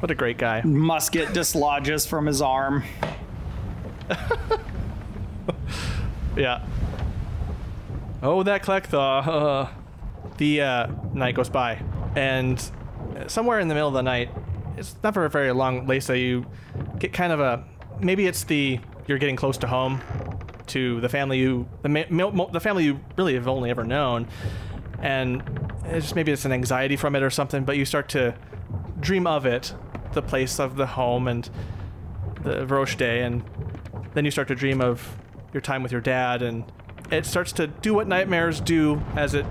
What 0.00 0.10
a 0.10 0.14
great 0.14 0.38
guy. 0.38 0.62
musket 0.62 1.32
dislodges 1.34 2.06
from 2.06 2.26
his 2.26 2.40
arm. 2.40 2.84
Yeah. 6.36 6.64
Oh, 8.22 8.42
that 8.42 8.62
Klekthaw. 8.62 9.68
Uh, 9.72 10.36
the 10.38 10.60
uh, 10.62 10.86
night 11.12 11.34
goes 11.34 11.50
by, 11.50 11.78
and 12.16 12.58
somewhere 13.26 13.58
in 13.60 13.68
the 13.68 13.74
middle 13.74 13.88
of 13.88 13.94
the 13.94 14.02
night, 14.02 14.30
it's 14.78 14.94
not 15.02 15.14
never 15.14 15.28
very 15.28 15.52
long. 15.52 15.86
Lisa, 15.86 16.16
you 16.16 16.46
get 16.98 17.12
kind 17.12 17.32
of 17.32 17.40
a 17.40 17.62
maybe 18.00 18.26
it's 18.26 18.44
the 18.44 18.80
you're 19.12 19.18
getting 19.18 19.36
close 19.36 19.58
to 19.58 19.66
home, 19.66 20.00
to 20.68 21.02
the 21.02 21.08
family 21.08 21.38
you 21.38 21.68
the 21.82 22.48
the 22.50 22.60
family 22.60 22.84
you 22.84 22.98
really 23.18 23.34
have 23.34 23.46
only 23.46 23.68
ever 23.68 23.84
known, 23.84 24.26
and 25.00 25.42
it's 25.84 26.06
just 26.06 26.14
maybe 26.14 26.32
it's 26.32 26.46
an 26.46 26.52
anxiety 26.52 26.96
from 26.96 27.14
it 27.14 27.22
or 27.22 27.28
something. 27.28 27.64
But 27.64 27.76
you 27.76 27.84
start 27.84 28.08
to 28.10 28.34
dream 28.98 29.26
of 29.26 29.44
it, 29.44 29.74
the 30.14 30.22
place 30.22 30.58
of 30.58 30.76
the 30.76 30.86
home 30.86 31.28
and 31.28 31.50
the 32.42 32.66
Roche 32.66 32.96
Day, 32.96 33.22
and 33.22 33.44
then 34.14 34.24
you 34.24 34.30
start 34.30 34.48
to 34.48 34.54
dream 34.54 34.80
of 34.80 35.18
your 35.52 35.60
time 35.60 35.82
with 35.82 35.92
your 35.92 36.00
dad, 36.00 36.40
and 36.40 36.64
it 37.10 37.26
starts 37.26 37.52
to 37.52 37.66
do 37.66 37.92
what 37.92 38.08
nightmares 38.08 38.58
do 38.58 39.02
as 39.14 39.34
it 39.34 39.44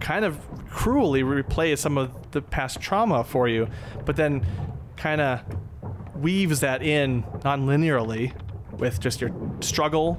kind 0.00 0.24
of 0.24 0.40
cruelly 0.70 1.22
replays 1.22 1.78
some 1.78 1.98
of 1.98 2.30
the 2.30 2.40
past 2.40 2.80
trauma 2.80 3.24
for 3.24 3.46
you, 3.46 3.68
but 4.06 4.16
then 4.16 4.46
kind 4.96 5.20
of 5.20 5.42
weaves 6.14 6.60
that 6.60 6.82
in 6.82 7.24
non-linearly 7.44 8.32
with 8.80 9.00
just 9.00 9.20
your 9.20 9.30
struggle 9.60 10.18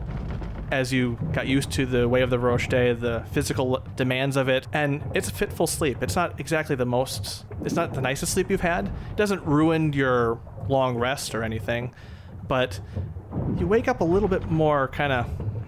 as 0.72 0.93
you 0.93 1.18
got 1.34 1.47
used 1.47 1.70
to 1.74 1.86
the 1.86 2.07
way 2.07 2.22
of 2.22 2.30
the 2.30 2.39
Roche 2.39 2.68
Day, 2.68 2.93
the 2.93 3.26
physical 3.32 3.84
demands 3.97 4.38
of 4.38 4.47
it, 4.47 4.68
and 4.72 5.03
it's 5.14 5.28
a 5.28 5.34
fitful 5.34 5.68
sleep. 5.68 6.01
It's 6.01 6.16
not 6.16 6.39
exactly 6.39 6.78
the 6.78 6.86
most, 6.86 7.45
it's 7.66 7.76
not 7.76 7.93
the 7.93 8.01
nicest 8.01 8.34
sleep 8.34 8.49
you've 8.49 8.62
had. 8.62 8.88
It 8.88 9.18
doesn't 9.18 9.45
ruin 9.45 9.91
your 9.91 10.39
long 10.70 10.97
rest 10.97 11.36
or 11.36 11.43
anything, 11.43 11.93
but 12.47 12.80
you 13.57 13.68
wake 13.68 13.89
up 13.89 13.99
a 13.99 14.05
little 14.05 14.30
bit 14.30 14.49
more 14.49 14.88
kind 14.88 15.12
of, 15.12 15.26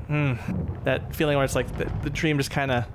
mm, 0.09 0.83
that 0.85 1.13
feeling 1.13 1.35
where 1.35 1.43
it's 1.43 1.55
like 1.55 1.77
the, 1.77 1.91
the 2.03 2.09
dream 2.09 2.37
just 2.37 2.51
kind 2.51 2.71
of, 2.71 2.85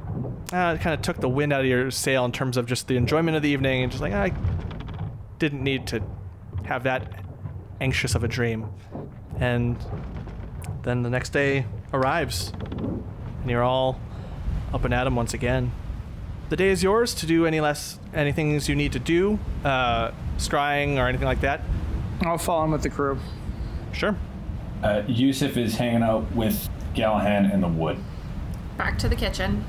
uh, 0.51 0.78
kind 0.78 0.94
of 0.94 1.03
took 1.03 1.18
the 1.18 1.28
wind 1.28 1.53
out 1.53 1.61
of 1.61 1.66
your 1.66 1.90
sail 1.90 2.24
in 2.24 2.32
terms 2.32 2.57
of 2.57 2.64
just 2.64 2.88
the 2.88 2.96
enjoyment 2.96 3.36
of 3.36 3.42
the 3.42 3.51
evening 3.51 3.82
and 3.82 3.92
just 3.92 4.01
like, 4.01 4.14
I 4.14 4.32
didn't 5.38 5.62
need 5.62 5.86
to 5.88 6.03
have 6.64 6.84
that 6.84 7.28
anxious 7.81 8.14
of 8.14 8.24
a 8.24 8.29
dream. 8.29 8.68
And 9.39 9.76
then 10.83 11.03
the 11.03 11.11
next 11.11 11.31
day 11.31 11.66
arrives, 11.93 12.53
and 12.79 13.51
you're 13.51 13.62
all 13.62 14.01
up 14.72 14.85
and 14.85 14.93
at 14.93 15.07
'em 15.07 15.16
once 15.16 15.35
again. 15.35 15.72
The 16.49 16.57
day 16.57 16.68
is 16.68 16.83
yours 16.83 17.14
to 17.14 17.26
do 17.26 17.47
any 17.47 17.61
less 17.61 17.99
anything 18.14 18.59
you 18.61 18.74
need 18.74 18.93
to 18.93 18.99
do, 18.99 19.39
uh, 19.64 20.11
scrying 20.39 20.97
or 20.97 21.07
anything 21.07 21.26
like 21.26 21.41
that. 21.41 21.61
I'll 22.22 22.39
fall 22.39 22.64
in 22.64 22.70
with 22.70 22.83
the 22.83 22.91
crew. 22.91 23.18
Sure. 23.93 24.16
Uh, 24.83 25.03
Yusuf 25.07 25.57
is 25.57 25.76
hanging 25.76 26.03
out 26.03 26.35
with 26.35 26.68
Gallahan 26.95 27.53
in 27.53 27.61
the 27.61 27.68
wood. 27.68 27.99
Back 28.76 28.99
to 28.99 29.09
the 29.09 29.16
kitchen. 29.16 29.64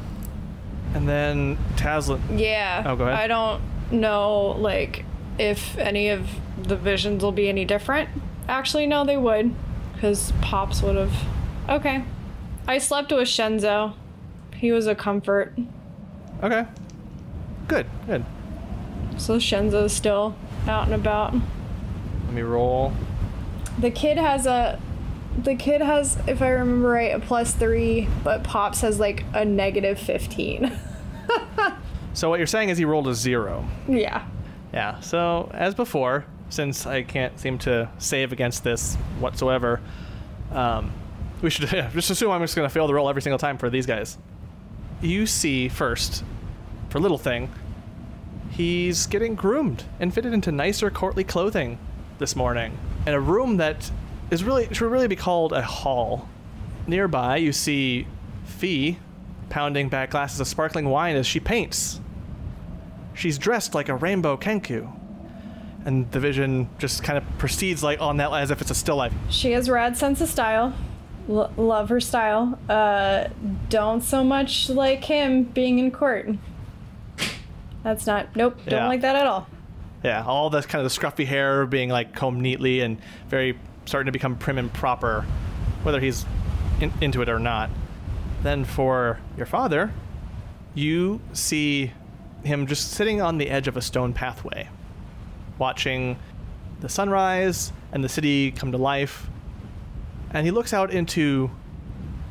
And 0.93 1.07
then 1.07 1.57
Taslin. 1.75 2.19
Yeah. 2.35 2.83
Oh, 2.85 2.95
go 2.95 3.05
ahead. 3.05 3.19
I 3.19 3.27
don't 3.27 3.61
know, 3.91 4.55
like, 4.57 5.05
if 5.37 5.77
any 5.77 6.09
of 6.09 6.27
the 6.63 6.75
visions 6.75 7.23
will 7.23 7.31
be 7.31 7.49
any 7.49 7.65
different. 7.65 8.09
Actually, 8.47 8.85
no, 8.87 9.05
they 9.05 9.17
would. 9.17 9.53
Because 9.93 10.31
Pops 10.41 10.81
would 10.81 10.95
have. 10.95 11.13
Okay. 11.67 12.03
I 12.67 12.77
slept 12.77 13.11
with 13.11 13.27
Shenzo. 13.27 13.93
He 14.55 14.71
was 14.71 14.87
a 14.87 14.95
comfort. 14.95 15.57
Okay. 16.43 16.65
Good. 17.67 17.85
Good. 18.05 18.25
So 19.17 19.37
Shenzo's 19.37 19.93
still 19.93 20.35
out 20.67 20.85
and 20.85 20.93
about. 20.95 21.33
Let 21.33 22.33
me 22.33 22.41
roll. 22.41 22.93
The 23.79 23.91
kid 23.91 24.17
has 24.17 24.45
a. 24.45 24.79
The 25.43 25.55
kid 25.55 25.81
has, 25.81 26.17
if 26.27 26.41
I 26.41 26.49
remember 26.49 26.89
right, 26.89 27.13
a 27.13 27.19
plus 27.19 27.53
three, 27.53 28.09
but 28.23 28.43
Pops 28.43 28.81
has 28.81 28.99
like 28.99 29.23
a 29.33 29.45
negative 29.45 29.99
15. 29.99 30.71
So 32.11 32.27
what 32.29 32.39
you're 32.39 32.47
saying 32.47 32.67
is 32.69 32.77
he 32.77 32.83
rolled 32.85 33.07
a 33.07 33.13
zero. 33.15 33.65
yeah. 33.87 34.27
Yeah. 34.73 34.99
So 34.99 35.49
as 35.53 35.73
before, 35.73 36.25
since 36.49 36.85
I 36.85 37.03
can't 37.03 37.39
seem 37.39 37.57
to 37.59 37.89
save 37.99 38.31
against 38.31 38.63
this 38.63 38.95
whatsoever, 39.19 39.81
um, 40.51 40.91
we 41.41 41.49
should 41.49 41.69
just 41.93 42.09
assume 42.09 42.31
I'm 42.31 42.41
just 42.41 42.55
going 42.55 42.67
to 42.67 42.73
fail 42.73 42.87
the 42.87 42.93
roll 42.93 43.09
every 43.09 43.21
single 43.21 43.39
time 43.39 43.57
for 43.57 43.69
these 43.69 43.85
guys. 43.85 44.17
You 45.01 45.25
see 45.25 45.69
first, 45.69 46.23
for 46.89 46.99
little 46.99 47.17
thing, 47.17 47.51
he's 48.51 49.07
getting 49.07 49.35
groomed 49.35 49.83
and 49.99 50.13
fitted 50.13 50.33
into 50.33 50.51
nicer 50.51 50.89
courtly 50.89 51.23
clothing 51.23 51.77
this 52.17 52.35
morning 52.35 52.77
in 53.07 53.13
a 53.13 53.19
room 53.19 53.57
that 53.57 53.89
is 54.29 54.43
really 54.43 54.67
should 54.73 54.91
really 54.91 55.07
be 55.07 55.15
called 55.15 55.53
a 55.53 55.61
hall. 55.61 56.27
Nearby, 56.87 57.37
you 57.37 57.53
see 57.53 58.07
Fee 58.45 58.97
pounding 59.49 59.89
back 59.89 60.11
glasses 60.11 60.39
of 60.39 60.47
sparkling 60.47 60.85
wine 60.89 61.15
as 61.15 61.25
she 61.25 61.39
paints. 61.39 62.01
She's 63.13 63.37
dressed 63.37 63.73
like 63.73 63.89
a 63.89 63.95
rainbow 63.95 64.37
kenku. 64.37 64.98
And 65.85 66.11
the 66.11 66.19
vision 66.19 66.69
just 66.77 67.03
kind 67.03 67.17
of 67.17 67.23
proceeds 67.37 67.81
like 67.83 68.01
on 68.01 68.17
that 68.17 68.31
as 68.33 68.51
if 68.51 68.61
it's 68.61 68.71
a 68.71 68.75
still 68.75 68.97
life. 68.97 69.13
She 69.29 69.51
has 69.53 69.69
rad 69.69 69.97
sense 69.97 70.19
of 70.21 70.29
style. 70.29 70.73
L- 71.29 71.51
love 71.57 71.89
her 71.89 71.99
style. 72.01 72.59
Uh, 72.67 73.27
don't 73.69 74.01
so 74.01 74.23
much 74.23 74.69
like 74.69 75.03
him 75.05 75.43
being 75.43 75.79
in 75.79 75.91
court. 75.91 76.29
That's 77.83 78.05
not. 78.05 78.35
Nope. 78.35 78.57
Don't 78.65 78.79
Yeah. 78.79 78.87
like 78.87 79.01
that 79.01 79.15
at 79.15 79.25
all. 79.25 79.47
Yeah, 80.03 80.23
all 80.25 80.49
this 80.49 80.65
kind 80.65 80.83
of 80.85 80.91
the 80.93 80.97
scruffy 80.99 81.25
hair 81.25 81.65
being 81.65 81.89
like 81.89 82.13
combed 82.13 82.41
neatly 82.41 82.81
and 82.81 82.97
very 83.27 83.57
starting 83.85 84.05
to 84.05 84.11
become 84.11 84.35
prim 84.37 84.57
and 84.57 84.71
proper, 84.73 85.25
whether 85.83 85.99
he's 85.99 86.25
in, 86.81 86.91
into 87.01 87.21
it 87.21 87.29
or 87.29 87.39
not. 87.39 87.69
Then 88.43 88.63
for 88.65 89.19
your 89.37 89.45
father, 89.45 89.91
you 90.73 91.19
see 91.33 91.91
him 92.43 92.67
just 92.67 92.91
sitting 92.91 93.21
on 93.21 93.37
the 93.37 93.49
edge 93.49 93.67
of 93.67 93.75
a 93.75 93.81
stone 93.81 94.13
pathway, 94.13 94.69
watching 95.59 96.17
the 96.79 96.89
sunrise 96.89 97.71
and 97.91 98.03
the 98.03 98.09
city 98.09 98.51
come 98.51 98.71
to 98.71 98.77
life. 98.77 99.27
And 100.31 100.45
he 100.45 100.51
looks 100.51 100.73
out 100.73 100.91
into, 100.91 101.51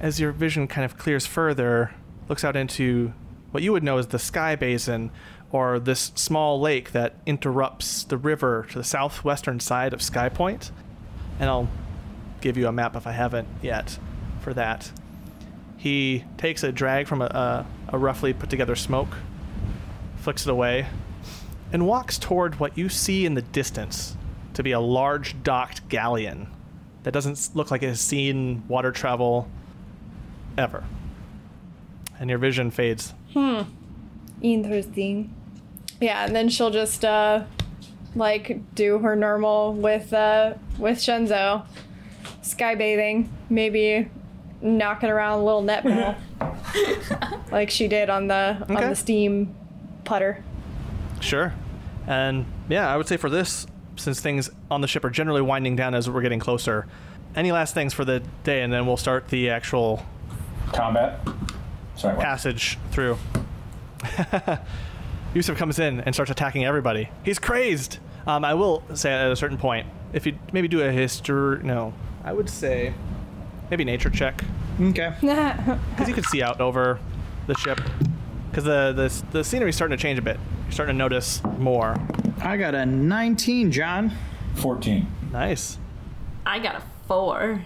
as 0.01 0.19
your 0.19 0.33
vision 0.33 0.67
kind 0.67 0.85
of 0.85 0.99
clears 0.99 1.27
further, 1.27 1.93
looks 2.29 2.45
out 2.45 2.57
into 2.57 3.13
what 3.51 3.63
you 3.63 3.73
would 3.73 3.83
know 3.83 3.99
as 3.99 4.09
the 4.09 4.19
sky 4.19 4.57
basin 4.57 5.11
or 5.51 5.79
this 5.79 6.13
small 6.15 6.61
lake 6.61 6.93
that 6.93 7.15
interrupts 7.25 8.05
the 8.05 8.17
river 8.17 8.67
to 8.71 8.79
the 8.79 8.85
southwestern 8.85 9.61
side 9.61 9.93
of 9.95 10.03
Sky 10.03 10.29
Point. 10.29 10.71
And 11.41 11.49
I'll 11.49 11.69
give 12.41 12.57
you 12.57 12.69
a 12.69 12.73
map 12.73 12.97
if 12.97 13.07
I 13.07 13.13
haven't 13.13 13.49
yet 13.63 13.99
for 14.41 14.53
that. 14.55 14.91
He 15.77 16.25
takes 16.37 16.63
a 16.63 16.73
drag 16.73 17.07
from 17.07 17.23
a, 17.23 17.27
a, 17.27 17.67
a 17.89 17.99
roughly 17.99 18.33
put 18.33 18.51
together 18.51 18.77
smoke, 18.77 19.17
flicks 20.19 20.47
it 20.47 20.51
away, 20.51 20.87
and 21.73 21.87
walks 21.87 22.19
toward 22.19 22.59
what 22.59 22.77
you 22.77 22.89
see 22.89 23.27
in 23.27 23.35
the 23.35 23.43
distance 23.43 24.17
to 24.55 24.63
be 24.63 24.73
a 24.73 24.81
large 24.81 25.43
docked 25.43 25.89
galleon 25.89 26.49
that 27.03 27.13
doesn't 27.13 27.51
look 27.55 27.71
like 27.71 27.83
it 27.83 27.89
has 27.89 28.01
seen 28.01 28.67
water 28.69 28.91
travel 28.91 29.49
ever. 30.57 30.85
And 32.19 32.29
your 32.29 32.39
vision 32.39 32.71
fades. 32.71 33.15
Hmm. 33.33 33.63
Interesting. 34.43 35.35
Yeah, 36.01 36.25
and 36.25 36.35
then 36.35 36.49
she'll 36.49 36.71
just 36.71 37.05
uh, 37.05 37.45
like 38.15 38.61
do 38.75 38.99
her 38.99 39.17
normal 39.17 39.75
with 39.75 40.13
uh 40.13 40.55
with 40.79 40.99
Shenzo, 40.99 41.67
sky 42.43 42.75
bathing, 42.75 43.31
maybe 43.51 44.09
knocking 44.61 45.11
around 45.11 45.41
a 45.41 45.45
little 45.45 45.63
netball, 45.63 46.17
like 47.53 47.71
she 47.71 47.89
did 47.89 48.11
on 48.11 48.29
the 48.29 48.65
on 48.69 48.75
the 48.75 48.95
steam 48.95 49.55
putter. 50.05 50.43
Sure. 51.21 51.55
And 52.07 52.47
yeah, 52.69 52.93
I 52.93 52.97
would 52.97 53.07
say 53.07 53.17
for 53.17 53.29
this, 53.29 53.67
since 53.97 54.21
things 54.21 54.51
on 54.71 54.81
the 54.81 54.89
ship 54.89 55.05
are 55.05 55.11
generally 55.11 55.43
winding 55.43 55.77
down 55.77 55.95
as 55.95 56.09
we're 56.09 56.23
getting 56.23 56.39
closer, 56.39 56.87
any 57.35 57.53
last 57.53 57.75
things 57.75 57.93
for 57.93 58.05
the 58.05 58.23
day, 58.45 58.63
and 58.63 58.73
then 58.73 58.87
we'll 58.87 58.97
start 58.97 59.29
the 59.29 59.51
actual 59.51 60.05
Combat. 60.73 61.21
Sorry. 61.97 62.15
What? 62.15 62.25
passage 62.25 62.79
through. 62.91 63.19
Yusuf 65.35 65.57
comes 65.57 65.79
in 65.79 66.01
and 66.01 66.15
starts 66.15 66.31
attacking 66.31 66.65
everybody. 66.65 67.09
He's 67.25 67.39
crazed. 67.39 67.99
Um, 68.27 68.45
I 68.45 68.55
will 68.55 68.83
say 68.95 69.13
at 69.13 69.31
a 69.31 69.37
certain 69.37 69.59
point, 69.59 69.87
if 70.13 70.27
you 70.27 70.39
maybe 70.53 70.69
do 70.69 70.83
a 70.83 70.91
history, 70.91 71.63
no, 71.63 71.93
I 72.25 72.33
would 72.33 72.49
say 72.49 72.95
maybe 73.71 73.85
nature 73.85 74.11
check 74.11 74.43
Okay. 74.81 75.13
because 75.21 76.09
you 76.09 76.15
can 76.15 76.25
see 76.25 76.43
out 76.43 76.61
over 76.61 76.99
the 77.47 77.55
ship 77.55 77.81
because 78.51 78.65
the, 78.65 78.93
the 78.93 79.39
the 79.39 79.45
scenery's 79.45 79.77
starting 79.77 79.97
to 79.97 80.03
change 80.03 80.19
a 80.19 80.23
bit. 80.23 80.39
You're 80.69 80.75
starting 80.75 80.97
to 80.97 80.99
notice 80.99 81.43
more. 81.57 81.97
I 82.43 82.59
got 82.59 82.75
a 82.75 82.85
19, 82.85 83.73
John. 83.73 84.13
Fourteen. 84.57 85.11
Nice. 85.33 85.79
I 86.45 86.59
got 86.59 86.77
a 86.77 86.83
four. 87.07 87.63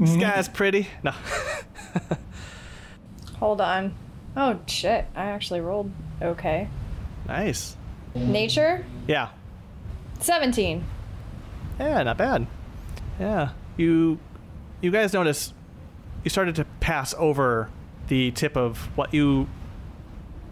This 0.00 0.12
mm-hmm. 0.12 0.20
guy's 0.20 0.48
pretty. 0.48 0.88
No. 1.04 1.10
Hold 3.40 3.60
on. 3.60 3.94
Oh 4.38 4.58
shit! 4.66 5.04
I 5.14 5.26
actually 5.26 5.60
rolled 5.60 5.90
okay. 6.22 6.68
nice. 7.28 7.76
Nature 8.14 8.86
Yeah. 9.06 9.28
seventeen. 10.20 10.82
Yeah, 11.78 12.02
not 12.04 12.16
bad. 12.16 12.46
Yeah. 13.20 13.50
You 13.76 14.18
you 14.80 14.90
guys 14.90 15.12
notice 15.12 15.52
you 16.24 16.30
started 16.30 16.54
to 16.54 16.64
pass 16.80 17.12
over 17.18 17.68
the 18.08 18.30
tip 18.30 18.56
of 18.56 18.88
what 18.96 19.12
you 19.12 19.46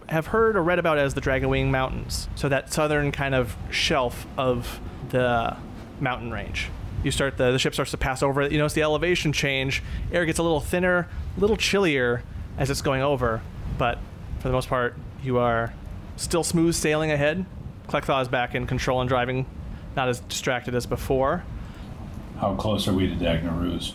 have 0.09 0.29
heard 0.29 0.57
or 0.57 0.63
read 0.63 0.79
about 0.79 0.99
as 0.99 1.15
the 1.15 1.21
Dragonwing 1.21 1.71
Mountains. 1.71 2.29
So 2.35 2.49
that 2.49 2.73
southern 2.73 3.13
kind 3.13 3.35
of 3.35 3.57
shelf 3.71 4.27
of 4.37 4.81
the 5.11 5.57
mountain 6.01 6.31
range. 6.31 6.71
You 7.03 7.11
start 7.11 7.37
the 7.37 7.53
the 7.53 7.59
ship 7.59 7.75
starts 7.75 7.91
to 7.91 7.99
pass 7.99 8.23
over 8.23 8.43
it. 8.43 8.53
You 8.53 8.59
notice 8.59 8.73
the 8.73 8.83
elevation 8.83 9.33
change. 9.33 9.83
Air 10.13 10.25
gets 10.25 10.39
a 10.39 10.43
little 10.43 10.61
thinner, 10.61 11.09
a 11.37 11.41
little 11.41 11.57
chillier 11.57 12.23
as 12.57 12.71
it's 12.71 12.83
going 12.83 13.03
over, 13.03 13.43
but 13.79 13.99
for 14.41 14.49
the 14.49 14.53
most 14.55 14.69
part, 14.69 14.97
you 15.23 15.39
are 15.39 15.73
still 16.17 16.45
smooth 16.45 16.75
sailing 16.75 17.11
ahead. 17.11 17.45
Klekthaw 17.89 18.23
is 18.23 18.29
back 18.29 18.55
in 18.55 18.67
control 18.67 19.01
and 19.01 19.09
driving, 19.09 19.47
not 19.97 20.09
as 20.09 20.21
distracted 20.21 20.75
as 20.75 20.87
before. 20.87 21.45
How 22.39 22.55
close 22.55 22.89
are 22.89 22.93
we 22.93 23.09
to 23.09 23.15
Dagnarus? 23.15 23.95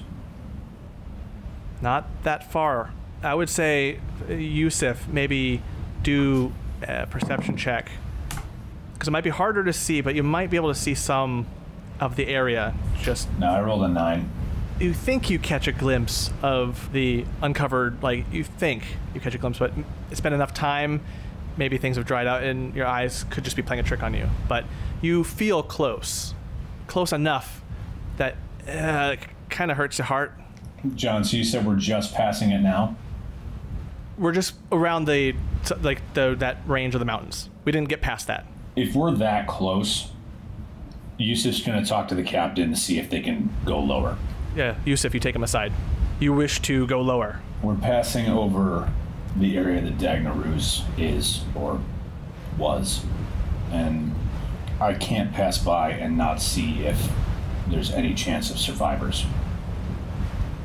Not 1.81 2.07
that 2.23 2.51
far. 2.51 2.93
I 3.23 3.33
would 3.33 3.49
say, 3.49 3.99
uh, 4.29 4.33
Yusuf, 4.33 5.07
maybe 5.07 5.61
do 6.03 6.53
a 6.81 7.05
perception 7.07 7.57
check. 7.57 7.89
Because 8.93 9.07
it 9.07 9.11
might 9.11 9.23
be 9.23 9.29
harder 9.29 9.63
to 9.63 9.73
see, 9.73 10.01
but 10.01 10.15
you 10.15 10.23
might 10.23 10.49
be 10.49 10.57
able 10.57 10.69
to 10.69 10.79
see 10.79 10.93
some 10.95 11.45
of 11.99 12.15
the 12.15 12.27
area. 12.27 12.73
Just, 13.01 13.27
No, 13.39 13.47
I 13.47 13.61
rolled 13.61 13.83
a 13.83 13.87
nine. 13.87 14.29
you 14.79 14.93
think 14.93 15.29
you 15.29 15.39
catch 15.39 15.67
a 15.67 15.71
glimpse 15.71 16.31
of 16.41 16.91
the 16.93 17.25
uncovered 17.41 18.01
like 18.01 18.25
you 18.31 18.43
think 18.45 18.83
you 19.13 19.19
catch 19.19 19.35
a 19.35 19.37
glimpse 19.37 19.59
but 19.59 19.73
it's 20.09 20.21
been 20.21 20.31
enough 20.31 20.53
time 20.53 21.01
maybe 21.57 21.77
things 21.77 21.97
have 21.97 22.05
dried 22.05 22.25
out 22.27 22.43
and 22.43 22.73
your 22.73 22.85
eyes 22.85 23.25
could 23.29 23.43
just 23.43 23.57
be 23.57 23.61
playing 23.61 23.81
a 23.81 23.83
trick 23.83 24.01
on 24.01 24.13
you 24.13 24.29
but 24.47 24.63
you 25.01 25.25
feel 25.25 25.61
close 25.61 26.33
close 26.87 27.11
enough 27.11 27.61
that 28.15 28.37
uh, 28.69 29.17
kind 29.49 29.69
of 29.69 29.75
hurts 29.75 29.97
your 29.97 30.05
heart 30.05 30.31
John, 30.95 31.25
so 31.25 31.35
you 31.35 31.43
said 31.43 31.65
we're 31.65 31.75
just 31.75 32.13
passing 32.15 32.51
it 32.51 32.61
now? 32.61 32.95
We're 34.19 34.33
just 34.33 34.53
around 34.71 35.05
the 35.05 35.33
like 35.81 36.01
the 36.13 36.35
that 36.39 36.57
range 36.67 36.93
of 36.93 36.99
the 36.99 37.05
mountains. 37.05 37.49
We 37.65 37.71
didn't 37.71 37.89
get 37.89 38.01
past 38.01 38.27
that. 38.27 38.45
If 38.75 38.93
we're 38.93 39.11
that 39.15 39.47
close, 39.47 40.11
Yusuf's 41.17 41.61
gonna 41.61 41.85
talk 41.85 42.09
to 42.09 42.15
the 42.15 42.23
captain 42.23 42.69
to 42.71 42.75
see 42.75 42.99
if 42.99 43.09
they 43.09 43.21
can 43.21 43.49
go 43.65 43.79
lower. 43.79 44.17
yeah 44.55 44.75
yusuf 44.85 45.13
you 45.13 45.19
take 45.19 45.35
him 45.35 45.43
aside. 45.43 45.71
You 46.19 46.33
wish 46.33 46.59
to 46.63 46.85
go 46.87 47.01
lower. 47.01 47.39
We're 47.63 47.75
passing 47.75 48.27
over 48.27 48.91
the 49.35 49.57
area 49.57 49.81
that 49.81 49.97
Dagnarus 49.97 50.83
is 50.97 51.43
or 51.55 51.79
was, 52.57 53.05
and 53.71 54.13
I 54.81 54.93
can't 54.95 55.31
pass 55.33 55.57
by 55.57 55.91
and 55.91 56.17
not 56.17 56.41
see 56.41 56.83
if 56.85 57.09
there's 57.69 57.91
any 57.91 58.13
chance 58.13 58.49
of 58.49 58.57
survivors. 58.59 59.25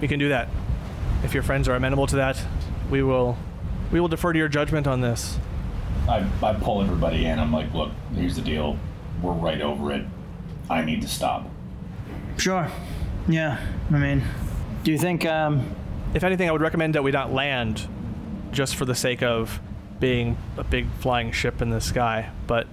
we 0.00 0.08
can 0.08 0.18
do 0.18 0.28
that. 0.28 0.48
If 1.22 1.34
your 1.34 1.42
friends 1.42 1.68
are 1.68 1.74
amenable 1.76 2.06
to 2.08 2.16
that 2.16 2.42
we 2.94 3.02
will 3.02 3.36
we 3.90 3.98
will 3.98 4.06
defer 4.06 4.32
to 4.32 4.38
your 4.38 4.46
judgment 4.46 4.86
on 4.86 5.00
this 5.00 5.36
I, 6.08 6.24
I 6.42 6.52
pull 6.52 6.82
everybody 6.82 7.24
in. 7.24 7.38
I'm 7.38 7.50
like, 7.50 7.72
look, 7.72 7.90
here's 8.14 8.36
the 8.36 8.42
deal. 8.42 8.76
We're 9.22 9.32
right 9.32 9.62
over 9.62 9.90
it. 9.90 10.04
I 10.68 10.84
need 10.84 11.00
to 11.00 11.08
stop. 11.08 11.48
Sure. 12.36 12.70
Yeah. 13.26 13.58
I 13.90 13.98
mean, 13.98 14.22
do 14.82 14.92
you 14.92 14.98
think 14.98 15.24
um, 15.24 15.74
If 16.12 16.22
anything, 16.22 16.46
I 16.46 16.52
would 16.52 16.60
recommend 16.60 16.94
that 16.94 17.02
we 17.02 17.10
not 17.10 17.32
land 17.32 17.88
just 18.52 18.76
for 18.76 18.84
the 18.84 18.94
sake 18.94 19.22
of 19.22 19.60
being 19.98 20.36
a 20.58 20.64
big 20.64 20.90
flying 21.00 21.32
ship 21.32 21.62
in 21.62 21.70
the 21.70 21.80
sky. 21.80 22.30
But 22.46 22.66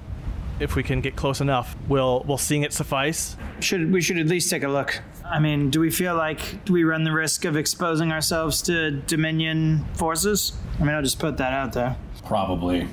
if 0.59 0.76
we 0.76 0.84
can 0.84 0.99
get 0.99 1.15
close 1.15 1.39
enough, 1.39 1.78
we'll 1.88 2.26
we'll 2.28 2.38
seeing 2.38 2.63
it 2.63 2.74
suffice? 2.74 3.38
should 3.61 3.93
we 3.93 4.01
should 4.01 4.17
at 4.17 4.28
least 4.28 4.49
take 4.49 4.63
a 4.63 4.67
look? 4.67 5.01
I 5.32 5.39
mean, 5.39 5.69
do 5.69 5.79
we 5.79 5.89
feel 5.89 6.15
like 6.15 6.65
do 6.65 6.73
we 6.73 6.84
run 6.84 7.05
the 7.05 7.11
risk 7.13 7.45
of 7.45 7.55
exposing 7.55 8.11
ourselves 8.11 8.61
to 8.63 8.91
Dominion 8.91 9.86
forces? 9.95 10.51
I 10.79 10.84
mean, 10.84 10.93
I'll 10.93 11.01
just 11.01 11.19
put 11.19 11.38
that 11.38 11.53
out 11.53 11.71
there. 11.73 11.95
Probably. 12.25 12.88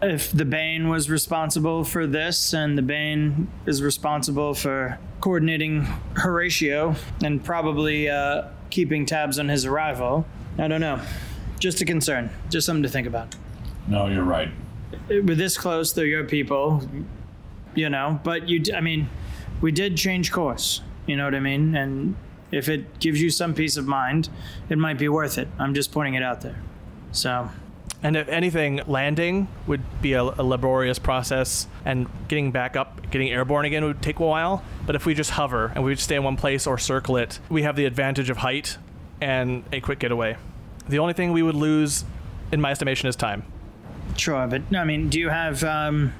If 0.00 0.30
the 0.30 0.44
Bane 0.44 0.88
was 0.88 1.10
responsible 1.10 1.84
for 1.84 2.06
this, 2.06 2.54
and 2.54 2.78
the 2.78 2.82
Bane 2.82 3.48
is 3.66 3.82
responsible 3.82 4.54
for 4.54 4.98
coordinating 5.20 5.82
Horatio 6.14 6.94
and 7.22 7.44
probably 7.44 8.08
uh, 8.08 8.44
keeping 8.70 9.04
tabs 9.04 9.38
on 9.38 9.48
his 9.48 9.66
arrival, 9.66 10.24
I 10.58 10.68
don't 10.68 10.80
know. 10.80 11.00
Just 11.58 11.80
a 11.82 11.84
concern. 11.84 12.30
Just 12.48 12.66
something 12.66 12.84
to 12.84 12.88
think 12.88 13.06
about. 13.06 13.34
No, 13.88 14.06
you're 14.06 14.24
right. 14.24 14.50
We're 15.08 15.34
this 15.34 15.58
close, 15.58 15.92
they're 15.92 16.06
your 16.06 16.24
people, 16.24 16.88
you 17.74 17.90
know. 17.90 18.20
But 18.24 18.48
you, 18.48 18.60
d- 18.60 18.72
I 18.72 18.80
mean, 18.80 19.08
we 19.60 19.72
did 19.72 19.96
change 19.96 20.32
course. 20.32 20.80
You 21.10 21.16
know 21.16 21.24
what 21.24 21.34
I 21.34 21.40
mean? 21.40 21.74
And 21.74 22.14
if 22.52 22.68
it 22.68 23.00
gives 23.00 23.20
you 23.20 23.30
some 23.30 23.52
peace 23.52 23.76
of 23.76 23.84
mind, 23.86 24.28
it 24.68 24.78
might 24.78 24.96
be 24.96 25.08
worth 25.08 25.38
it. 25.38 25.48
I'm 25.58 25.74
just 25.74 25.90
pointing 25.90 26.14
it 26.14 26.22
out 26.22 26.40
there. 26.42 26.56
So, 27.10 27.50
And 28.00 28.16
if 28.16 28.28
anything, 28.28 28.80
landing 28.86 29.48
would 29.66 29.82
be 30.00 30.12
a, 30.12 30.22
a 30.22 30.44
laborious 30.44 31.00
process, 31.00 31.66
and 31.84 32.06
getting 32.28 32.52
back 32.52 32.76
up, 32.76 33.10
getting 33.10 33.28
airborne 33.28 33.64
again 33.64 33.84
would 33.84 34.00
take 34.02 34.20
a 34.20 34.24
while. 34.24 34.62
But 34.86 34.94
if 34.94 35.04
we 35.04 35.14
just 35.14 35.30
hover 35.30 35.72
and 35.74 35.82
we 35.84 35.96
stay 35.96 36.14
in 36.14 36.22
one 36.22 36.36
place 36.36 36.64
or 36.66 36.78
circle 36.78 37.16
it, 37.16 37.40
we 37.48 37.62
have 37.62 37.74
the 37.74 37.86
advantage 37.86 38.30
of 38.30 38.36
height 38.38 38.78
and 39.20 39.64
a 39.72 39.80
quick 39.80 39.98
getaway. 39.98 40.36
The 40.88 41.00
only 41.00 41.12
thing 41.12 41.32
we 41.32 41.42
would 41.42 41.56
lose, 41.56 42.04
in 42.52 42.60
my 42.60 42.70
estimation, 42.70 43.08
is 43.08 43.16
time. 43.16 43.42
sure. 44.16 44.46
But 44.46 44.62
I 44.74 44.84
mean, 44.84 45.08
do 45.08 45.18
you 45.18 45.28
have 45.28 45.64
um, 45.64 46.12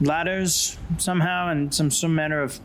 ladders 0.00 0.78
somehow 0.98 1.48
and 1.48 1.74
some 1.74 1.90
some 1.90 2.14
manner 2.14 2.40
of 2.40 2.60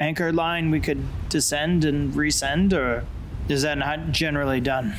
anchor 0.00 0.32
line 0.32 0.70
we 0.70 0.80
could 0.80 1.02
descend 1.28 1.84
and 1.84 2.12
resend, 2.14 2.72
or 2.72 3.04
is 3.48 3.62
that 3.62 3.78
not 3.78 4.10
generally 4.12 4.60
done? 4.60 4.94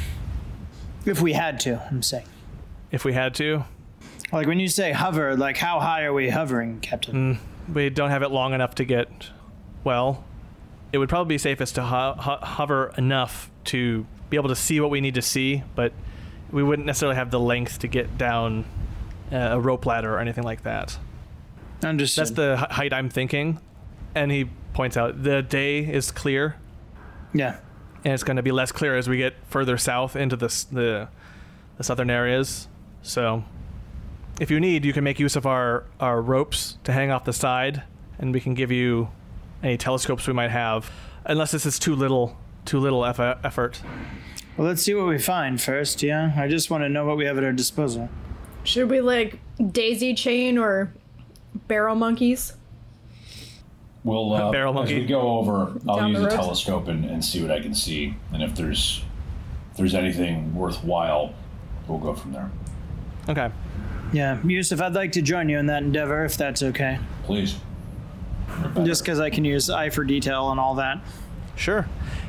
If 1.05 1.19
we 1.21 1.33
had 1.33 1.59
to, 1.61 1.81
I'm 1.89 2.03
saying. 2.03 2.25
If 2.91 3.03
we 3.03 3.13
had 3.13 3.33
to, 3.35 3.65
Like 4.31 4.47
when 4.47 4.59
you 4.59 4.67
say 4.67 4.91
hover, 4.91 5.35
like 5.35 5.57
how 5.57 5.79
high 5.79 6.03
are 6.03 6.13
we 6.13 6.29
hovering, 6.29 6.79
Captain? 6.79 7.39
we 7.73 7.89
don't 7.89 8.09
have 8.09 8.21
it 8.23 8.31
long 8.31 8.53
enough 8.53 8.75
to 8.75 8.83
get 8.85 9.07
well 9.83 10.23
it 10.91 10.97
would 10.97 11.07
probably 11.07 11.35
be 11.35 11.37
safest 11.37 11.75
to 11.75 11.81
ho- 11.83 12.15
ho- 12.17 12.39
hover 12.41 12.91
enough 12.97 13.49
to 13.65 14.05
be 14.29 14.35
able 14.35 14.49
to 14.49 14.55
see 14.55 14.79
what 14.81 14.89
we 14.89 14.99
need 14.99 15.13
to 15.13 15.21
see 15.21 15.63
but 15.75 15.93
we 16.51 16.63
wouldn't 16.63 16.85
necessarily 16.87 17.15
have 17.15 17.29
the 17.31 17.39
length 17.39 17.79
to 17.79 17.87
get 17.87 18.17
down 18.17 18.65
uh, 19.31 19.37
a 19.51 19.59
rope 19.59 19.85
ladder 19.85 20.13
or 20.13 20.19
anything 20.19 20.43
like 20.43 20.63
that 20.63 20.97
Understood. 21.83 22.21
that's 22.25 22.31
the 22.35 22.57
h- 22.59 22.71
height 22.75 22.93
i'm 22.93 23.09
thinking 23.09 23.59
and 24.15 24.31
he 24.31 24.49
points 24.73 24.97
out 24.97 25.23
the 25.23 25.41
day 25.41 25.79
is 25.79 26.11
clear 26.11 26.55
yeah. 27.33 27.57
and 28.03 28.13
it's 28.13 28.23
going 28.23 28.37
to 28.37 28.43
be 28.43 28.51
less 28.51 28.71
clear 28.71 28.95
as 28.95 29.07
we 29.07 29.17
get 29.17 29.33
further 29.49 29.77
south 29.77 30.15
into 30.15 30.35
the, 30.35 30.47
the 30.71 31.09
the 31.77 31.83
southern 31.83 32.09
areas. 32.09 32.67
So, 33.01 33.43
if 34.39 34.51
you 34.51 34.59
need, 34.59 34.85
you 34.85 34.93
can 34.93 35.03
make 35.03 35.19
use 35.19 35.35
of 35.35 35.45
our 35.45 35.85
our 35.99 36.21
ropes 36.21 36.77
to 36.83 36.91
hang 36.91 37.11
off 37.11 37.25
the 37.25 37.33
side, 37.33 37.83
and 38.19 38.33
we 38.33 38.39
can 38.39 38.53
give 38.53 38.71
you 38.71 39.09
any 39.63 39.77
telescopes 39.77 40.27
we 40.27 40.33
might 40.33 40.51
have. 40.51 40.91
Unless 41.25 41.51
this 41.51 41.65
is 41.65 41.79
too 41.79 41.95
little 41.95 42.37
too 42.65 42.79
little 42.79 43.03
eff- 43.05 43.19
effort. 43.19 43.81
Well, 44.57 44.67
let's 44.67 44.83
see 44.83 44.93
what 44.93 45.07
we 45.07 45.17
find 45.17 45.59
first, 45.59 46.03
yeah? 46.03 46.33
I 46.35 46.47
just 46.47 46.69
want 46.69 46.83
to 46.83 46.89
know 46.89 47.05
what 47.05 47.17
we 47.17 47.25
have 47.25 47.37
at 47.37 47.43
our 47.43 47.53
disposal. 47.53 48.09
Should 48.63 48.89
we 48.91 49.01
like 49.01 49.39
daisy 49.71 50.13
chain 50.13 50.57
or 50.57 50.93
barrel 51.67 51.95
monkeys? 51.95 52.53
We'll 54.03 54.33
uh, 54.33 54.51
Barrel 54.53 54.79
as 54.81 54.89
we 54.89 55.05
go 55.05 55.37
over. 55.37 55.73
I'll 55.87 55.97
Down 55.97 56.09
use 56.09 56.19
the 56.19 56.25
a 56.25 56.29
road? 56.29 56.35
telescope 56.35 56.87
and, 56.87 57.05
and 57.05 57.23
see 57.23 57.41
what 57.41 57.51
I 57.51 57.59
can 57.59 57.73
see, 57.73 58.15
and 58.33 58.41
if 58.41 58.55
there's 58.55 59.03
if 59.71 59.77
there's 59.77 59.95
anything 59.95 60.53
worthwhile, 60.55 61.33
we'll 61.87 61.99
go 61.99 62.13
from 62.13 62.33
there. 62.33 62.51
Okay. 63.29 63.51
Yeah, 64.13 64.41
Yusuf, 64.43 64.81
I'd 64.81 64.93
like 64.93 65.13
to 65.13 65.21
join 65.21 65.47
you 65.47 65.57
in 65.57 65.67
that 65.67 65.83
endeavor 65.83 66.25
if 66.25 66.35
that's 66.35 66.61
okay. 66.61 66.99
Please. 67.23 67.55
Just 68.83 69.03
because 69.03 69.21
I 69.21 69.29
can 69.29 69.45
use 69.45 69.69
eye 69.69 69.89
for 69.89 70.03
detail 70.03 70.51
and 70.51 70.59
all 70.59 70.75
that. 70.75 70.99
Sure. 71.55 71.87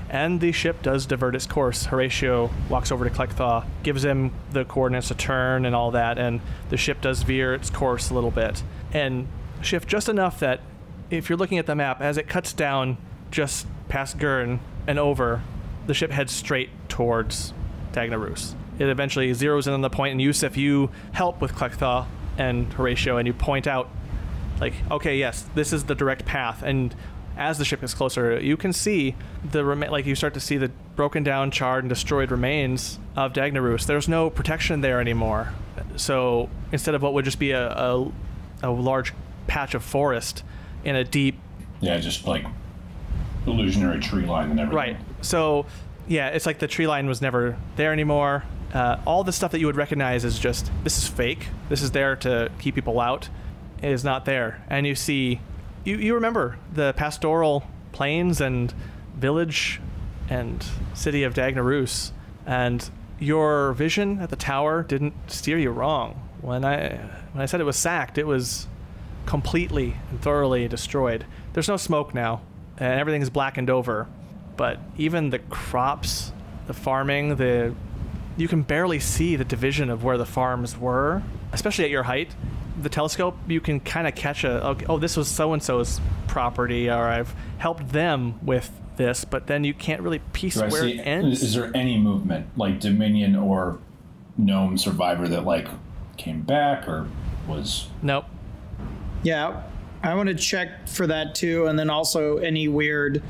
And 0.09 0.41
the 0.41 0.53
ship 0.53 0.83
does 0.83 1.07
divert 1.07 1.35
its 1.35 1.47
course. 1.47 1.87
Horatio 1.87 2.51
walks 2.69 2.93
over 2.93 3.09
to 3.09 3.11
Klekthaw, 3.11 3.65
gives 3.83 4.05
him 4.05 4.31
the 4.53 4.65
coordinates 4.65 5.09
to 5.09 5.15
turn 5.15 5.65
and 5.65 5.75
all 5.75 5.91
that, 5.91 6.19
and 6.19 6.41
the 6.69 6.77
ship 6.77 7.01
does 7.01 7.23
veer 7.25 7.53
its 7.55 7.71
course 7.71 8.11
a 8.11 8.15
little 8.15 8.31
bit 8.31 8.63
and 8.93 9.27
shift 9.63 9.89
just 9.89 10.09
enough 10.09 10.39
that 10.39 10.61
if 11.13 11.29
you're 11.29 11.37
looking 11.39 11.59
at 11.59 11.67
the 11.67 11.75
map, 11.75 12.01
as 12.01 12.17
it 12.17 12.27
cuts 12.27 12.53
down 12.53 12.97
just 13.31 13.67
past 13.89 14.19
Gurn 14.19 14.61
and 14.87 14.99
over, 14.99 15.43
the 15.87 15.95
ship 15.95 16.11
heads 16.11 16.33
straight 16.33 16.71
towards 16.89 17.53
Dagnarus. 17.93 18.55
It 18.79 18.89
eventually 18.89 19.31
zeroes 19.33 19.67
in 19.67 19.75
on 19.75 19.83
the 19.83 19.91
point, 19.91 20.13
and 20.13 20.23
Yusuf, 20.23 20.57
you 20.57 20.91
help 21.13 21.41
with 21.41 21.53
Klekthaw 21.53 22.07
and 22.39 22.73
Horatio, 22.73 23.19
and 23.19 23.27
you 23.27 23.35
point 23.35 23.67
out 23.67 23.91
like 24.63 24.75
okay 24.91 25.19
yes 25.19 25.45
this 25.57 25.73
is 25.73 25.85
the 25.85 25.95
direct 25.95 26.25
path 26.25 26.63
and 26.63 26.95
as 27.37 27.59
the 27.59 27.65
ship 27.65 27.81
gets 27.81 27.95
closer 27.95 28.39
you 28.39 28.57
can 28.57 28.73
see 28.73 29.15
the 29.51 29.65
rema- 29.65 29.91
like 29.91 30.07
you 30.07 30.15
start 30.15 30.35
to 30.35 30.41
see 30.41 30.57
the 30.57 30.71
broken 30.95 31.25
down 31.25 31.51
charred 31.51 31.83
and 31.83 31.89
destroyed 31.89 32.31
remains 32.31 32.99
of 33.17 33.33
Dagnarus 33.33 33.87
there's 33.87 34.09
no 34.09 34.31
protection 34.31 34.81
there 34.81 35.01
anymore 35.01 35.53
so 35.97 36.49
instead 36.71 36.95
of 36.95 37.03
what 37.03 37.13
would 37.13 37.25
just 37.25 37.41
be 37.41 37.51
a, 37.51 37.71
a, 37.71 38.13
a 38.63 38.71
large 38.71 39.13
patch 39.49 39.75
of 39.75 39.83
forest 39.83 40.45
in 40.85 40.97
a 40.97 41.05
deep 41.05 41.39
Yeah, 41.81 41.99
just 41.99 42.27
like 42.27 42.45
illusionary 43.47 44.01
tree 44.01 44.25
line 44.25 44.51
and 44.51 44.61
everything. 44.61 44.77
Right. 44.77 44.97
So, 45.21 45.67
yeah, 46.07 46.29
it's 46.29 46.47
like 46.47 46.59
the 46.59 46.69
tree 46.69 46.87
line 46.87 47.07
was 47.07 47.21
never 47.21 47.57
there 47.77 47.93
anymore. 47.93 48.45
Uh, 48.73 48.99
all 49.07 49.25
the 49.25 49.33
stuff 49.33 49.53
that 49.53 49.61
you 49.61 49.67
would 49.67 49.77
recognize 49.77 50.25
is 50.25 50.39
just 50.39 50.71
this 50.85 50.97
is 50.97 51.07
fake. 51.07 51.49
This 51.69 51.83
is 51.83 51.91
there 51.91 52.17
to 52.17 52.51
keep 52.59 52.75
people 52.75 53.01
out. 53.01 53.29
It 53.83 53.91
is 53.91 54.05
not 54.05 54.25
there. 54.25 54.65
And 54.69 54.87
you 54.87 54.95
see, 54.95 55.41
you 55.85 55.97
you 55.97 56.15
remember 56.15 56.57
the 56.73 56.95
pastoral 56.95 57.65
plains 57.93 58.41
and 58.41 58.73
village 59.17 59.81
and 60.31 60.65
city 60.95 61.23
of 61.25 61.35
Dagnarus, 61.35 62.13
and 62.47 62.89
your 63.19 63.73
vision 63.75 64.21
at 64.21 64.31
the 64.31 64.37
tower 64.37 64.83
didn't 64.83 65.15
steer 65.31 65.59
you 65.59 65.71
wrong. 65.71 66.29
When 66.41 66.65
I 66.65 66.97
when 67.33 67.43
I 67.43 67.47
said 67.47 67.61
it 67.61 67.65
was 67.65 67.77
sacked, 67.77 68.17
it 68.17 68.27
was 68.27 68.67
completely 69.27 69.97
and 70.11 70.21
thoroughly 70.21 70.69
destroyed. 70.69 71.27
There's 71.53 71.69
no 71.69 71.77
smoke 71.77 72.15
now, 72.15 72.43
and 72.79 72.99
everything's 72.99 73.31
blackened 73.31 73.71
over. 73.71 74.07
But 74.57 74.79
even 74.97 75.31
the 75.31 75.39
crops, 75.39 76.33
the 76.67 76.75
farming, 76.75 77.37
the 77.37 77.75
you 78.37 78.49
can 78.49 78.63
barely 78.63 78.99
see 78.99 79.37
the 79.37 79.45
division 79.45 79.91
of 79.91 80.05
where 80.05 80.17
the 80.17 80.27
farms 80.27 80.79
were, 80.79 81.23
especially 81.53 81.85
at 81.85 81.91
your 81.91 82.05
height. 82.05 82.35
The 82.81 82.89
telescope, 82.89 83.37
you 83.47 83.61
can 83.61 83.81
kind 83.81 84.07
of 84.07 84.15
catch 84.15 84.45
a 84.45 84.67
okay, 84.69 84.87
oh, 84.89 84.99
this 84.99 85.17
was 85.17 85.29
so 85.29 85.53
and 85.53 85.63
so's 85.63 86.01
property, 86.27 86.89
or 86.89 87.05
I've 87.05 87.35
helped 87.59 87.91
them 87.91 88.39
with 88.45 88.71
this, 88.97 89.25
but 89.25 89.47
then 89.47 89.65
you 89.65 89.75
can't 89.75 90.01
really 90.03 90.21
piece 90.33 90.57
where 90.57 90.71
see? 90.71 90.99
it 90.99 91.03
ends. 91.07 91.43
Is 91.43 91.55
there 91.55 91.71
any 91.75 91.99
movement, 91.99 92.47
like 92.57 92.81
Dominion 92.81 93.37
or 93.37 93.79
Gnome 94.37 94.79
Survivor, 94.79 95.29
that 95.29 95.45
like 95.45 95.69
came 96.17 96.43
back 96.43 96.89
or 96.89 97.09
was? 97.47 97.89
nope. 98.03 98.27
Yeah, 99.23 99.63
I 100.03 100.15
want 100.15 100.29
to 100.29 100.35
check 100.35 100.89
for 100.89 101.07
that 101.07 101.35
too, 101.35 101.67
and 101.67 101.79
then 101.79 101.91
also 101.91 102.39
any 102.39 102.67
weird 102.67 103.23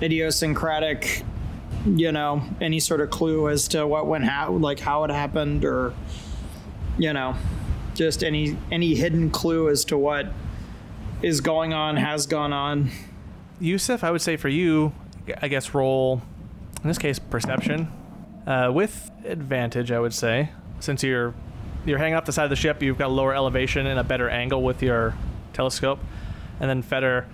idiosyncratic, 0.00 1.24
you 1.86 2.12
know, 2.12 2.42
any 2.60 2.78
sort 2.78 3.00
of 3.00 3.10
clue 3.10 3.48
as 3.48 3.68
to 3.68 3.86
what 3.86 4.06
went 4.06 4.24
how, 4.24 4.52
like 4.52 4.78
how 4.78 5.04
it 5.04 5.10
happened, 5.10 5.64
or 5.64 5.92
you 6.98 7.12
know, 7.12 7.34
just 7.94 8.22
any 8.22 8.56
any 8.70 8.94
hidden 8.94 9.30
clue 9.30 9.68
as 9.68 9.84
to 9.86 9.98
what 9.98 10.32
is 11.22 11.40
going 11.40 11.72
on, 11.72 11.96
has 11.96 12.26
gone 12.26 12.52
on. 12.52 12.90
Yusuf, 13.60 14.04
I 14.04 14.10
would 14.10 14.22
say 14.22 14.36
for 14.36 14.48
you, 14.48 14.92
I 15.40 15.48
guess 15.48 15.74
roll, 15.74 16.22
in 16.82 16.88
this 16.88 16.98
case, 16.98 17.18
perception, 17.18 17.90
uh, 18.46 18.70
with 18.72 19.10
advantage. 19.24 19.90
I 19.90 19.98
would 19.98 20.14
say, 20.14 20.50
since 20.78 21.02
you're 21.02 21.34
you're 21.86 21.98
hanging 21.98 22.14
off 22.14 22.24
the 22.24 22.32
side 22.32 22.44
of 22.44 22.50
the 22.50 22.56
ship, 22.56 22.82
you've 22.82 22.98
got 22.98 23.06
a 23.06 23.12
lower 23.12 23.34
elevation 23.34 23.86
and 23.86 23.98
a 23.98 24.04
better 24.04 24.28
angle 24.28 24.62
with 24.62 24.82
your 24.82 25.14
telescope, 25.52 25.98
and 26.60 26.68
then 26.70 26.82
Feder, 26.82 27.26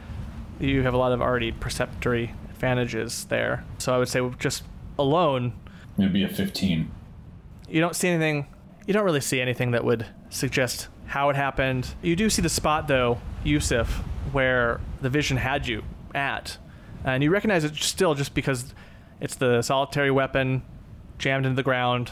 you 0.59 0.83
have 0.83 0.95
a 0.95 0.99
lot 0.99 1.13
of 1.13 1.21
already 1.23 1.53
perceptory 1.53 2.35
advantages 2.51 3.25
there. 3.27 3.65
So 3.79 3.95
I 3.95 3.99
would 3.99 4.09
say 4.09 4.21
just 4.39 4.63
alone, 4.99 5.53
It'd 5.99 6.13
be 6.13 6.25
a 6.25 6.29
fifteen. 6.29 6.91
you 7.69 7.81
don't 7.81 7.95
see 7.97 8.09
anything. 8.09 8.47
You 8.87 8.95
don't 8.95 9.05
really 9.05 9.21
see 9.21 9.41
anything 9.41 9.71
that 9.73 9.85
would 9.85 10.07
suggest 10.31 10.89
how 11.07 11.29
it 11.31 11.37
happened. 11.37 11.95
You 12.03 12.17
do 12.17 12.29
see 12.31 12.43
the 12.43 12.49
spot 12.49 12.89
though, 12.89 13.21
Yusuf, 13.45 14.03
where 14.33 14.81
the 15.01 15.11
vision 15.11 15.37
had 15.37 15.67
you 15.67 15.83
at, 16.15 16.59
and 17.05 17.23
you 17.23 17.31
recognize 17.31 17.65
it 17.65 17.75
still 17.77 18.15
just 18.15 18.35
because 18.35 18.75
it's 19.21 19.35
the 19.37 19.63
solitary 19.63 20.11
weapon 20.11 20.63
jammed 21.19 21.45
into 21.47 21.57
the 21.57 21.63
ground 21.63 22.11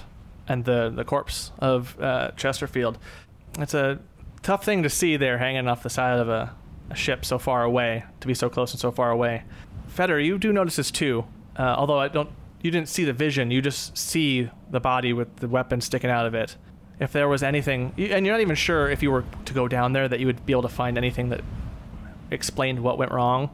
and 0.49 0.65
the 0.65 0.91
the 0.91 1.05
corpse 1.05 1.53
of 1.59 2.01
uh, 2.01 2.31
Chesterfield. 2.37 2.99
It's 3.59 3.75
a 3.75 3.99
tough 4.43 4.65
thing 4.65 4.83
to 4.83 4.91
see 4.91 5.17
there 5.17 5.39
hanging 5.39 5.69
off 5.69 5.83
the 5.83 5.91
side 5.91 6.19
of 6.19 6.29
a, 6.29 6.55
a 6.91 6.95
ship 6.95 7.25
so 7.25 7.39
far 7.39 7.63
away, 7.63 8.05
to 8.21 8.27
be 8.27 8.35
so 8.35 8.49
close 8.49 8.73
and 8.73 8.81
so 8.81 8.91
far 8.91 9.11
away. 9.11 9.45
Feder, 9.89 10.19
you 10.19 10.39
do 10.39 10.53
notice 10.53 10.77
this 10.77 10.91
too, 10.91 11.25
uh, 11.57 11.75
although 11.77 11.99
I 11.99 12.09
don't. 12.09 12.31
You 12.63 12.73
didn't 12.73 12.89
see 12.89 13.05
the 13.05 13.13
vision. 13.13 13.53
You 13.53 13.63
just 13.63 13.97
see 13.97 14.51
the 14.71 14.81
body 14.81 15.13
with 15.13 15.37
the 15.37 15.49
weapon 15.49 15.81
sticking 15.81 16.11
out 16.11 16.27
of 16.27 16.35
it. 16.35 16.57
If 16.99 17.13
there 17.13 17.29
was 17.29 17.45
anything, 17.45 17.95
and 17.97 18.27
you're 18.27 18.35
not 18.35 18.41
even 18.41 18.57
sure 18.57 18.91
if 18.91 19.03
you 19.03 19.13
were 19.13 19.25
to 19.45 19.55
go 19.55 19.69
down 19.69 19.93
there 19.93 20.09
that 20.09 20.19
you 20.19 20.27
would 20.27 20.45
be 20.45 20.53
able 20.53 20.63
to 20.63 20.69
find 20.69 20.99
anything 20.99 21.29
that 21.29 21.43
explained 22.33 22.81
what 22.81 22.99
went 22.99 23.13
wrong. 23.13 23.51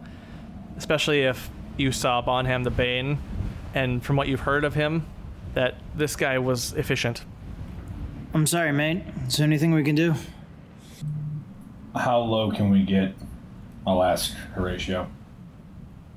Especially 0.79 1.23
if 1.23 1.51
you 1.77 1.93
saw 1.93 2.23
Bonham 2.23 2.65
the 2.65 2.71
Bane, 2.71 3.19
and 3.75 4.03
from 4.03 4.17
what 4.17 4.29
you've 4.29 4.41
heard 4.41 4.65
of 4.65 4.75
him, 4.75 5.07
that 5.55 5.77
this 5.95 6.17
guy 6.17 6.39
was 6.39 6.73
efficient. 6.75 7.25
I'm 8.35 8.47
sorry, 8.47 8.73
mate. 8.73 9.05
Is 9.29 9.37
there 9.37 9.47
anything 9.47 9.73
we 9.73 9.85
can 9.85 9.95
do? 9.95 10.15
How 11.95 12.19
low 12.19 12.51
can 12.51 12.71
we 12.71 12.83
get? 12.83 13.15
I'll 13.87 14.03
ask 14.03 14.33
Horatio. 14.55 15.09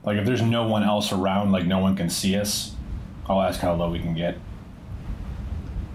Like 0.04 0.18
if 0.18 0.26
there's 0.26 0.42
no 0.42 0.68
one 0.68 0.84
else 0.84 1.12
around, 1.12 1.52
like 1.52 1.66
no 1.66 1.80
one 1.80 1.96
can 1.96 2.10
see 2.10 2.36
us, 2.36 2.74
I'll 3.28 3.42
ask 3.42 3.60
how 3.60 3.76
low 3.76 3.92
we 3.92 4.00
can 4.00 4.16
get. 4.16 4.38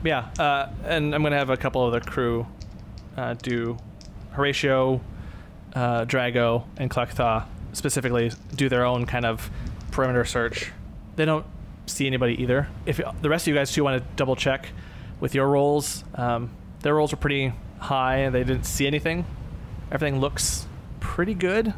Yeah, 0.05 0.29
uh, 0.39 0.69
and 0.85 1.15
I'm 1.15 1.23
gonna 1.23 1.39
have 1.39 1.51
a 1.51 1.57
couple 1.57 1.85
of 1.87 1.93
the 1.93 2.01
crew 2.01 2.47
uh, 3.17 3.35
do 3.35 3.79
Horatio, 4.33 5.01
uh, 5.75 6.05
Drago, 6.05 6.65
and 6.77 6.91
Klekthaw 6.91 7.47
specifically 7.73 8.31
do 8.55 8.69
their 8.69 8.85
own 8.85 9.07
kind 9.07 9.25
of 9.25 9.51
perimeter 9.91 10.25
search. 10.25 10.73
They 11.17 11.25
don't 11.25 11.47
see 11.93 12.07
anybody 12.07 12.41
either. 12.43 12.69
If 12.87 13.01
the 13.21 13.29
rest 13.31 13.45
of 13.45 13.49
you 13.49 13.55
guys 13.55 13.73
too 13.73 13.85
want 13.85 14.03
to 14.03 14.09
double 14.17 14.37
check 14.37 14.69
with 15.21 15.35
your 15.35 15.49
rolls, 15.49 16.05
um, 16.15 16.51
their 16.81 16.95
rolls 16.95 17.13
are 17.13 17.17
pretty 17.17 17.53
high 17.79 18.17
and 18.19 18.35
they 18.35 18.45
didn't 18.45 18.65
see 18.65 18.87
anything. 18.87 19.25
Everything 19.91 20.21
looks 20.21 20.67
pretty 21.01 21.35
good. 21.35 21.75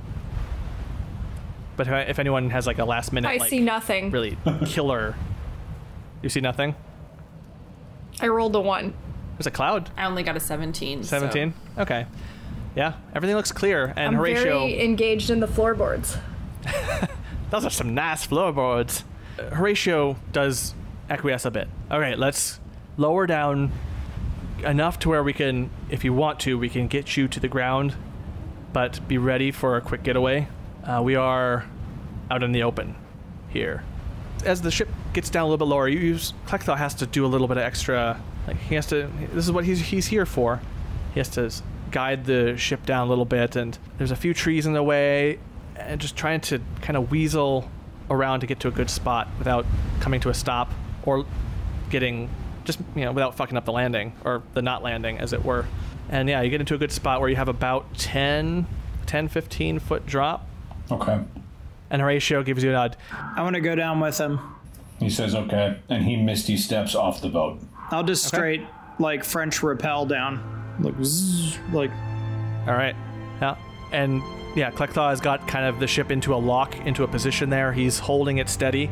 But 1.76 1.88
if- 1.88 2.08
if 2.10 2.18
anyone 2.18 2.50
has 2.50 2.66
like 2.66 2.78
a 2.78 2.84
last 2.84 3.12
minute, 3.12 3.28
I 3.28 3.36
like, 3.38 3.50
see 3.50 3.60
nothing. 3.60 4.10
really 4.10 4.36
killer, 4.66 5.14
you 6.22 6.28
see 6.28 6.40
nothing. 6.40 6.74
I 8.20 8.28
rolled 8.28 8.54
a 8.54 8.60
one. 8.60 8.94
There's 9.36 9.46
a 9.48 9.50
cloud. 9.50 9.90
I 9.96 10.04
only 10.06 10.22
got 10.22 10.36
a 10.36 10.40
17. 10.40 11.02
so- 11.02 11.18
17 11.18 11.52
okay 11.76 12.06
yeah 12.76 12.94
everything 13.14 13.34
looks 13.36 13.50
clear 13.52 13.86
and 13.96 13.98
I'm 14.08 14.14
horatio 14.14 14.60
very 14.66 14.84
engaged 14.84 15.30
in 15.30 15.40
the 15.40 15.46
floorboards. 15.48 16.16
those 17.50 17.64
are 17.64 17.70
some 17.70 17.94
nice 17.94 18.24
floorboards 18.24 19.04
horatio 19.52 20.16
does 20.32 20.74
acquiesce 21.10 21.44
a 21.44 21.50
bit 21.50 21.68
okay 21.90 22.14
let's 22.14 22.60
lower 22.96 23.26
down 23.26 23.72
enough 24.64 24.98
to 24.98 25.08
where 25.08 25.22
we 25.22 25.32
can 25.32 25.70
if 25.90 26.04
you 26.04 26.12
want 26.12 26.40
to 26.40 26.58
we 26.58 26.68
can 26.68 26.86
get 26.86 27.16
you 27.16 27.28
to 27.28 27.40
the 27.40 27.48
ground 27.48 27.94
but 28.72 29.06
be 29.06 29.18
ready 29.18 29.50
for 29.50 29.76
a 29.76 29.80
quick 29.80 30.02
getaway 30.02 30.48
uh, 30.84 31.00
we 31.02 31.14
are 31.14 31.64
out 32.30 32.42
in 32.42 32.52
the 32.52 32.62
open 32.62 32.94
here 33.48 33.84
as 34.44 34.62
the 34.62 34.70
ship 34.70 34.88
gets 35.12 35.30
down 35.30 35.42
a 35.42 35.46
little 35.46 35.66
bit 35.66 35.70
lower, 35.70 35.88
you 35.88 35.98
use 35.98 36.34
has 36.48 36.94
to 36.94 37.06
do 37.06 37.24
a 37.24 37.28
little 37.28 37.48
bit 37.48 37.56
of 37.56 37.62
extra. 37.62 38.20
Like 38.46 38.56
he 38.56 38.74
has 38.74 38.86
to. 38.86 39.08
This 39.32 39.44
is 39.44 39.52
what 39.52 39.64
he's 39.64 39.80
he's 39.80 40.06
here 40.06 40.26
for. 40.26 40.60
He 41.12 41.20
has 41.20 41.28
to 41.30 41.50
guide 41.90 42.24
the 42.24 42.56
ship 42.56 42.84
down 42.84 43.06
a 43.06 43.10
little 43.10 43.24
bit, 43.24 43.56
and 43.56 43.78
there's 43.98 44.10
a 44.10 44.16
few 44.16 44.34
trees 44.34 44.66
in 44.66 44.72
the 44.72 44.82
way, 44.82 45.38
and 45.76 46.00
just 46.00 46.16
trying 46.16 46.40
to 46.42 46.60
kind 46.82 46.96
of 46.96 47.10
weasel 47.10 47.70
around 48.10 48.40
to 48.40 48.46
get 48.46 48.60
to 48.60 48.68
a 48.68 48.70
good 48.70 48.90
spot 48.90 49.28
without 49.38 49.64
coming 50.00 50.20
to 50.20 50.28
a 50.28 50.34
stop 50.34 50.70
or 51.04 51.24
getting 51.90 52.28
just 52.64 52.78
you 52.94 53.04
know 53.04 53.12
without 53.12 53.34
fucking 53.36 53.56
up 53.56 53.64
the 53.64 53.72
landing 53.72 54.12
or 54.24 54.42
the 54.54 54.62
not 54.62 54.82
landing 54.82 55.18
as 55.18 55.32
it 55.32 55.44
were. 55.44 55.66
And 56.08 56.28
yeah, 56.28 56.42
you 56.42 56.50
get 56.50 56.60
into 56.60 56.74
a 56.74 56.78
good 56.78 56.92
spot 56.92 57.20
where 57.20 57.30
you 57.30 57.36
have 57.36 57.48
about 57.48 57.94
10, 57.94 58.66
10 59.06 59.28
15 59.28 59.78
foot 59.78 60.06
drop, 60.06 60.46
Okay. 60.90 61.20
and 61.90 62.02
Horatio 62.02 62.42
gives 62.42 62.62
you 62.62 62.70
a 62.70 62.72
nod. 62.74 62.96
I 63.36 63.42
want 63.42 63.54
to 63.54 63.60
go 63.60 63.74
down 63.74 64.00
with 64.00 64.18
him. 64.18 64.38
He 65.00 65.08
says 65.10 65.34
okay, 65.34 65.78
and 65.88 66.04
he 66.04 66.16
misty 66.16 66.56
steps 66.56 66.94
off 66.94 67.20
the 67.20 67.28
boat. 67.28 67.60
I'll 67.90 68.04
just 68.04 68.24
straight 68.26 68.62
like 68.98 69.24
French 69.24 69.62
rappel 69.62 70.06
down, 70.06 70.40
like 70.80 70.94
zzz, 71.02 71.58
like 71.72 71.90
All 72.66 72.74
right. 72.74 72.94
Yeah. 73.40 73.56
And 73.92 74.22
yeah, 74.54 74.70
Klekthaw 74.70 75.10
has 75.10 75.20
got 75.20 75.46
kind 75.48 75.66
of 75.66 75.80
the 75.80 75.86
ship 75.86 76.10
into 76.10 76.34
a 76.34 76.36
lock, 76.36 76.76
into 76.86 77.02
a 77.04 77.08
position 77.08 77.50
there. 77.50 77.72
He's 77.72 77.98
holding 77.98 78.38
it 78.38 78.48
steady. 78.48 78.90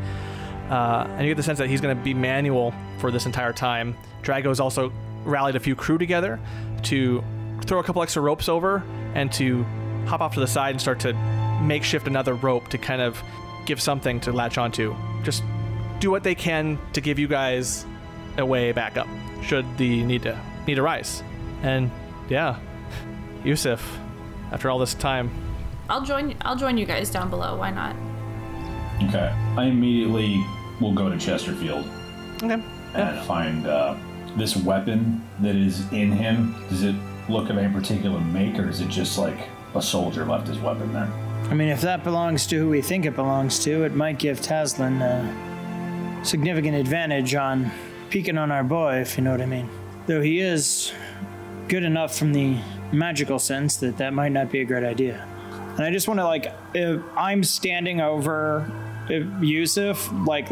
Uh, 0.69 1.07
and 1.11 1.23
you 1.23 1.29
get 1.29 1.37
the 1.37 1.43
sense 1.43 1.59
that 1.59 1.69
he's 1.69 1.81
going 1.81 1.97
to 1.97 2.03
be 2.03 2.15
manual 2.15 2.75
for 2.99 3.11
this 3.11 3.27
entire 3.27 3.53
time. 3.53 3.97
Drago's 4.23 4.61
also 4.61 4.93
rallied 5.25 5.55
a 5.55 5.61
few 5.61 5.77
crew 5.77 5.99
together 5.99 6.41
to 6.83 7.23
throw 7.63 7.79
a 7.79 7.85
couple 7.85 8.03
extra 8.03 8.23
ropes 8.23 8.49
over 8.49 8.83
and 9.15 9.31
to 9.33 9.63
hop 10.07 10.21
off 10.21 10.35
to 10.35 10.41
the 10.41 10.47
side 10.47 10.71
and 10.71 10.81
start 10.81 10.99
to 11.01 11.13
makeshift 11.63 12.07
another 12.07 12.35
rope 12.35 12.69
to 12.69 12.79
kind 12.79 13.01
of 13.03 13.23
give 13.67 13.81
something 13.81 14.19
to 14.21 14.33
latch 14.33 14.59
onto. 14.59 14.97
Just 15.23 15.45
do 16.01 16.11
what 16.11 16.25
they 16.25 16.35
can 16.35 16.79
to 16.95 17.01
give 17.01 17.19
you 17.19 17.29
guys 17.29 17.87
a 18.39 18.45
way 18.45 18.73
back 18.73 18.97
up 18.97 19.07
should 19.43 19.67
the 19.77 20.03
need 20.03 20.23
to 20.23 20.41
need 20.67 20.79
arise. 20.79 21.23
And 21.63 21.91
yeah, 22.29 22.59
Yusuf, 23.45 23.99
after 24.51 24.71
all 24.71 24.79
this 24.79 24.95
time, 24.95 25.31
I'll 25.89 26.05
join. 26.05 26.37
I'll 26.43 26.57
join 26.57 26.79
you 26.79 26.87
guys 26.87 27.11
down 27.11 27.31
below. 27.31 27.57
Why 27.57 27.71
not? 27.71 27.97
Okay. 29.09 29.35
I 29.57 29.65
immediately 29.65 30.45
will 30.81 30.93
go 30.93 31.09
to 31.09 31.19
Chesterfield 31.19 31.87
okay, 32.43 32.63
and 32.95 33.27
find 33.27 33.67
uh, 33.67 33.97
this 34.37 34.57
weapon 34.57 35.27
that 35.41 35.57
is 35.57 35.91
in 35.93 36.13
him. 36.13 36.55
Does 36.69 36.83
it 36.83 36.95
look 37.29 37.51
of 37.51 37.59
any 37.59 37.73
particular 37.73 38.21
make, 38.21 38.59
or 38.59 38.69
is 38.69 38.81
it 38.81 38.89
just 38.89 39.19
like 39.19 39.49
a 39.75 39.83
soldier 39.83 40.25
left 40.25 40.49
his 40.49 40.59
weapon 40.59 40.93
there? 40.93 41.11
I 41.51 41.55
mean, 41.55 41.69
if 41.69 41.81
that 41.83 42.05
belongs 42.05 42.47
to 42.49 42.59
who 42.59 42.69
we 42.69 42.83
think 42.83 43.05
it 43.05 43.15
belongs 43.15 43.59
to, 43.65 43.85
it 43.85 43.95
might 43.95 44.19
give 44.19 44.41
Taslin 44.41 45.01
a 45.03 46.25
significant 46.25 46.77
advantage 46.77 47.35
on 47.35 47.71
peeking 48.11 48.39
on 48.39 48.51
our 48.51 48.65
boy, 48.65 48.97
if 48.97 49.17
you 49.17 49.25
know 49.25 49.33
what 49.33 49.41
I 49.41 49.47
mean. 49.47 49.69
Though 50.07 50.21
he 50.23 50.41
is 50.41 50.93
good 51.69 51.85
enough 51.85 52.17
from 52.17 52.33
the 52.33 52.59
magical 52.93 53.39
sense 53.39 53.77
that 53.77 53.97
that 53.99 54.13
might 54.13 54.33
not 54.33 54.51
be 54.51 54.61
a 54.61 54.65
great 54.65 54.85
idea. 54.85 55.27
And 55.77 55.83
I 55.83 55.91
just 55.91 56.07
want 56.09 56.21
to, 56.21 56.25
like, 56.25 56.53
if 56.75 57.03
I'm 57.17 57.43
standing 57.43 58.01
over 58.01 58.71
Yusuf, 59.41 60.11
like, 60.27 60.49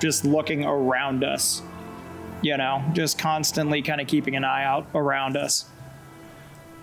just 0.00 0.24
looking 0.24 0.64
around 0.64 1.24
us, 1.24 1.62
you 2.42 2.56
know, 2.56 2.82
just 2.92 3.18
constantly 3.18 3.82
kind 3.82 4.00
of 4.00 4.06
keeping 4.06 4.36
an 4.36 4.44
eye 4.44 4.64
out 4.64 4.86
around 4.94 5.36
us. 5.36 5.66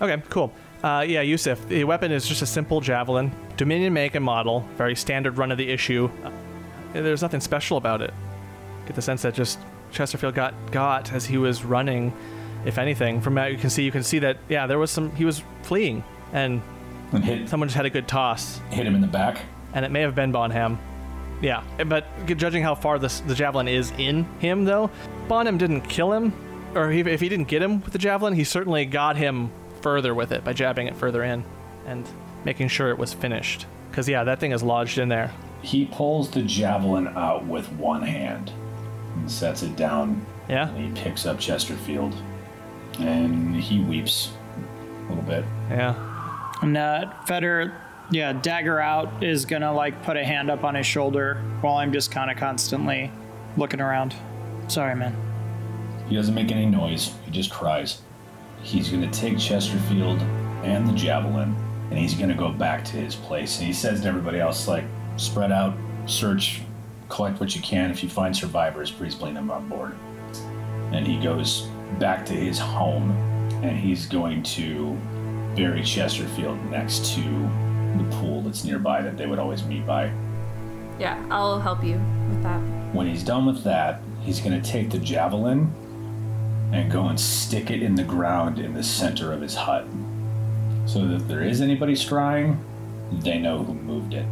okay, 0.00 0.22
cool. 0.28 0.52
Uh, 0.84 1.04
yeah, 1.06 1.22
Yusuf, 1.22 1.66
the 1.68 1.82
weapon 1.82 2.12
is 2.12 2.28
just 2.28 2.42
a 2.42 2.46
simple 2.46 2.80
javelin, 2.80 3.32
Dominion 3.56 3.92
make 3.92 4.14
and 4.14 4.24
model, 4.24 4.60
very 4.76 4.94
standard 4.94 5.36
run 5.36 5.50
of 5.50 5.58
the 5.58 5.68
issue. 5.68 6.08
Uh, 6.22 6.30
there's 6.92 7.22
nothing 7.22 7.40
special 7.40 7.76
about 7.76 8.00
it. 8.00 8.14
Get 8.86 8.94
the 8.94 9.02
sense 9.02 9.22
that 9.22 9.34
just 9.34 9.58
Chesterfield 9.90 10.34
got 10.34 10.54
got 10.70 11.12
as 11.12 11.26
he 11.26 11.36
was 11.38 11.64
running. 11.64 12.12
If 12.64 12.78
anything, 12.78 13.20
from 13.20 13.34
that 13.34 13.50
you 13.50 13.58
can 13.58 13.70
see, 13.70 13.82
you 13.82 13.90
can 13.90 14.02
see 14.02 14.20
that 14.20 14.38
yeah, 14.48 14.66
there 14.66 14.78
was 14.78 14.90
some. 14.90 15.14
He 15.16 15.24
was 15.24 15.42
fleeing, 15.62 16.04
and 16.32 16.62
And 17.12 17.24
hit 17.24 17.48
someone 17.48 17.68
just 17.68 17.76
had 17.76 17.86
a 17.86 17.90
good 17.90 18.06
toss, 18.08 18.60
hit 18.70 18.86
him 18.86 18.94
in 18.94 19.00
the 19.00 19.06
back. 19.06 19.40
and 19.74 19.84
it 19.84 19.90
may 19.90 20.00
have 20.02 20.14
been 20.14 20.30
Bonham. 20.32 20.78
Yeah, 21.40 21.62
but 21.86 22.04
judging 22.26 22.62
how 22.64 22.74
far 22.74 22.98
this, 22.98 23.20
the 23.20 23.34
javelin 23.34 23.68
is 23.68 23.92
in 23.96 24.24
him, 24.40 24.64
though, 24.64 24.90
Bonham 25.28 25.56
didn't 25.56 25.82
kill 25.82 26.12
him, 26.12 26.32
or 26.74 26.90
he, 26.90 27.00
if 27.00 27.20
he 27.20 27.28
didn't 27.28 27.46
get 27.48 27.62
him 27.62 27.80
with 27.82 27.92
the 27.92 27.98
javelin, 27.98 28.34
he 28.34 28.42
certainly 28.44 28.84
got 28.86 29.16
him 29.16 29.50
further 29.80 30.14
with 30.14 30.32
it 30.32 30.42
by 30.44 30.52
jabbing 30.52 30.88
it 30.88 30.96
further 30.96 31.22
in 31.22 31.44
and 31.86 32.06
making 32.44 32.66
sure 32.68 32.90
it 32.90 32.98
was 32.98 33.14
finished. 33.14 33.66
Because 33.88 34.08
yeah, 34.08 34.24
that 34.24 34.40
thing 34.40 34.50
is 34.52 34.62
lodged 34.64 34.98
in 34.98 35.08
there. 35.08 35.32
He 35.62 35.86
pulls 35.86 36.28
the 36.30 36.42
javelin 36.42 37.06
out 37.08 37.46
with 37.46 37.70
one 37.72 38.02
hand 38.02 38.50
and 39.14 39.30
sets 39.30 39.62
it 39.62 39.76
down. 39.76 40.26
Yeah, 40.48 40.68
And 40.70 40.96
he 40.96 41.02
picks 41.02 41.24
up 41.26 41.38
Chesterfield 41.38 42.14
and 42.98 43.54
he 43.54 43.80
weeps 43.80 44.32
a 45.06 45.08
little 45.14 45.24
bit. 45.24 45.44
yeah. 45.70 45.94
And 46.62 46.76
uh, 46.76 47.12
Feder, 47.26 47.74
yeah, 48.10 48.32
dagger 48.32 48.80
out 48.80 49.22
is 49.22 49.44
gonna 49.44 49.72
like 49.72 50.02
put 50.02 50.16
a 50.16 50.24
hand 50.24 50.50
up 50.50 50.64
on 50.64 50.74
his 50.74 50.86
shoulder 50.86 51.42
while 51.60 51.76
I'm 51.76 51.92
just 51.92 52.10
kind 52.10 52.30
of 52.30 52.36
constantly 52.36 53.10
looking 53.56 53.80
around. 53.80 54.14
Sorry, 54.68 54.94
man. 54.94 55.16
He 56.08 56.16
doesn't 56.16 56.34
make 56.34 56.50
any 56.50 56.66
noise, 56.66 57.12
he 57.24 57.30
just 57.30 57.50
cries. 57.50 58.00
He's 58.62 58.90
to 59.02 59.10
take 59.10 59.38
Chesterfield 59.38 60.20
and 60.64 60.88
the 60.88 60.92
javelin 60.92 61.54
and 61.90 61.98
he's 61.98 62.14
to 62.28 62.34
go 62.34 62.50
back 62.50 62.84
to 62.86 62.96
his 62.96 63.14
place. 63.14 63.58
And 63.58 63.66
he 63.66 63.72
says 63.72 64.02
to 64.02 64.08
everybody 64.08 64.40
else, 64.40 64.68
like, 64.68 64.84
spread 65.16 65.52
out, 65.52 65.74
search, 66.06 66.62
collect 67.08 67.40
what 67.40 67.54
you 67.54 67.62
can. 67.62 67.90
If 67.90 68.02
you 68.02 68.08
find 68.08 68.36
survivors, 68.36 68.90
please 68.90 69.14
bring 69.14 69.34
them 69.34 69.50
on 69.50 69.68
board. 69.68 69.94
And 70.92 71.06
he 71.06 71.18
goes 71.18 71.68
back 71.98 72.26
to 72.26 72.34
his 72.34 72.58
home 72.58 73.10
and 73.62 73.76
he's 73.76 74.06
going 74.06 74.42
to 74.42 74.96
bury 75.58 75.82
Chesterfield 75.82 76.56
next 76.70 77.14
to 77.14 77.20
the 77.20 78.06
pool 78.12 78.42
that's 78.42 78.62
nearby 78.62 79.02
that 79.02 79.16
they 79.16 79.26
would 79.26 79.40
always 79.40 79.64
meet 79.64 79.84
by. 79.84 80.12
Yeah, 81.00 81.20
I'll 81.30 81.58
help 81.58 81.82
you 81.82 82.00
with 82.28 82.42
that. 82.44 82.60
When 82.94 83.08
he's 83.08 83.24
done 83.24 83.44
with 83.44 83.64
that, 83.64 84.00
he's 84.22 84.38
going 84.38 84.60
to 84.60 84.70
take 84.70 84.90
the 84.90 84.98
javelin 84.98 85.72
and 86.72 86.92
go 86.92 87.08
and 87.08 87.18
stick 87.18 87.72
it 87.72 87.82
in 87.82 87.96
the 87.96 88.04
ground 88.04 88.60
in 88.60 88.72
the 88.72 88.84
center 88.84 89.32
of 89.32 89.40
his 89.40 89.56
hut. 89.56 89.84
So 90.86 91.04
that 91.04 91.16
if 91.16 91.28
there 91.28 91.42
is 91.42 91.60
anybody 91.60 91.94
scrying, 91.94 92.56
they 93.10 93.38
know 93.38 93.64
who 93.64 93.74
moved 93.74 94.14
it. 94.14 94.26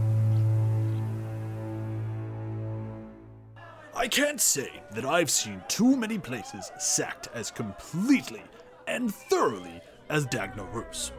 I 3.97 4.07
can't 4.07 4.41
say 4.41 4.71
that 4.93 5.05
I've 5.05 5.31
seen 5.31 5.61
too 5.67 5.97
many 5.97 6.19
places 6.19 6.71
sacked 6.79 7.29
as 7.35 7.51
completely 7.51 8.43
and 8.87 9.13
thoroughly 9.13 9.81
as 10.09 10.27
Dagnarus. 10.27 11.13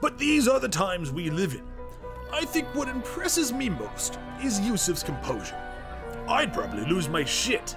But 0.00 0.18
these 0.18 0.48
are 0.48 0.60
the 0.60 0.68
times 0.68 1.10
we 1.10 1.30
live 1.30 1.54
in. 1.54 1.64
I 2.32 2.44
think 2.44 2.66
what 2.74 2.88
impresses 2.88 3.52
me 3.52 3.68
most 3.68 4.18
is 4.42 4.60
Yusuf's 4.60 5.02
composure. 5.02 5.60
I'd 6.28 6.52
probably 6.52 6.84
lose 6.84 7.08
my 7.08 7.24
shit. 7.24 7.74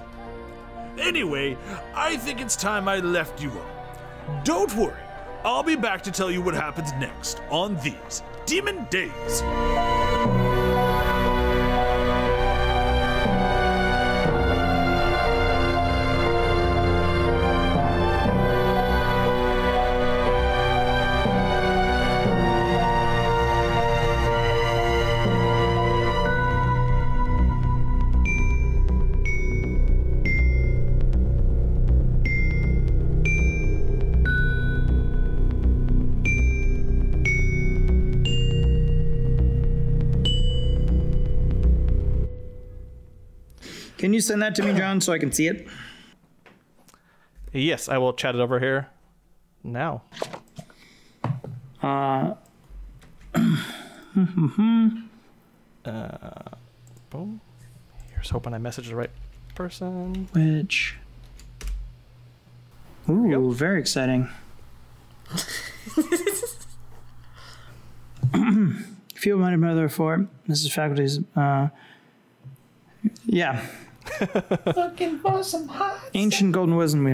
Anyway, 0.98 1.56
I 1.94 2.16
think 2.18 2.40
it's 2.40 2.54
time 2.54 2.86
I 2.86 2.98
left 2.98 3.42
you 3.42 3.50
all. 3.50 4.42
Don't 4.44 4.74
worry, 4.76 5.00
I'll 5.42 5.62
be 5.62 5.76
back 5.76 6.02
to 6.02 6.12
tell 6.12 6.30
you 6.30 6.42
what 6.42 6.54
happens 6.54 6.92
next 6.92 7.40
on 7.50 7.76
these 7.76 8.22
Demon 8.46 8.86
Days. 8.90 9.42
Can 44.12 44.16
you 44.16 44.20
send 44.20 44.42
that 44.42 44.54
to 44.56 44.62
me, 44.62 44.74
John, 44.74 45.00
so 45.00 45.10
I 45.14 45.18
can 45.18 45.32
see 45.32 45.46
it? 45.46 45.66
Yes, 47.50 47.88
I 47.88 47.96
will 47.96 48.12
chat 48.12 48.34
it 48.34 48.42
over 48.42 48.60
here 48.60 48.88
now. 49.64 50.02
Uh, 51.82 52.34
Uh, 55.86 56.28
boom. 57.08 57.40
Here's 58.10 58.28
hoping 58.28 58.52
I 58.52 58.58
message 58.58 58.88
the 58.90 58.96
right 58.96 59.08
person. 59.54 60.28
which? 60.34 60.98
Ooh, 63.08 63.54
very 63.54 63.80
exciting. 63.80 64.28
Field 69.14 69.40
minded 69.40 69.56
mother 69.56 69.88
for 69.88 70.26
this 70.46 70.62
is 70.62 70.70
faculty's. 70.70 71.18
Uh, 71.34 71.70
yeah. 73.24 73.66
Looking 74.76 75.18
for 75.18 75.42
some 75.42 75.68
hot. 75.68 76.00
Ancient 76.14 76.52
golden 76.52 76.76
wisdom. 76.76 77.04
we- 77.04 77.12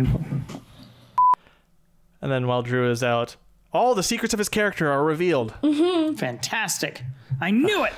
And 2.20 2.32
then 2.32 2.46
while 2.46 2.62
Drew 2.62 2.90
is 2.90 3.02
out, 3.02 3.36
all 3.72 3.94
the 3.94 4.02
secrets 4.02 4.32
of 4.34 4.38
his 4.38 4.48
character 4.48 4.90
are 4.90 5.04
revealed. 5.04 5.54
Mm-hmm. 5.62 6.14
Fantastic. 6.16 7.02
I 7.40 7.50
knew 7.50 7.84
it. 7.84 7.92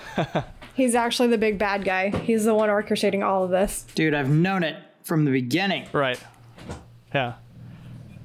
He's 0.74 0.94
actually 0.94 1.28
the 1.28 1.38
big 1.38 1.58
bad 1.58 1.84
guy. 1.84 2.10
He's 2.10 2.44
the 2.44 2.54
one 2.54 2.68
orchestrating 2.68 3.24
all 3.24 3.44
of 3.44 3.50
this. 3.50 3.84
Dude, 3.94 4.14
I've 4.14 4.30
known 4.30 4.62
it 4.62 4.76
from 5.02 5.24
the 5.24 5.30
beginning. 5.30 5.86
Right. 5.92 6.20
Yeah. 7.14 7.34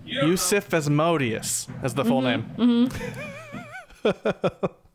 Yusuf 0.05 0.73
Asmodeus 0.73 1.67
is 1.83 1.93
the 1.95 2.05
full 2.05 2.21
mm-hmm. 2.21 2.57
name. 2.57 2.89
Mm-hmm. 2.89 4.65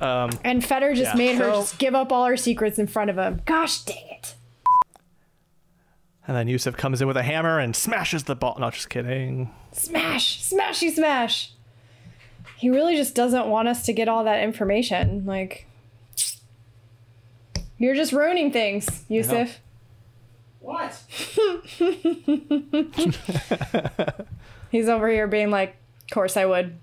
Um, 0.00 0.30
and 0.42 0.64
Feder 0.64 0.94
just 0.94 1.12
Yeah. 1.12 1.16
made 1.18 1.36
her 1.36 1.44
So- 1.44 1.60
just 1.60 1.78
give 1.78 1.94
up 1.94 2.10
all 2.10 2.26
her 2.26 2.36
secrets 2.36 2.76
in 2.80 2.88
front 2.88 3.08
of 3.08 3.16
him. 3.16 3.40
Gosh 3.44 3.82
dang 3.84 3.96
it. 4.10 4.11
And 6.26 6.36
then 6.36 6.48
Yusuf 6.48 6.76
comes 6.76 7.00
in 7.00 7.08
with 7.08 7.16
a 7.16 7.22
hammer 7.22 7.58
and 7.58 7.74
smashes 7.74 8.24
the 8.24 8.36
ball. 8.36 8.56
Not 8.58 8.74
just 8.74 8.90
kidding. 8.90 9.50
Smash! 9.72 10.42
Smashy 10.42 10.92
smash! 10.92 11.52
He 12.56 12.70
really 12.70 12.96
just 12.96 13.14
doesn't 13.14 13.48
want 13.48 13.66
us 13.66 13.84
to 13.86 13.92
get 13.92 14.08
all 14.08 14.22
that 14.24 14.42
information. 14.42 15.24
Like, 15.26 15.66
you're 17.76 17.96
just 17.96 18.12
ruining 18.12 18.52
things, 18.52 19.04
Yusuf. 19.08 19.58
What? 20.60 20.96
He's 24.70 24.88
over 24.88 25.08
here 25.08 25.26
being 25.26 25.50
like, 25.50 25.76
of 26.04 26.10
course 26.14 26.36
I 26.36 26.46
would. 26.46 26.78